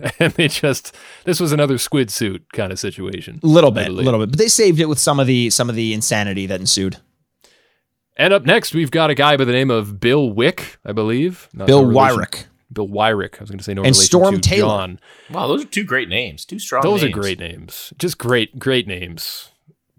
[0.18, 0.94] and they just
[1.24, 3.40] this was another squid suit kind of situation.
[3.42, 5.68] A little bit, a little bit, but they saved it with some of the some
[5.68, 6.98] of the insanity that ensued.
[8.16, 11.48] And up next, we've got a guy by the name of Bill Wick, I believe.
[11.52, 12.46] Not Bill no Wyrick.
[12.72, 13.36] Bill Wyrick.
[13.36, 14.68] I was going to say no and relation Storm to Taylor.
[14.68, 15.00] John.
[15.30, 16.44] Wow, those are two great names.
[16.44, 16.82] Two strong.
[16.82, 16.92] Names.
[16.92, 17.16] Those names.
[17.16, 17.92] are great names.
[17.96, 19.50] Just great, great names.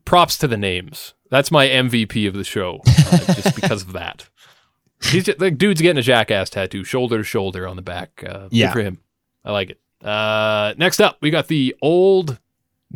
[0.04, 1.14] Props to the names.
[1.32, 4.28] That's my MVP of the show, uh, just because of that.
[5.02, 8.24] He's just, like dude's getting a jackass tattoo, shoulder to shoulder on the back.
[8.28, 9.00] Uh, yeah, for him.
[9.46, 9.80] I like it.
[10.04, 12.40] Uh, next up, we got the old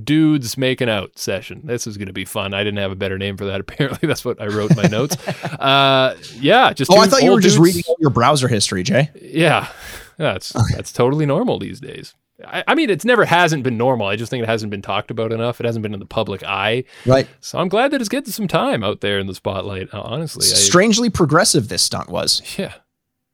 [0.02, 1.62] dudes making out session.
[1.66, 2.54] This is going to be fun.
[2.54, 3.60] I didn't have a better name for that.
[3.60, 5.18] Apparently, that's what I wrote in my notes.
[5.64, 9.10] Uh, yeah, just oh, I thought you were just reading your browser history, Jay.
[9.22, 9.70] Yeah,
[10.18, 12.14] that's that's totally normal these days.
[12.46, 14.08] I, I, mean, it's never hasn't been normal.
[14.08, 15.60] I just think it hasn't been talked about enough.
[15.60, 16.84] It hasn't been in the public eye.
[17.06, 17.28] Right.
[17.40, 19.94] So I'm glad that it's getting some time out there in the spotlight.
[19.94, 22.42] Honestly, strangely I, progressive this stunt was.
[22.58, 22.74] Yeah.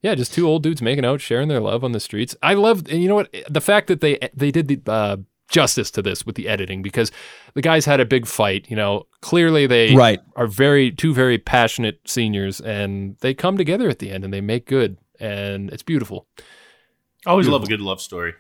[0.02, 2.36] Yeah, just two old dudes making out, sharing their love on the streets.
[2.42, 3.36] I love, and you know what?
[3.50, 5.18] The fact that they they did the uh,
[5.50, 7.12] justice to this with the editing because
[7.54, 8.70] the guys had a big fight.
[8.70, 10.20] You know, clearly they right.
[10.36, 14.42] are very two very passionate seniors, and they come together at the end and they
[14.42, 16.28] make good, and it's beautiful.
[17.26, 17.60] I always beautiful.
[17.60, 18.34] love a good love story.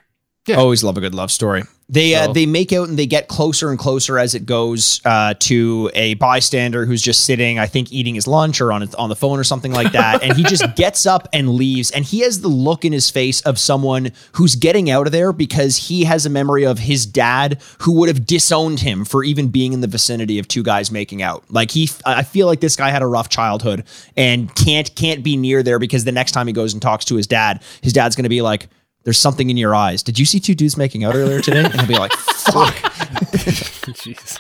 [0.48, 0.56] Yeah.
[0.56, 1.64] Always love a good love story.
[1.92, 5.34] They uh, they make out and they get closer and closer as it goes uh,
[5.40, 9.16] to a bystander who's just sitting, I think, eating his lunch or on on the
[9.16, 12.42] phone or something like that, and he just gets up and leaves, and he has
[12.42, 16.28] the look in his face of someone who's getting out of there because he has
[16.28, 19.88] a memory of his dad who would have disowned him for even being in the
[19.88, 21.44] vicinity of two guys making out.
[21.50, 23.84] Like he, I feel like this guy had a rough childhood
[24.16, 27.16] and can't can't be near there because the next time he goes and talks to
[27.16, 28.68] his dad, his dad's going to be like
[29.04, 30.04] there's something in your eyes.
[30.04, 31.64] Did you see two dudes making out earlier today?
[31.64, 32.76] And he'll be like, fuck.
[33.96, 34.40] Jesus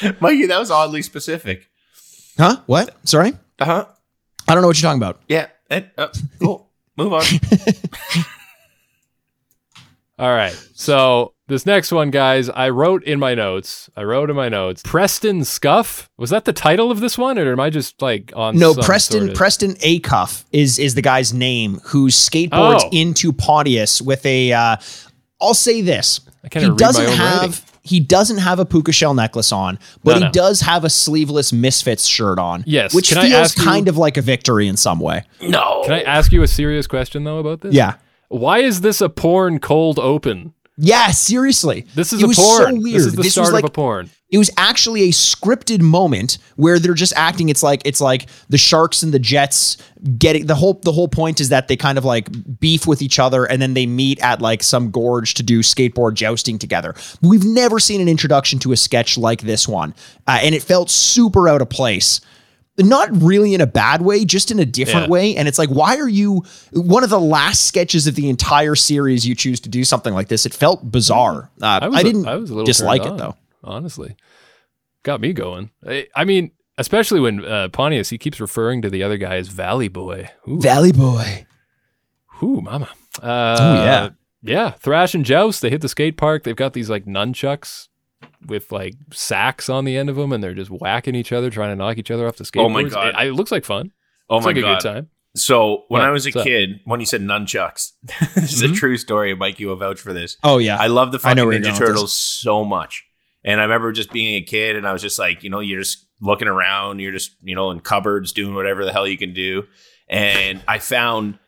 [0.20, 1.68] Mikey, that was oddly specific.
[2.38, 2.60] Huh?
[2.66, 2.96] What?
[3.08, 3.32] Sorry?
[3.58, 3.86] Uh huh.
[4.48, 5.20] I don't know what you're talking about.
[5.28, 5.48] Yeah.
[5.68, 6.08] And, uh,
[6.40, 6.70] cool.
[6.96, 7.22] Move on.
[10.20, 10.52] All right.
[10.74, 13.88] So this next one, guys, I wrote in my notes.
[13.96, 14.82] I wrote in my notes.
[14.84, 18.58] Preston Scuff was that the title of this one, or am I just like on?
[18.58, 19.36] No, Preston sort of...
[19.36, 22.88] Preston Acuff is is the guy's name who skateboards oh.
[22.92, 24.52] into Pontius with a.
[24.52, 24.76] Uh,
[25.40, 26.20] I'll say this:
[26.52, 27.40] he doesn't have.
[27.40, 27.64] Writing.
[27.82, 30.26] He doesn't have a puka shell necklace on, but no, no.
[30.26, 32.62] he does have a sleeveless Misfits shirt on.
[32.66, 33.90] Yes, which Can feels kind you...
[33.90, 35.24] of like a victory in some way.
[35.40, 35.82] No.
[35.84, 37.74] Can I ask you a serious question though about this?
[37.74, 37.94] Yeah.
[38.30, 40.54] Why is this a porn cold open?
[40.76, 41.84] Yeah, seriously.
[41.96, 42.76] This is it a porn.
[42.76, 42.94] So weird.
[42.94, 44.08] This is the this start like, of a porn.
[44.30, 47.48] It was actually a scripted moment where they're just acting.
[47.48, 49.78] It's like it's like the sharks and the jets
[50.16, 52.28] getting the whole the whole point is that they kind of like
[52.60, 56.14] beef with each other and then they meet at like some gorge to do skateboard
[56.14, 56.94] jousting together.
[57.20, 59.92] We've never seen an introduction to a sketch like this one,
[60.28, 62.20] uh, and it felt super out of place
[62.88, 65.12] not really in a bad way, just in a different yeah.
[65.12, 65.36] way.
[65.36, 69.26] And it's like, why are you one of the last sketches of the entire series
[69.26, 70.46] you choose to do something like this?
[70.46, 71.50] It felt bizarre.
[71.60, 73.36] Uh, I, I, didn't I was a little dislike it though.
[73.62, 74.16] Honestly,
[75.02, 75.70] got me going.
[75.86, 79.48] I, I mean, especially when uh, Pontius he keeps referring to the other guy as
[79.48, 80.30] Valley Boy.
[80.48, 80.60] Ooh.
[80.60, 81.46] Valley Boy.
[82.42, 82.88] Ooh, mama.
[83.22, 84.08] Uh, oh yeah,
[84.42, 84.70] yeah.
[84.70, 85.60] Thrash and Joust.
[85.60, 86.44] They hit the skate park.
[86.44, 87.88] They've got these like nunchucks
[88.46, 91.70] with like sacks on the end of them, and they're just whacking each other, trying
[91.70, 92.64] to knock each other off the skateboards.
[92.64, 93.14] Oh my god!
[93.22, 93.92] It, it looks like fun.
[94.28, 94.70] Oh looks my like god!
[94.70, 95.10] A good time.
[95.36, 96.08] So when what?
[96.08, 96.80] I was a What's kid, up?
[96.84, 97.92] when you said nunchucks,
[98.34, 98.72] this is mm-hmm.
[98.72, 99.34] a true story.
[99.34, 100.36] Mike, you will vouch for this.
[100.42, 103.04] Oh yeah, I love the fucking Ninja Turtles so much,
[103.44, 105.80] and I remember just being a kid, and I was just like, you know, you're
[105.80, 109.32] just looking around, you're just you know in cupboards doing whatever the hell you can
[109.32, 109.64] do.
[110.08, 111.38] and I found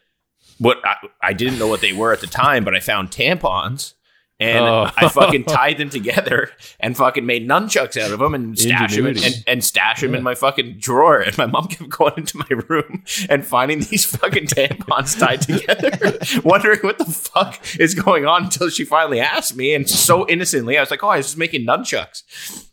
[0.59, 3.95] what I, I didn't know what they were at the time, but I found tampons.
[4.43, 4.91] And Oh.
[4.97, 6.51] I fucking tied them together
[6.81, 10.15] and fucking made nunchucks out of them and stash them in, and, and stash them
[10.15, 11.21] in my fucking drawer.
[11.21, 16.19] And my mom kept going into my room and finding these fucking tampons tied together,
[16.45, 19.75] wondering what the fuck is going on until she finally asked me.
[19.75, 22.23] And so innocently, I was like, "Oh, I was just making nunchucks."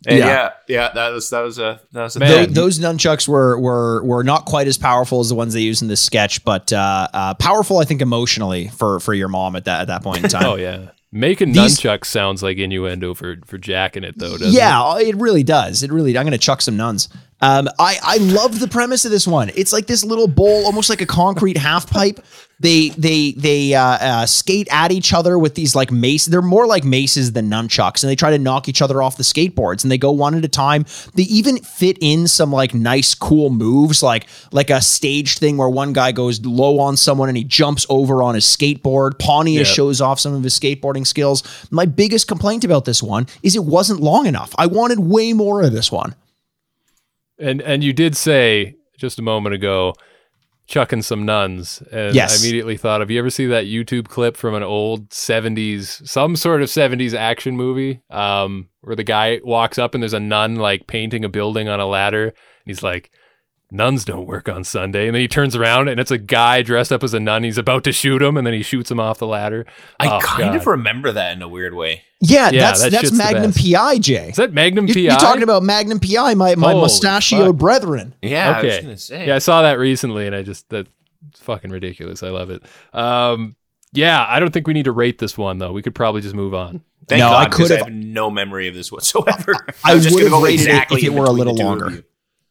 [0.08, 0.26] And Yeah.
[0.28, 2.32] yeah, yeah, that was that was a that was a Man.
[2.32, 5.82] Tho- those nunchucks were were were not quite as powerful as the ones they used
[5.82, 9.66] in this sketch, but uh, uh, powerful, I think, emotionally for for your mom at
[9.66, 10.46] that at that point in time.
[10.46, 10.90] Oh yeah.
[11.12, 14.54] Making These- nunchucks sounds like innuendo for for jacking it though, doesn't it?
[14.54, 15.82] yeah, it really does.
[15.82, 16.16] It really.
[16.18, 17.10] I'm going to chuck some nuns.
[17.42, 19.50] Um, I I love the premise of this one.
[19.56, 22.20] It's like this little bowl, almost like a concrete half pipe.
[22.62, 26.26] They they they uh, uh, skate at each other with these like mace.
[26.26, 29.24] They're more like maces than nunchucks, and they try to knock each other off the
[29.24, 29.84] skateboards.
[29.84, 30.86] And they go one at a time.
[31.16, 35.70] They even fit in some like nice, cool moves, like like a staged thing where
[35.70, 39.18] one guy goes low on someone and he jumps over on his skateboard.
[39.18, 39.74] Pontius Yeah.
[39.74, 41.44] shows off some of his skateboarding skills.
[41.72, 44.54] My biggest complaint about this one is it wasn't long enough.
[44.58, 46.14] I wanted way more of this one.
[47.40, 49.94] And and you did say just a moment ago,
[50.68, 52.38] chucking some nuns, and Yes.
[52.38, 56.36] I immediately thought, have you ever seen that YouTube clip from an old '70s, some
[56.36, 60.56] sort of '70s action movie, um, where the guy walks up and there's a nun
[60.58, 62.34] like painting a building on a ladder, and
[62.66, 63.10] he's like.
[63.72, 65.06] Nuns don't work on Sunday.
[65.08, 67.44] And then he turns around and it's a guy dressed up as a nun.
[67.44, 69.66] He's about to shoot him and then he shoots him off the ladder.
[70.00, 72.02] I Oh, kind of remember that in a weird way.
[72.20, 73.54] Yeah, Yeah, that's that that's Magnum.
[73.54, 74.30] PI, Jay.
[74.30, 75.00] Is that Magnum You- PI?
[75.02, 77.56] You're talking about Magnum PI, my, my Holy mustachioed fuck.
[77.58, 78.16] brethren.
[78.24, 78.82] Yeah, I was Okay.
[78.82, 79.28] gonna say.
[79.28, 80.90] Yeah, I saw that recently, and I just that's
[81.36, 82.24] fucking ridiculous.
[82.24, 82.64] I love it.
[82.92, 83.56] Um,
[83.94, 85.72] yeah, I don't think we need to rate this one though.
[85.74, 86.82] We could probably just move on.
[87.08, 89.56] Thank No, God, I 'cause could've- I have no memory of this whatsoever.
[89.84, 91.62] I was just would've gonna go rated it exactly if it were a little the
[91.64, 91.96] two of longer.
[91.96, 92.04] you.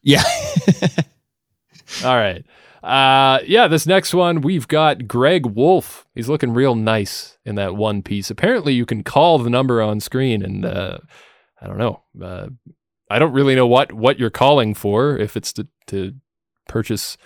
[0.09, 0.25] Yeah.
[2.05, 2.43] All right.
[2.83, 6.07] Uh, yeah, this next one we've got Greg Wolf.
[6.15, 8.31] He's looking real nice in that one piece.
[8.31, 10.99] Apparently, you can call the number on screen, and uh,
[11.61, 12.03] I don't know.
[12.23, 12.49] Uh,
[13.11, 15.19] I don't really know what what you're calling for.
[15.19, 16.15] If it's to to
[16.69, 17.19] purchase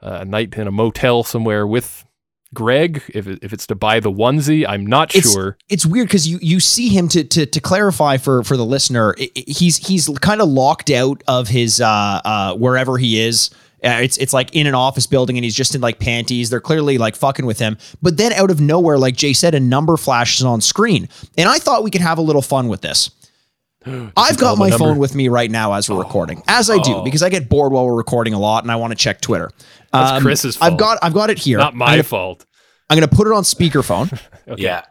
[0.00, 2.04] uh, a night in a motel somewhere with
[2.54, 5.58] Greg, if it, if it's to buy the onesie, I'm not It's- sure.
[5.68, 9.14] it's weird because you you see him to to to clarify for for the listener.
[9.34, 11.86] He's he's kind of locked out of his uh
[12.24, 13.50] uh wherever he is.
[13.84, 16.50] Uh, it's it's like in an office building and he's just in like panties.
[16.50, 17.76] They're clearly like fucking with him.
[18.02, 21.58] But then out of nowhere, like Jay said, a number flashes on screen, and I
[21.58, 23.10] thought we could have a little fun with this.
[24.16, 24.84] I've got my number?
[24.84, 27.02] phone with me right now as we're recording, as I do Oh.
[27.04, 29.50] because I get bored while we're recording a lot and I want to check Twitter.
[29.92, 30.78] That's Um, Chris's I've fault.
[30.80, 31.58] got I've got it here.
[31.58, 32.44] Not I'm my gonna, fault.
[32.90, 34.18] I'm gonna put it on speakerphone.
[34.48, 34.62] Okay.
[34.62, 34.82] Yeah.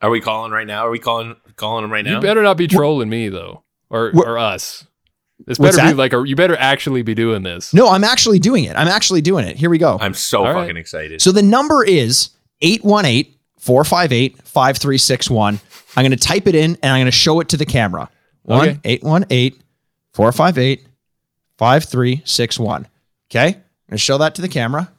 [0.00, 0.86] Are we calling right now?
[0.86, 2.14] Are we calling calling him right now?
[2.14, 4.84] You better not be trolling me though, or What- or us.
[5.46, 6.22] This better be like a.
[6.24, 7.74] You better actually be doing this.
[7.74, 8.76] No, I'm actually doing it.
[8.76, 9.56] I'm actually doing it.
[9.56, 9.98] Here we go.
[10.00, 10.76] I'm so All fucking right.
[10.76, 11.20] excited.
[11.20, 12.30] So the number is
[12.62, 15.60] 818 458 5361.
[15.96, 18.08] I'm going to type it in and I'm going to show it to the camera.
[18.42, 18.78] 1 Okay.
[18.84, 19.62] 818
[20.14, 20.86] 458
[21.58, 22.88] 5361.
[23.30, 23.46] Okay.
[23.46, 23.62] I'm going
[23.92, 24.90] to show that to the camera.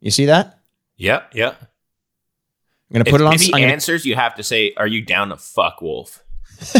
[0.00, 0.58] You see that?
[0.96, 1.54] yeah, yeah.
[2.90, 3.32] I'm going to If, put it on.
[3.34, 6.22] if he I'm gonna- answers, you have to say, "Are you down to fuck Wolf?"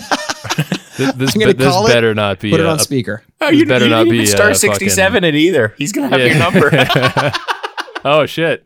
[0.96, 2.50] This, this, I'm be- this call it, better not be.
[2.50, 3.22] put it a- on speaker.
[3.42, 5.74] Oh, you, better not be, star sixty seven it either.
[5.76, 6.26] He's gonna have Yeah.
[6.26, 6.70] your number.
[8.06, 8.64] oh shit!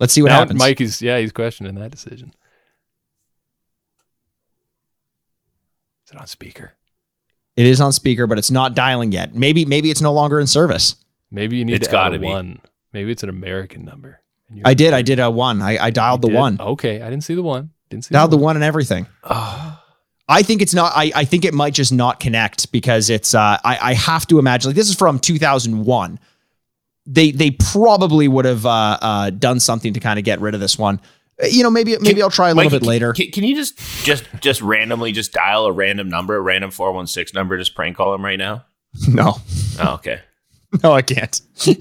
[0.00, 0.58] Let's see what now happens.
[0.58, 2.32] Mike is yeah, he's questioning that decision.
[6.06, 6.72] Is it on speaker?
[7.56, 9.34] It is on speaker, but it's not dialing yet.
[9.34, 10.96] Maybe maybe it's no longer in service.
[11.30, 12.26] Maybe you need It's to add gotta a be.
[12.26, 12.60] one.
[12.92, 14.20] Maybe it's an American number.
[14.64, 14.94] I did.
[14.94, 15.60] I did a one.
[15.60, 16.36] I, I dialed the did?
[16.36, 16.58] one.
[16.58, 17.70] Okay, I didn't see the one.
[17.90, 19.06] Didn't see Dialed the the one and everything.
[19.24, 19.82] oh,
[20.26, 20.92] I think it's not.
[20.94, 23.34] I, I think it might just not connect because it's.
[23.34, 26.18] Uh, I I have to imagine like this is from 2001.
[27.10, 30.60] They they probably would have uh, uh, done something to kind of get rid of
[30.60, 31.00] this one.
[31.42, 33.12] Uh, You know, maybe maybe I'll try a little Mikey, bit later.
[33.14, 36.92] Can, can you just just just randomly just dial a random number, a random four
[36.92, 38.66] one six number, just prank call him right now?
[39.08, 39.36] no,
[39.80, 40.20] Oh, okay.
[40.82, 41.40] no, I can't.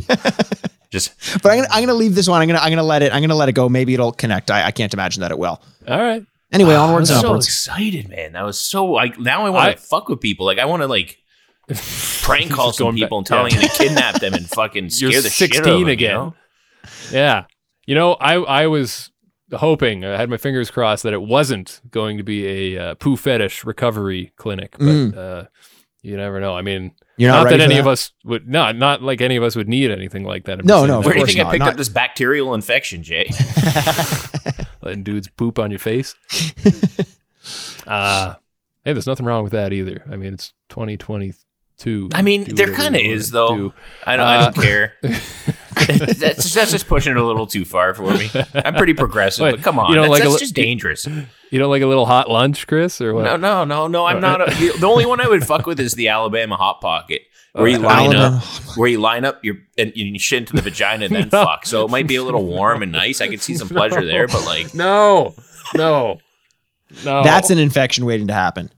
[0.89, 2.41] Just But I'm gonna I'm gonna leave this one.
[2.41, 3.13] I'm gonna I'm gonna let it.
[3.13, 3.67] I'm gonna let it go.
[3.67, 4.49] Maybe it'll connect.
[4.49, 5.61] I, I can't imagine that it will.
[5.87, 6.25] All right.
[6.53, 8.31] Anyway, onwards I'm and so excited, man.
[8.31, 10.45] That was so like now I want to fuck with people.
[10.45, 11.17] Like I want to like
[12.23, 13.59] prank call Just some going back- people and telling yeah.
[13.61, 16.09] them to kidnap them and fucking scare You're the shit out of 16 them, again.
[16.11, 16.35] You know?
[17.11, 17.45] Yeah.
[17.85, 19.11] You know, I I was
[19.53, 23.15] hoping, I had my fingers crossed that it wasn't going to be a uh, poo
[23.15, 25.17] fetish recovery clinic, but Mm.
[25.17, 25.47] uh,
[26.01, 26.55] you never know.
[26.55, 27.79] I mean, You're not, not, that any that?
[27.81, 30.59] of us would not not like any of us would need anything like that.
[30.59, 32.53] I'm No, no, that Where do you course think I picked Not- up this bacterial
[32.53, 33.29] infection, Jay?
[34.81, 36.13] letting dudes poop on your face.
[37.87, 38.35] uh
[38.85, 40.03] hey, there's nothing wrong with that either.
[40.11, 41.35] I mean, it's 2023.
[41.77, 42.09] Two.
[42.13, 43.55] I mean, there kind of is though.
[43.55, 43.73] do.
[44.05, 44.25] I don't.
[44.27, 44.93] I don't care.
[45.87, 48.29] that's, that's just pushing it a little too far for me.
[48.55, 50.55] I'm pretty progressive, Wait, but come on, you don't that's, like a that's li- just
[50.55, 51.05] dangerous.
[51.51, 53.23] You don't like a little hot lunch, Chris, or what?
[53.23, 54.05] No, no, no, no.
[54.05, 54.41] I'm not.
[54.41, 57.21] A, the, the only one I would fuck with is the Alabama hot pocket,
[57.53, 60.61] where you line Alabama up, where you line up your and you shit into the
[60.61, 61.65] vagina and then fuck.
[61.65, 63.21] So it might be a little warm and nice.
[63.21, 65.35] I could see some pleasure there, but like, No,
[65.75, 66.19] no,
[67.05, 67.23] no.
[67.23, 68.69] That's an infection waiting to happen.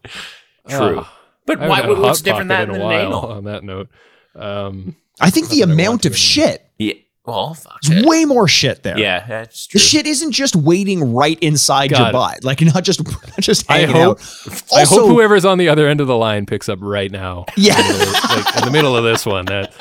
[0.68, 1.00] true.
[1.00, 1.19] Ah,
[1.50, 1.82] But I why?
[1.82, 3.08] had a What's different Pocket than in an a while?
[3.08, 3.26] anal?
[3.26, 3.90] On that note,
[4.36, 6.94] um, I think the Not that I want amount of shit, Yeah.
[7.26, 7.78] Well, fuck.
[7.84, 8.06] it's it.
[8.08, 8.98] way more shit there.
[8.98, 12.14] Yeah, that's The shit isn't just waiting right inside Got your it.
[12.14, 14.64] butt, like not just not just I hanging hope- out.
[14.76, 17.46] I hope whoever's on the other end of the line picks up right now.
[17.58, 19.46] Yeah, like in the middle of this one.
[19.46, 19.74] That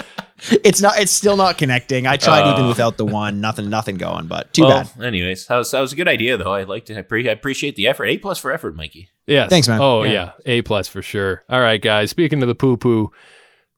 [0.64, 0.98] it's not.
[0.98, 2.06] It's still not connecting.
[2.06, 2.54] I tried Uh.
[2.54, 3.40] even without the one.
[3.40, 3.68] Nothing.
[3.70, 4.26] Nothing going.
[4.26, 5.04] But too well, bad.
[5.04, 6.52] anyways, that was, that was a good idea though.
[6.54, 6.96] I liked it.
[6.98, 8.06] I, pre- I appreciate the effort.
[8.06, 9.08] A plus for effort, Mikey.
[9.26, 9.50] Yes.
[9.50, 9.80] Thanks, man.
[9.80, 10.12] Oh Yeah.
[10.12, 11.42] yeah, A plus for sure.
[11.48, 12.10] All right, guys.
[12.10, 13.10] Speaking of the poo poo,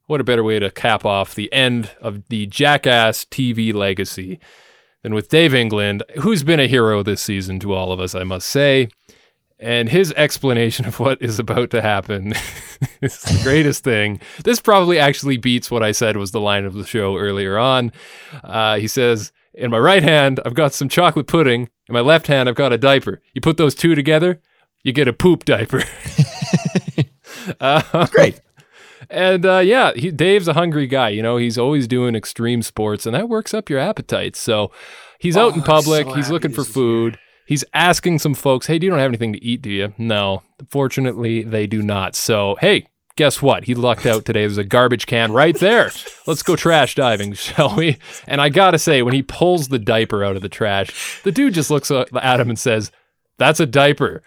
[0.07, 4.39] what a better way to cap off the end of the Jackass TV legacy
[5.03, 8.24] than with Dave England, who's been a hero this season to all of us, I
[8.24, 8.89] must say.
[9.61, 12.28] And his explanation of what is about to happen
[13.03, 14.19] is the greatest thing.
[14.43, 17.93] This probably actually beats what I said was the line of the show earlier on.
[18.43, 21.69] Uh, he says, In my right hand, I've got some chocolate pudding.
[21.89, 23.20] In my left hand, I've got a diaper.
[23.35, 24.41] You put those two together,
[24.82, 25.82] you get a poop diaper.
[27.61, 28.41] uh, Great.
[29.11, 31.11] and uh, yeah, he, Dave's a hungry guy.
[31.11, 34.37] You know, he's always doing extreme sports, and that works up your appetite.
[34.37, 34.73] So
[35.19, 36.07] he's out in public.
[36.07, 37.19] so he's looking for food.
[37.51, 40.43] He's asking some folks, "Hey, do you don't have anything to eat, do you?" No,
[40.68, 42.14] fortunately, they do not.
[42.14, 42.86] So hey.
[43.16, 43.64] Guess what?
[43.64, 44.43] He lucked out today.
[44.43, 45.90] There's a garbage can right there.
[46.27, 47.98] Let's go trash diving, shall we?
[48.27, 51.52] And I gotta say, when he pulls the diaper out of the trash, the dude
[51.52, 52.90] just looks at him and says,
[53.36, 54.22] "That's a diaper."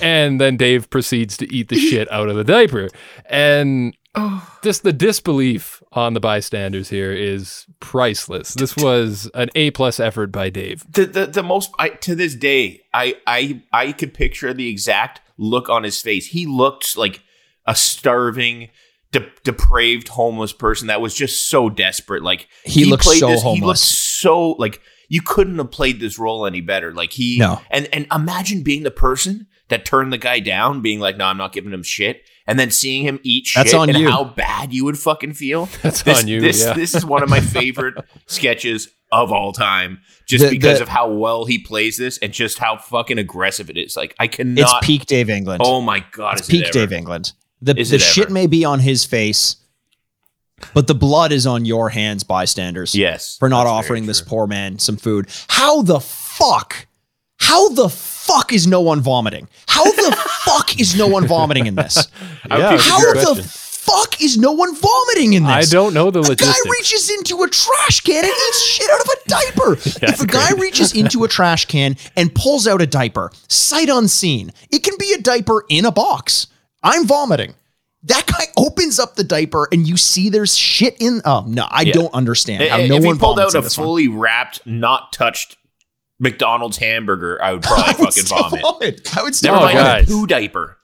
[0.00, 2.88] and then Dave proceeds to eat the shit out of the diaper.
[3.26, 3.96] And
[4.62, 8.54] just the disbelief on the bystanders here is priceless.
[8.54, 10.84] This was an A plus effort by Dave.
[10.92, 15.20] the the, the most I, to this day I I I could picture the exact
[15.36, 16.28] look on his face.
[16.28, 17.22] He looked like
[17.66, 18.68] a starving,
[19.10, 22.22] de- depraved homeless person that was just so desperate.
[22.22, 23.82] Like He looked played so He looked homeless.
[23.82, 26.92] so like you couldn't have played this role any better.
[26.92, 27.60] Like he No.
[27.70, 31.38] and and imagine being the person that turned the guy down, being like, "No, I'm
[31.38, 34.10] not giving him shit." And then seeing him eat shit That's on and you.
[34.10, 35.66] how bad you would fucking feel.
[35.82, 36.74] That's this, on you, This, yeah.
[36.74, 37.94] this is one of my favorite
[38.26, 42.32] sketches of all time, just The- because the- of how well he plays this and
[42.32, 43.96] just how fucking aggressive it is.
[43.96, 44.60] Like I cannot.
[44.60, 45.62] It's peak Dave England.
[45.64, 46.72] oh my god, it's is peak it.
[46.72, 47.32] Dave England.
[47.62, 49.56] The Is the it shit may be on his face,
[50.74, 52.94] but the blood is on your hands, bystanders.
[52.94, 55.28] Yes, for not offering this poor man some food.
[55.48, 56.86] How the fuck?
[57.44, 59.48] How the fuck is no one vomiting?
[59.68, 62.08] How the fuck is no one vomiting in this?
[62.48, 65.52] Yeah, think it's a How the fuck is no one vomiting in this?
[65.52, 69.00] I don't know the A guy reaches into a trash can and eats shit out
[69.00, 69.72] of a diaper.
[70.06, 74.50] if a guy reaches into a trash can and pulls out a diaper, sight unseen,
[74.70, 76.46] it can be a diaper in a box.
[76.82, 77.54] I'm vomiting.
[78.04, 81.20] That guy opens up the diaper and you see there's shit in.
[81.26, 81.92] Oh no, I Yeah.
[81.92, 83.86] don't understand how I- no if one he pulled out a this one.
[83.86, 85.58] fully wrapped, not touched
[86.18, 88.62] McDonald's hamburger, I would I probably would fucking still vomit.
[88.62, 89.16] vomit.
[89.18, 89.92] I would still Never mind vomit.
[89.92, 90.04] guys.
[90.04, 90.78] a poo diaper.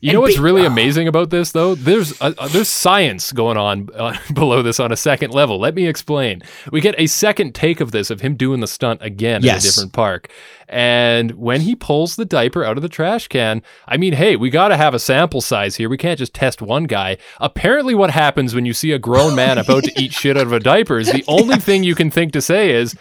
[0.00, 0.66] You And know what's big- really ah.
[0.68, 1.74] amazing about this, though?
[1.74, 5.58] There's uh, uh, there's science going on uh, below this on a second level.
[5.58, 6.40] Let me explain.
[6.70, 9.56] We get a second take of this of him doing the stunt again Yes.
[9.56, 10.30] at a different park,
[10.68, 14.50] and when he pulls the diaper out of the trash can, I mean, hey, we
[14.50, 15.88] got to have a sample size here.
[15.88, 17.16] We can't just test one guy.
[17.40, 20.52] Apparently, what happens when you see a grown man about to eat shit out of
[20.52, 22.94] a diaper is the only thing you can think to say is.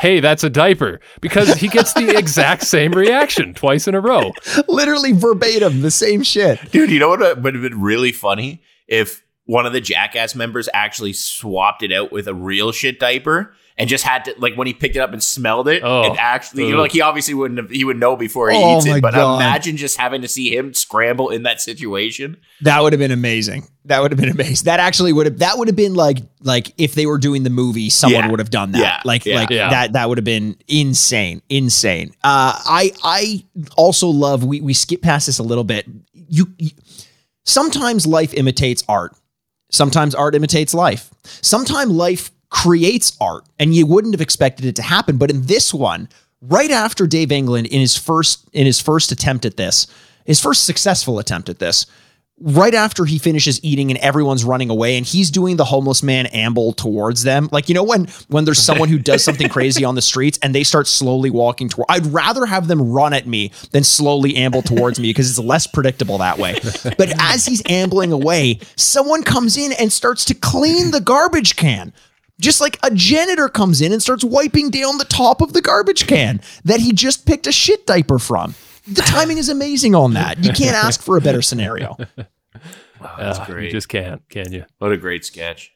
[0.00, 4.32] Hey, that's a diaper because he gets the exact same reaction twice in a row.
[4.66, 6.70] Literally verbatim, the same shit.
[6.70, 10.70] Dude, you know what would have been really funny if one of the Jackass members
[10.72, 14.66] actually swapped it out with a real shit diaper and just had to like when
[14.68, 16.04] he picked it up and smelled it Oh.
[16.04, 18.76] and actually you know like he obviously wouldn't have he would know before he Oh
[18.76, 19.36] eats it but God.
[19.36, 23.66] imagine just having to see him scramble in that situation That would have been amazing.
[23.86, 24.66] That would have been amazing.
[24.66, 25.38] That actually would have.
[25.38, 28.30] That would have been like like if they were doing the movie, someone Yeah.
[28.30, 28.78] would have done that.
[28.80, 29.00] Yeah.
[29.06, 29.34] Like Yeah.
[29.36, 29.70] like Yeah.
[29.70, 29.94] that.
[29.94, 31.40] That would have been insane.
[31.48, 32.10] Insane.
[32.22, 33.44] Uh, I I
[33.76, 34.44] also love.
[34.44, 35.86] We we skip past this a little bit.
[36.12, 36.70] You, you
[37.44, 39.16] sometimes life imitates art.
[39.70, 41.10] Sometimes art imitates life.
[41.24, 45.16] Sometimes life creates art, and you wouldn't have expected it to happen.
[45.16, 46.08] But in this one,
[46.42, 49.86] right after Dave England in his first in his first attempt at this,
[50.24, 51.86] his first successful attempt at this,
[52.40, 56.24] right after he finishes eating and everyone's running away and he's doing the homeless man
[56.26, 59.94] amble towards them like you know when when there's someone who does something crazy on
[59.94, 63.52] the streets and they start slowly walking toward i'd rather have them run at me
[63.72, 66.54] than slowly amble towards me because it's less predictable that way
[66.96, 71.92] but as he's ambling away someone comes in and starts to clean the garbage can
[72.40, 76.06] just like a janitor comes in and starts wiping down the top of the garbage
[76.06, 78.54] can that he just picked a shit diaper from
[78.88, 80.42] the timing is amazing on that.
[80.42, 81.96] You can't ask for a better scenario.
[83.00, 83.66] That's Uh, great.
[83.66, 84.64] You just can't, can you?
[84.78, 85.72] what a great sketch.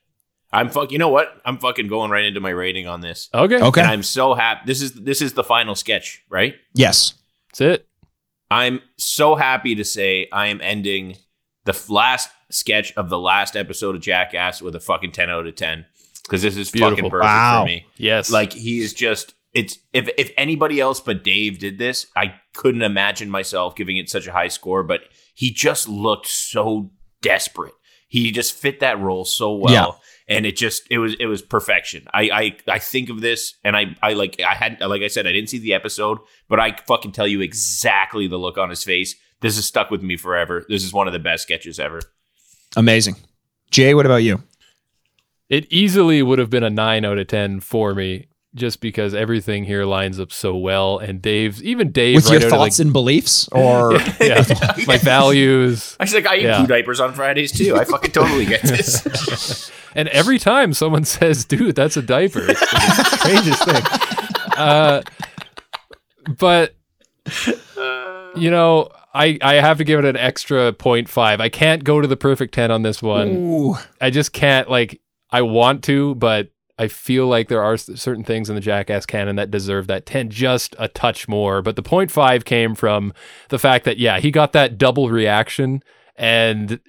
[0.53, 0.93] I'm fuck.
[0.93, 1.41] You know what?
[1.45, 3.29] I'm fucking going right into my rating on this.
[3.35, 3.61] Okay.
[3.61, 3.81] Okay.
[3.81, 4.61] And I'm so happy.
[4.67, 6.55] This is this is the final sketch, right?
[6.75, 7.15] Yes.
[7.51, 7.89] That's it.
[8.51, 11.17] I'm so happy to say I am ending
[11.65, 15.55] the last sketch of the last episode of Jackass with a fucking 10 out of
[15.57, 15.87] 10
[16.25, 16.97] because this is Beautiful.
[16.97, 17.63] fucking perfect Wow.
[17.63, 17.87] for me.
[17.97, 18.31] Yes.
[18.31, 22.83] Like he is just it's if if anybody else but Dave did this, I couldn't
[22.83, 25.03] imagine myself giving it such a high score, but
[25.35, 26.91] he just looked so
[27.23, 27.75] desperate.
[28.09, 29.73] He just fit that role so well.
[29.73, 30.37] Yeah.
[30.37, 32.07] And it just it was it was perfection.
[32.15, 35.27] I I I think of this and I I like I had like I said
[35.27, 36.19] I didn't see the episode,
[36.49, 39.15] but I fucking tell you exactly the look on his face.
[39.41, 40.65] This is stuck with me forever.
[40.69, 42.01] This is one of the best sketches ever.
[42.77, 43.17] Amazing.
[43.71, 44.43] Jay, what about you?
[45.49, 49.65] It easily would have been a nine out of ten for me, just because everything
[49.65, 50.99] here lines up so well.
[50.99, 53.49] And Dave's even Dave With right your out of, thoughts and beliefs?
[53.53, 54.45] Or yeah,
[54.87, 55.97] my values.
[56.01, 56.61] I like I eat Yeah.
[56.61, 57.77] poo diapers on Fridays too.
[57.77, 59.71] I fucking totally get this.
[59.97, 64.57] And every time someone says, "Dude, that's a diaper," it's the strangest thing.
[64.59, 65.03] Uh,
[66.37, 66.75] but
[68.37, 71.41] you know, I I have to give it an extra 0.5.
[71.41, 73.29] I can't go to the perfect ten on this one.
[73.37, 73.77] Ooh.
[74.01, 74.69] I just can't.
[74.69, 75.01] Like,
[75.35, 79.37] I want to, but I feel like there are certain things in the Jackass canon
[79.37, 81.63] that deserve that 10 just a touch more.
[81.63, 83.13] But the 0.5 came from
[83.49, 85.83] the fact that, yeah, he got that double reaction.
[86.17, 86.81] And,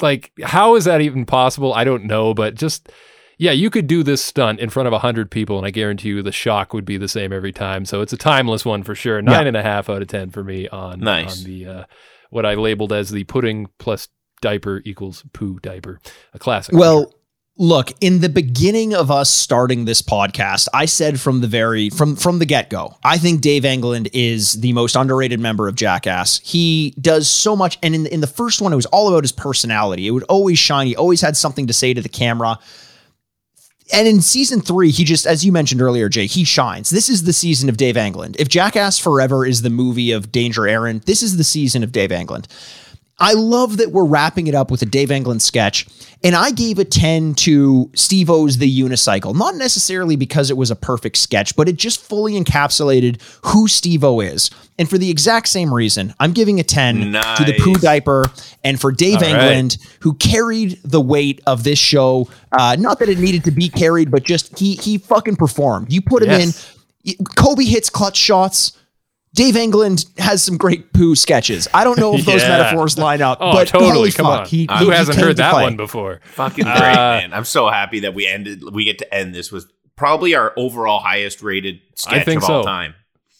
[0.00, 1.72] like, how is that even possible?
[1.74, 2.34] I don't know.
[2.34, 2.90] But just,
[3.38, 6.22] yeah, you could do this stunt in front of 100 people, and I guarantee you
[6.22, 7.84] the shock would be the same every time.
[7.86, 9.20] So it's a timeless one for sure.
[9.22, 11.38] Nine and a half out of 10 for me on, Nice.
[11.40, 11.84] on the, uh,
[12.30, 14.08] what I labeled as the pudding plus
[14.42, 16.00] diaper equals poo diaper.
[16.34, 16.74] A classic.
[16.74, 17.12] Well,
[17.60, 22.16] look, in the beginning of us starting this podcast, I said from the very from
[22.16, 26.40] from the get-go, I think Dave England is the most underrated member of Jackass.
[26.42, 29.32] He does so much and in in the first one it was all about his
[29.32, 30.08] personality.
[30.08, 30.88] It would always shine.
[30.88, 32.58] He always had something to say to the camera.
[33.92, 36.90] And in season three, he just, as you mentioned earlier, Jay, he shines.
[36.90, 38.36] This is the season of Dave England.
[38.38, 42.12] If Jackass Forever is the movie of Danger Ehren, this is the season of Dave
[42.12, 42.46] England.
[43.20, 45.86] I love that we're wrapping it up with a Dave England sketch.
[46.22, 50.76] And I gave a 10 to Steve-O's The Unicycle, not necessarily because it was a
[50.76, 54.50] perfect sketch, but it just fully encapsulated who Steve-O is.
[54.78, 57.02] And for the exact same reason, I'm giving a 10 to
[57.44, 57.62] the Nice.
[57.62, 58.24] poo diaper
[58.64, 59.30] and for Dave All right.
[59.30, 62.28] England, who carried the weight of this show.
[62.52, 65.90] Uh, not that it needed to be carried, but just he he fucking performed.
[65.92, 66.74] You put him Yes.
[67.06, 67.24] in.
[67.36, 68.72] Kobe hits clutch shots.
[69.34, 71.68] Dave England has some great poo sketches.
[71.72, 72.48] I don't know if those Yeah.
[72.58, 74.10] metaphors line up, Oh, but totally.
[74.10, 74.46] Come fuck, on.
[74.46, 75.62] he- Who he hasn't came heard that play.
[75.62, 76.20] one before?
[76.32, 77.32] Fucking great, Uh, man.
[77.32, 80.98] I'm so happy that we ended we get to end this with probably our overall
[81.00, 82.94] highest rated sketch think of all time.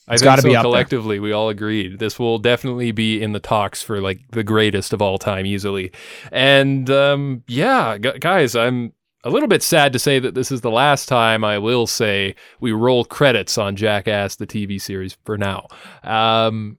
[0.07, 0.71] I It's think gotta so be up there.
[0.71, 1.99] collectively we all agreed.
[2.01, 5.93] This will definitely be in the talks for like the greatest of all time easily.
[6.33, 8.93] And um yeah, gu- guys, I'm
[9.25, 12.35] a little bit sad to say that this is the last time I will say
[12.61, 15.67] we roll credits on Jackass the TV series for now.
[16.03, 16.79] Um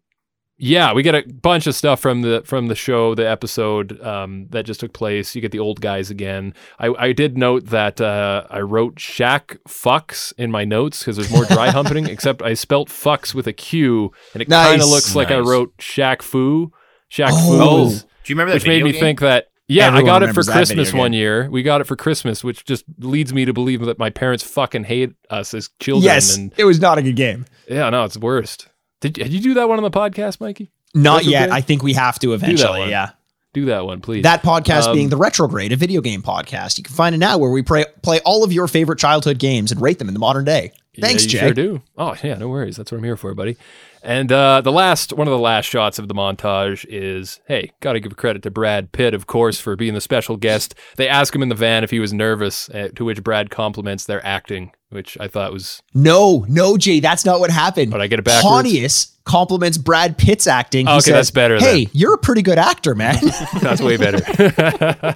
[0.63, 4.45] yeah, we get a bunch of stuff from the from the show, the episode um,
[4.51, 5.33] that just took place.
[5.33, 6.53] You get the old guys again.
[6.77, 11.31] I, I did note that uh, I wrote Shaq fucks in my notes because there's
[11.31, 15.15] more dry humping, except I spelt fucks with a Q, and it kind of looks
[15.15, 16.71] like I wrote Shaq Fu.
[17.11, 17.87] Shaq Oh.
[17.87, 19.01] Fu, is- Do you remember that which made me game?
[19.01, 19.47] think that.
[19.71, 21.49] Yeah, Everyone I got it for Christmas one year.
[21.49, 24.83] We got it for Christmas, which just leads me to believe that my parents fucking
[24.83, 26.03] hate us as children.
[26.05, 27.45] Yes, And it was not a good game.
[27.69, 28.67] yeah, no, it's worst.
[28.99, 30.71] Did, did you do that one on the podcast, Mikey?
[30.93, 31.51] Not yet.
[31.51, 32.79] I think we have to eventually.
[32.81, 32.89] one.
[32.89, 33.11] Yeah.
[33.53, 34.23] Do that one, please.
[34.23, 36.77] That podcast Um, being the Retrograde, a video game podcast.
[36.77, 39.71] You can find it now where we play play all of your favorite childhood games
[39.73, 40.71] and rate them in the modern day.
[40.99, 41.39] Thanks, yeah, Jay.
[41.47, 41.81] Sure do.
[41.97, 42.77] Oh yeah, no worries.
[42.77, 43.57] That's what I'm here for, buddy.
[44.03, 47.93] And uh, the last one of the last shots of the montage is, hey, got
[47.93, 50.73] to give credit to Brad Pitt, of course, for being the special guest.
[50.97, 54.05] They ask him in the van if he was nervous, uh, to which Brad compliments
[54.05, 57.91] their acting, which I thought was No, no, Jay, that's not what happened.
[57.91, 58.43] But I get it backwards?
[58.43, 60.87] Pontius compliments Brad Pitt's acting.
[60.87, 63.17] He Okay, says, that's better Hey, then." you're a pretty good actor, man.
[63.61, 64.17] that's way better.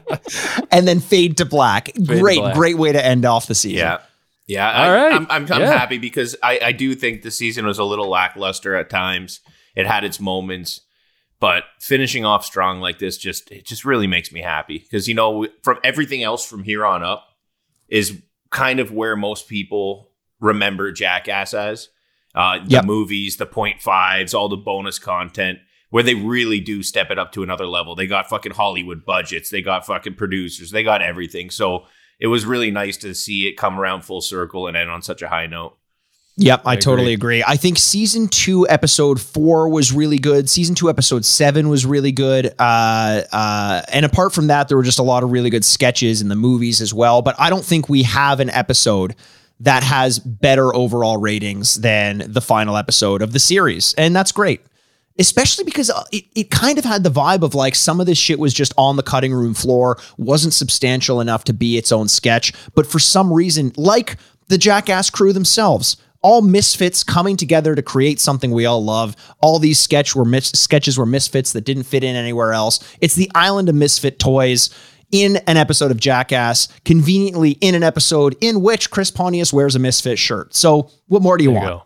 [0.72, 1.86] and then fade to black.
[1.86, 2.53] to great, black.
[2.56, 3.80] great way to end off the season.
[3.80, 3.98] Yeah.
[4.47, 4.69] Yeah.
[4.72, 5.13] All I, right.
[5.13, 5.72] I'm, I'm, I'm Yeah.
[5.77, 9.39] happy because I, I do think the season was a little lackluster at times.
[9.76, 10.81] It had its moments,
[11.39, 15.13] but finishing off strong like this just it just really makes me happy because you
[15.15, 17.27] know from everything else from here on up
[17.89, 21.89] is kind of where most people remember Jackass as.
[22.34, 22.85] Uh, the Yep.
[22.85, 25.57] movies, the point fives, all the bonus content,
[25.89, 27.95] where they really do step it up to another level.
[27.95, 31.49] They got fucking Hollywood budgets, they got fucking producers, they got everything.
[31.49, 31.85] So
[32.20, 35.22] it was really nice to see it come around full circle and end on such
[35.22, 35.78] a high note.
[36.38, 37.44] Yep, I, I totally agree.
[37.48, 40.50] I think season two, episode four was really good.
[40.50, 42.54] Season two, episode seven was really good.
[42.60, 46.22] Uh, uh, and apart from that, there were just a lot of really good sketches
[46.22, 47.22] in the movies as well.
[47.22, 49.16] But I don't think we have an episode
[49.62, 53.94] that has better overall ratings than the final episode of the series.
[53.98, 54.62] And that's great.
[55.18, 58.18] Especially because uh, it, it kind of had the vibe of like some of this
[58.18, 62.08] shit was just on the cutting room floor, wasn't substantial enough to be its own
[62.08, 62.52] sketch.
[62.76, 64.18] But for some reason, like
[64.50, 69.16] the Jackass crew themselves, all misfits coming together to create something we all love.
[69.42, 72.80] All these sketch were mis- sketches were misfits that didn't fit in anywhere else.
[73.00, 74.70] It's the island of misfit toys
[75.12, 79.80] in an episode of Jackass, conveniently in an episode in which Chris Pontius wears a
[79.80, 80.56] misfit shirt.
[80.56, 81.84] So, what more do you There want?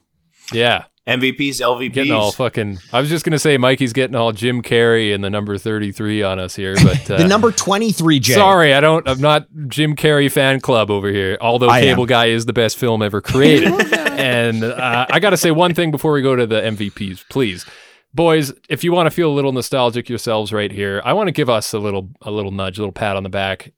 [0.52, 0.58] go.
[0.58, 0.86] Yeah.
[1.10, 1.94] MVPs, LVPs.
[1.94, 2.80] Getting all fucking.
[2.94, 6.22] I was just gonna say Mikey's getting all Jim Carrey and the number thirty three
[6.22, 8.34] on us here, but uh, The number 23, Jay.
[8.34, 9.08] Sorry, I don't.
[9.08, 11.38] I'm not Jim Carrey fan club over here.
[11.42, 11.84] Although I am.
[11.86, 15.74] Cable Guy is the best film ever created, and uh, I got to say one
[15.74, 17.66] thing before we go to the MVPs, please,
[18.14, 18.54] boys.
[18.70, 21.50] If you want to feel a little nostalgic yourselves, right here, I want to give
[21.50, 23.74] us a little, a little nudge, a little pat on the back,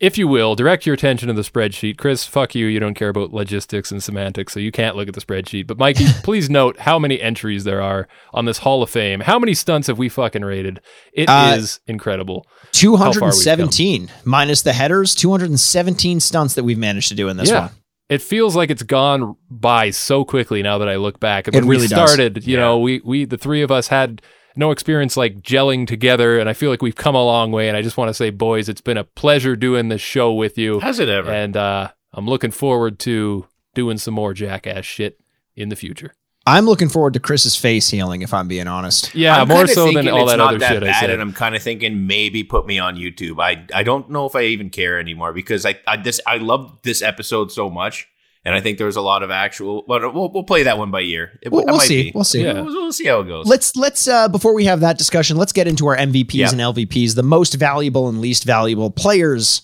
[0.00, 0.54] if you will.
[0.54, 1.96] Direct your attention to the spreadsheet.
[1.98, 2.66] Chris, fuck you.
[2.66, 5.66] You don't care about logistics and semantics, so you can't look at the spreadsheet.
[5.66, 9.20] But Mikey, please note how many entries there are on this Hall of Fame.
[9.20, 10.80] How many stunts have we fucking rated?
[11.12, 12.46] It is Uh, incredible.
[12.72, 17.60] 217 minus the headers, 217 stunts that we've managed to do in this Yeah.
[17.62, 17.70] one.
[18.08, 21.48] it feels like it's gone by so quickly now that I look back.
[21.48, 22.12] It really we does.
[22.12, 24.22] started, you know, we we the three of us had
[24.56, 27.68] no experience like gelling together, and I feel like we've come a long way.
[27.68, 30.56] And I just want to say, boys, it's been a pleasure doing this show with
[30.58, 31.30] you, Has it ever?
[31.30, 35.20] and uh, I'm looking forward to doing some more jackass shit
[35.54, 36.12] in the future.
[36.48, 39.12] I'm looking forward to Chris's face healing, if I'm being honest.
[39.16, 41.10] Yeah, I'm more so than all that not other that shit I bad, said.
[41.10, 43.40] And I'm kind of thinking maybe put me on YouTube.
[43.42, 46.78] I I don't know if I even care anymore because I I this I love
[46.84, 48.06] this episode so much,
[48.46, 49.84] and I think there's a lot of actual.
[49.86, 51.38] But we'll we'll play that one by year.
[51.42, 52.04] It, We'll, we'll might see.
[52.04, 52.12] be.
[52.14, 52.42] We'll see.
[52.44, 52.54] Yeah.
[52.62, 53.46] We'll, we'll see how it goes.
[53.46, 56.50] Let's let's uh before we have that discussion, let's get into our MVPs Yeah.
[56.52, 59.60] and LVPs, the most valuable and least valuable players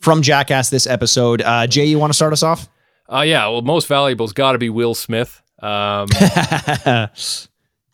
[0.00, 1.42] from Jackass this episode.
[1.42, 2.68] Uh Jay, you want to start us off?
[3.08, 5.40] Uh, yeah, well, most valuable's got to be Will Smith.
[5.62, 6.08] Um,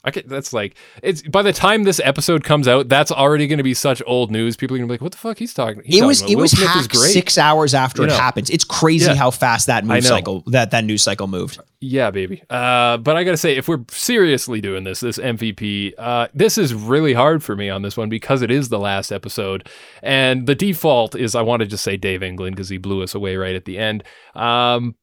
[0.04, 3.58] I can, that's like it's by the time this episode comes out, that's already going
[3.58, 4.56] to be such old news.
[4.56, 6.20] People are going to be like, "What the fuck he's talking?" He's it talking was
[6.22, 6.30] about?
[6.32, 8.50] it was hacked six hours after You it happens.
[8.50, 9.14] It's crazy Yeah.
[9.14, 11.60] how fast that news cycle that that news cycle moved.
[11.80, 12.42] Yeah, baby.
[12.50, 16.74] Uh, but I gotta say, if we're seriously doing this, this MVP, uh, this is
[16.74, 19.68] really hard for me on this one because it is the last episode,
[20.02, 23.14] and the default is I want to just say Dave England because he blew us
[23.14, 24.02] away right at the end.
[24.34, 24.96] Um,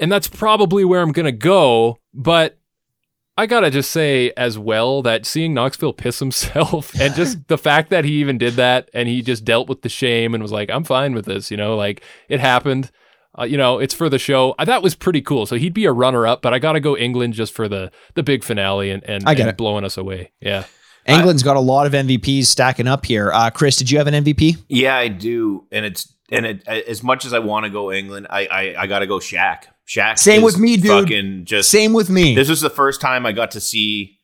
[0.00, 2.54] and that's probably where I'm gonna go, but.
[3.38, 7.90] I gotta just say as well that seeing Knoxville piss himself and just the fact
[7.90, 10.68] that he even did that and he just dealt with the shame and was like,
[10.70, 12.90] I'm fine with this, you know, like it happened.
[13.38, 14.56] Uh, you know, it's for the show.
[14.58, 15.46] Uh, that was pretty cool.
[15.46, 17.92] So he'd be a runner up, but I got to go England just for the
[18.14, 19.56] the big finale and and, I get and it.
[19.56, 20.32] blowing us away.
[20.40, 20.64] Yeah.
[21.06, 23.30] England's got a lot of MVPs stacking up here.
[23.32, 24.56] Uh Chris, did you have an MVP?
[24.68, 28.26] Yeah, I do, and it's and it as much as I want to go England,
[28.30, 29.64] I I, I got to go Shaq.
[29.86, 30.18] Shaq.
[30.18, 30.86] Same with me, dude.
[30.86, 32.34] Fucking just Same with me.
[32.34, 34.18] This was the first time I got to see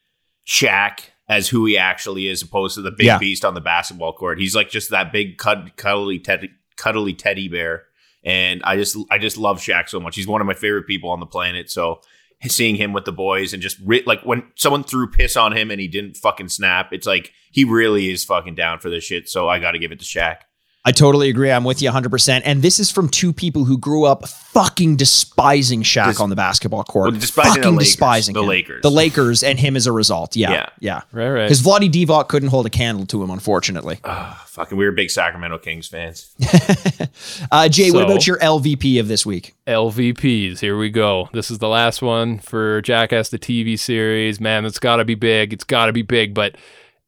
[0.47, 3.19] Shaq as who he actually is, opposed to the big Yeah.
[3.19, 4.39] beast on the basketball court.
[4.39, 7.85] He's like just that big cud- cuddly teddy, cuddly teddy bear,
[8.23, 10.17] and I just I just love Shaq so much.
[10.17, 11.71] He's one of my favorite people on the planet.
[11.71, 12.01] So
[12.47, 15.71] seeing him with the boys and just re- like when someone threw piss on him
[15.71, 19.31] and he didn't fucking snap, it's like he really is fucking down for this shit.
[19.31, 20.41] So I got to give it to Shaq.
[20.87, 21.51] I totally agree.
[21.51, 22.43] I'm with you 100%.
[22.45, 26.37] And this is from two people who grew up fucking despising Shaq Des- on the
[26.37, 27.13] basketball court.
[27.13, 27.87] Well, despising the fucking Lakers.
[27.89, 28.47] despising The him.
[28.49, 28.83] Lakers.
[28.83, 30.37] The Lakers and him as a result.
[30.37, 30.53] Yeah.
[30.53, 30.69] Yeah.
[30.81, 31.01] Yeah.
[31.11, 31.43] Right, right.
[31.45, 33.99] Because Vlade Divac couldn't hold a candle to him, unfortunately.
[34.47, 36.35] Fucking, we were big Sacramento Kings fans.
[37.51, 39.55] Uh, Jay, what about your LVP of this week?
[39.67, 40.59] LVPs.
[40.61, 41.29] Here we go.
[41.33, 44.41] This is the last one for Jackass the TV series.
[44.41, 45.53] Man, it's got to be big.
[45.53, 46.35] It's got to be big.
[46.35, 46.57] But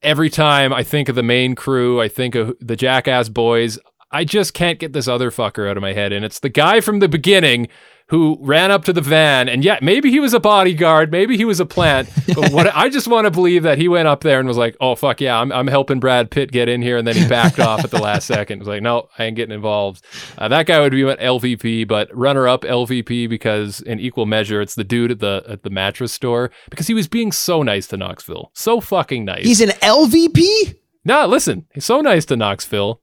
[0.07, 3.77] every time I think of the main crew, I think of the Jackass boys.
[4.13, 6.81] I just can't get this other fucker out of my head, and it's the guy
[6.81, 7.67] from the beginning
[8.09, 11.45] who ran up to the van and yeah, maybe he was a bodyguard, maybe he
[11.45, 14.39] was a plant, but what I just want to believe that he went up there
[14.39, 17.07] and was like, "Oh fuck yeah, I'm, I'm helping Brad Pitt get in here," and
[17.07, 18.61] then he backed off at the last second.
[18.61, 20.05] Was like, "No, I ain't getting involved."
[20.39, 24.75] Uh, that guy would be an LVP, but runner-up LVP because in equal measure, it's
[24.77, 27.97] the dude at the at the mattress store because he was being so nice to
[27.97, 29.45] Knoxville, so fucking nice.
[29.45, 30.77] He's an LVP.
[31.05, 33.01] No, listen, he's so nice to Knoxville.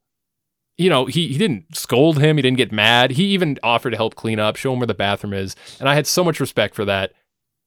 [0.76, 2.36] You know, he, he didn't scold him.
[2.36, 3.12] He didn't get mad.
[3.12, 5.54] He even offered to help clean up, show him where the bathroom is.
[5.78, 7.12] And I had so much respect for that.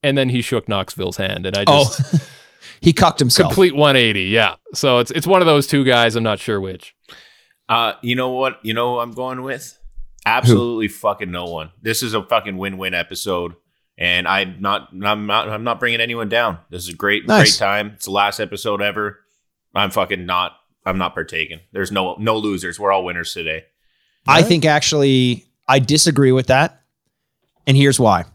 [0.04, 1.46] And then he shook Knoxville's hand.
[1.46, 2.28] And I just Oh,
[2.82, 3.50] he cucked himself.
[3.50, 4.24] complete 180.
[4.24, 4.56] Yeah.
[4.74, 6.16] So it's it's one of those two guys.
[6.18, 6.94] I'm not sure which.
[7.70, 8.60] Uh, you know what?
[8.64, 9.78] You know who I'm going with?
[10.26, 11.72] Absolutely fucking no one.
[11.82, 13.54] This is a fucking win-win episode,
[13.98, 14.90] and I'm not.
[15.04, 15.50] I'm not.
[15.50, 16.60] I'm not bringing anyone down.
[16.70, 17.58] This is a great, Nice.
[17.58, 17.92] great time.
[17.96, 19.20] It's the last episode ever.
[19.74, 20.54] I'm fucking not.
[20.88, 21.60] I'm not partaking.
[21.74, 22.80] There's no no losers.
[22.80, 23.66] We're all winners today.
[24.28, 26.82] I think actually I disagree with that.
[27.66, 28.26] And here's why.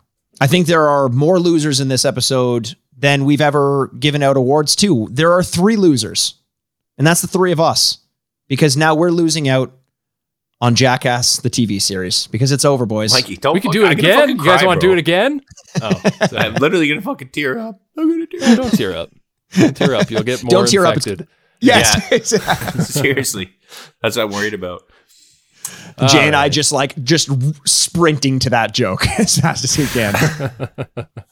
[0.41, 4.77] I think there are more losers in this episode than we've ever given out awards
[4.77, 5.09] to.
[5.11, 6.35] There are three losers,
[6.99, 7.99] and that's the three of us
[8.49, 9.73] because now we're losing out
[10.61, 13.12] on Jackass, the TV series, because it's over, boys.
[13.12, 13.55] Mikey, don't.
[13.55, 14.19] we can fuck- do it I'm gonna again.
[14.20, 14.97] fucking You guys cry, want to do bro.
[14.97, 15.41] it again?
[15.83, 15.91] Oh,
[16.29, 16.45] sorry.
[16.47, 17.81] I'm literally gonna fucking tear up.
[17.99, 18.57] I'm gonna tear up.
[18.59, 19.11] don't tear up.
[19.59, 20.11] Don't tear up.
[20.11, 20.97] You'll get more Don't tear up.
[20.97, 21.27] infected.
[21.62, 22.32] Yes.
[22.32, 22.74] up.
[22.80, 23.52] Seriously,
[24.01, 24.82] that's what I'm worried about.
[26.09, 27.31] Jay and I just like just
[27.66, 30.15] sprinting to that joke as fast as we can.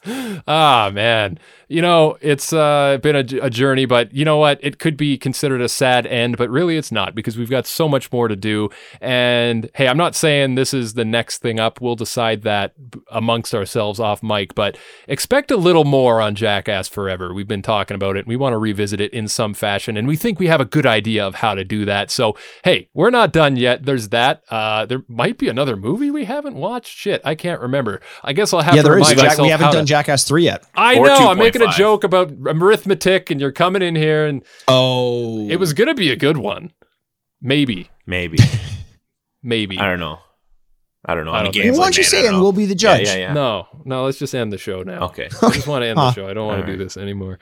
[0.47, 1.39] ah man.
[1.67, 4.59] You know it's uh, been a, a journey but you know what?
[4.61, 7.87] It could be considered a sad end but really it's not because we've got so
[7.87, 8.69] much more to do.
[8.99, 11.81] And hey i'm not saying this is the next thing up.
[11.81, 12.73] We'll decide that
[13.09, 14.77] amongst ourselves off mic but
[15.07, 17.33] expect a little more on jackass forever.
[17.33, 18.19] We've been talking about it.
[18.19, 20.65] And we want to revisit it in some fashion and we think we have a
[20.65, 22.11] good idea of how to do that.
[22.11, 23.85] So hey we're not done yet.
[23.85, 28.01] There's that uh, there might be another movie we haven't watched shit i can't remember
[28.23, 29.07] i guess i'll have yeah, to there is.
[29.09, 30.63] remind Jack, myself we haven't how to- done Jackass 3 yet.
[30.75, 31.29] I Or know.
[31.29, 35.47] I'm making a joke about arithmetic, and you're coming in here, and Oh.
[35.49, 36.71] it was gonna be a good one.
[37.41, 38.37] Maybe, Maybe.
[39.43, 39.77] maybe.
[39.79, 40.19] I don't know.
[41.03, 41.31] I don't know.
[41.33, 43.07] I don't think Why don't you man, I say and we'll be the judge?
[43.07, 43.33] yeah, yeah.
[43.33, 44.05] No, no.
[44.05, 45.05] Let's just end the show now.
[45.05, 45.29] Okay.
[45.41, 46.05] I just want to end Huh.
[46.07, 46.27] the show.
[46.29, 47.39] I don't want to do this anymore.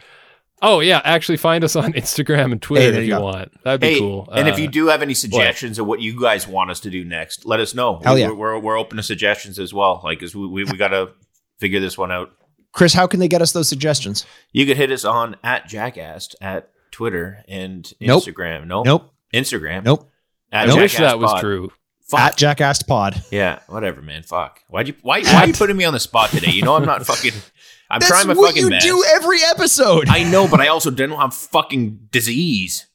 [0.62, 3.24] Oh yeah, actually find us on Instagram and Twitter Hey, there if you you go.
[3.26, 3.64] want.
[3.64, 4.28] That'd be Hey, cool.
[4.32, 6.90] and if Uh, you do have any suggestions of what you guys want us to
[6.90, 8.02] do next, let us know.
[8.04, 8.32] Hell we, yeah.
[8.32, 9.96] we're, we're open to suggestions as well.
[10.04, 11.12] Like, Like, 'cause we, we, we got to
[11.60, 12.32] figure this one out.
[12.72, 14.26] Chris, how can they get us those suggestions?
[14.52, 18.68] You could hit us on at Jackass at Twitter and Instagram.
[18.68, 18.86] Nope.
[18.86, 19.14] Nope.
[19.34, 19.84] Instagram.
[19.86, 20.10] Nope.
[20.52, 21.42] At I wish that was Pod.
[21.42, 21.72] true.
[22.08, 22.20] Fuck.
[22.20, 23.24] At Jackass Pod.
[23.32, 24.24] yeah, whatever, man.
[24.24, 24.62] Fuck.
[24.68, 26.50] Why'd you why why are you putting me on the spot today?
[26.52, 27.34] You know I'm not fucking
[27.90, 28.86] I'm That's trying my what fucking you best.
[28.86, 30.10] do every episode.
[30.10, 32.86] I know, but I also don't have fucking disease.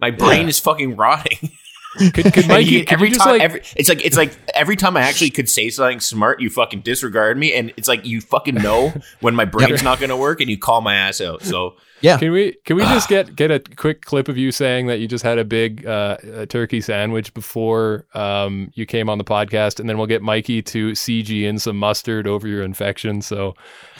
[0.00, 1.50] My brain is fucking rotting.
[1.98, 2.70] Could, could And Mikey?
[2.70, 3.42] you- Could every time, like?
[3.42, 6.80] every, it's like it's like every time I actually could say something smart, you fucking
[6.80, 10.40] disregard me, and it's like you fucking know when my brain's not going to work,
[10.40, 11.42] and you call my ass out.
[11.42, 12.16] So yeah.
[12.18, 15.08] Can we can we just get get a quick clip of you saying that you
[15.08, 19.80] just had a big uh, a turkey sandwich before um, you came on the podcast,
[19.80, 23.54] and then we'll get Mikey to CG in some mustard over your infection, so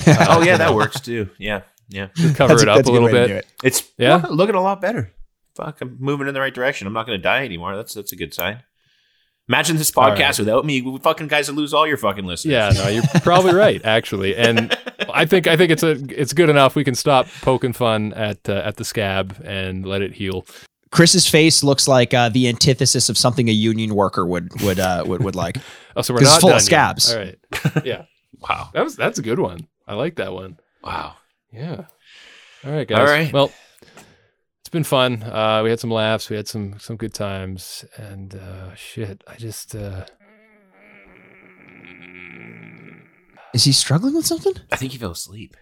[0.07, 1.29] oh yeah, that works too.
[1.39, 3.37] Yeah, yeah, just cover That's it up a little way to do bit.
[3.45, 3.47] it.
[3.65, 4.21] it's Yeah?
[4.23, 5.13] yeah looking a lot better.
[5.59, 6.87] Fuck, I'm moving in the right direction.
[6.87, 7.75] I'm not going to die anymore.
[7.77, 8.63] That's that's a good sign.
[9.49, 10.39] Imagine this podcast right.
[10.39, 10.83] without me.
[10.83, 12.53] We fucking guys would lose all your fucking listeners.
[12.53, 14.77] Yeah, no, you're probably right, actually, and
[15.13, 16.77] I think I think it's a it's good enough.
[16.77, 20.47] We can stop poking fun at uh, at the scab and let it heal.
[20.91, 25.03] Chris's face looks like uh, the antithesis of something a union worker would would uh,
[25.07, 25.57] would, would like.
[25.97, 27.01] Oh, so we're 'Cause it's not full of done yet.
[27.03, 27.13] scabs.
[27.13, 27.39] All right,
[27.85, 28.05] yeah,
[28.39, 28.69] Wow.
[28.73, 29.67] that was that's a good one.
[29.89, 30.59] I like that one.
[30.85, 31.17] Wow.
[31.53, 31.87] Yeah.
[32.65, 32.99] All right, guys.
[32.99, 33.33] All right.
[33.33, 33.51] Well,
[34.69, 35.23] it's been fun.
[35.23, 36.29] Uh, we had some laughs.
[36.29, 37.87] We had some some good times.
[37.97, 40.05] And uh, shit, I just uh,
[43.55, 44.53] Is he struggling with something?
[44.71, 45.57] I think he fell asleep.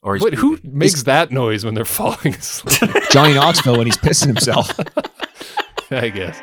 [0.00, 0.78] Or he's wait, who pooping.
[0.78, 2.90] makes that noise when they're falling asleep?
[3.10, 4.70] Johnny Knoxville when he's pissing himself.
[5.90, 6.40] I guess.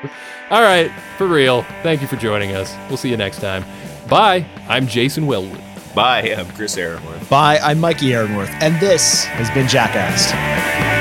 [0.51, 1.63] All right, for real.
[1.81, 2.75] Thank you for joining us.
[2.89, 3.65] We'll see you next time.
[4.07, 4.45] Bye.
[4.69, 5.61] I'm Jason Wellwood.
[5.95, 6.35] Bye.
[6.37, 7.27] I'm Chris Aaronworth.
[7.27, 7.57] Bye.
[7.57, 10.92] I'm Mikey Aaronworth, and this has been Jackass.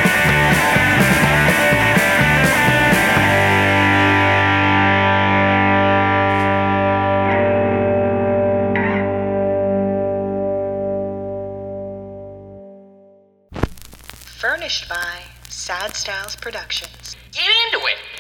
[14.89, 15.21] by
[15.51, 17.17] Sad Styles Productions.
[17.33, 18.12] Get into it!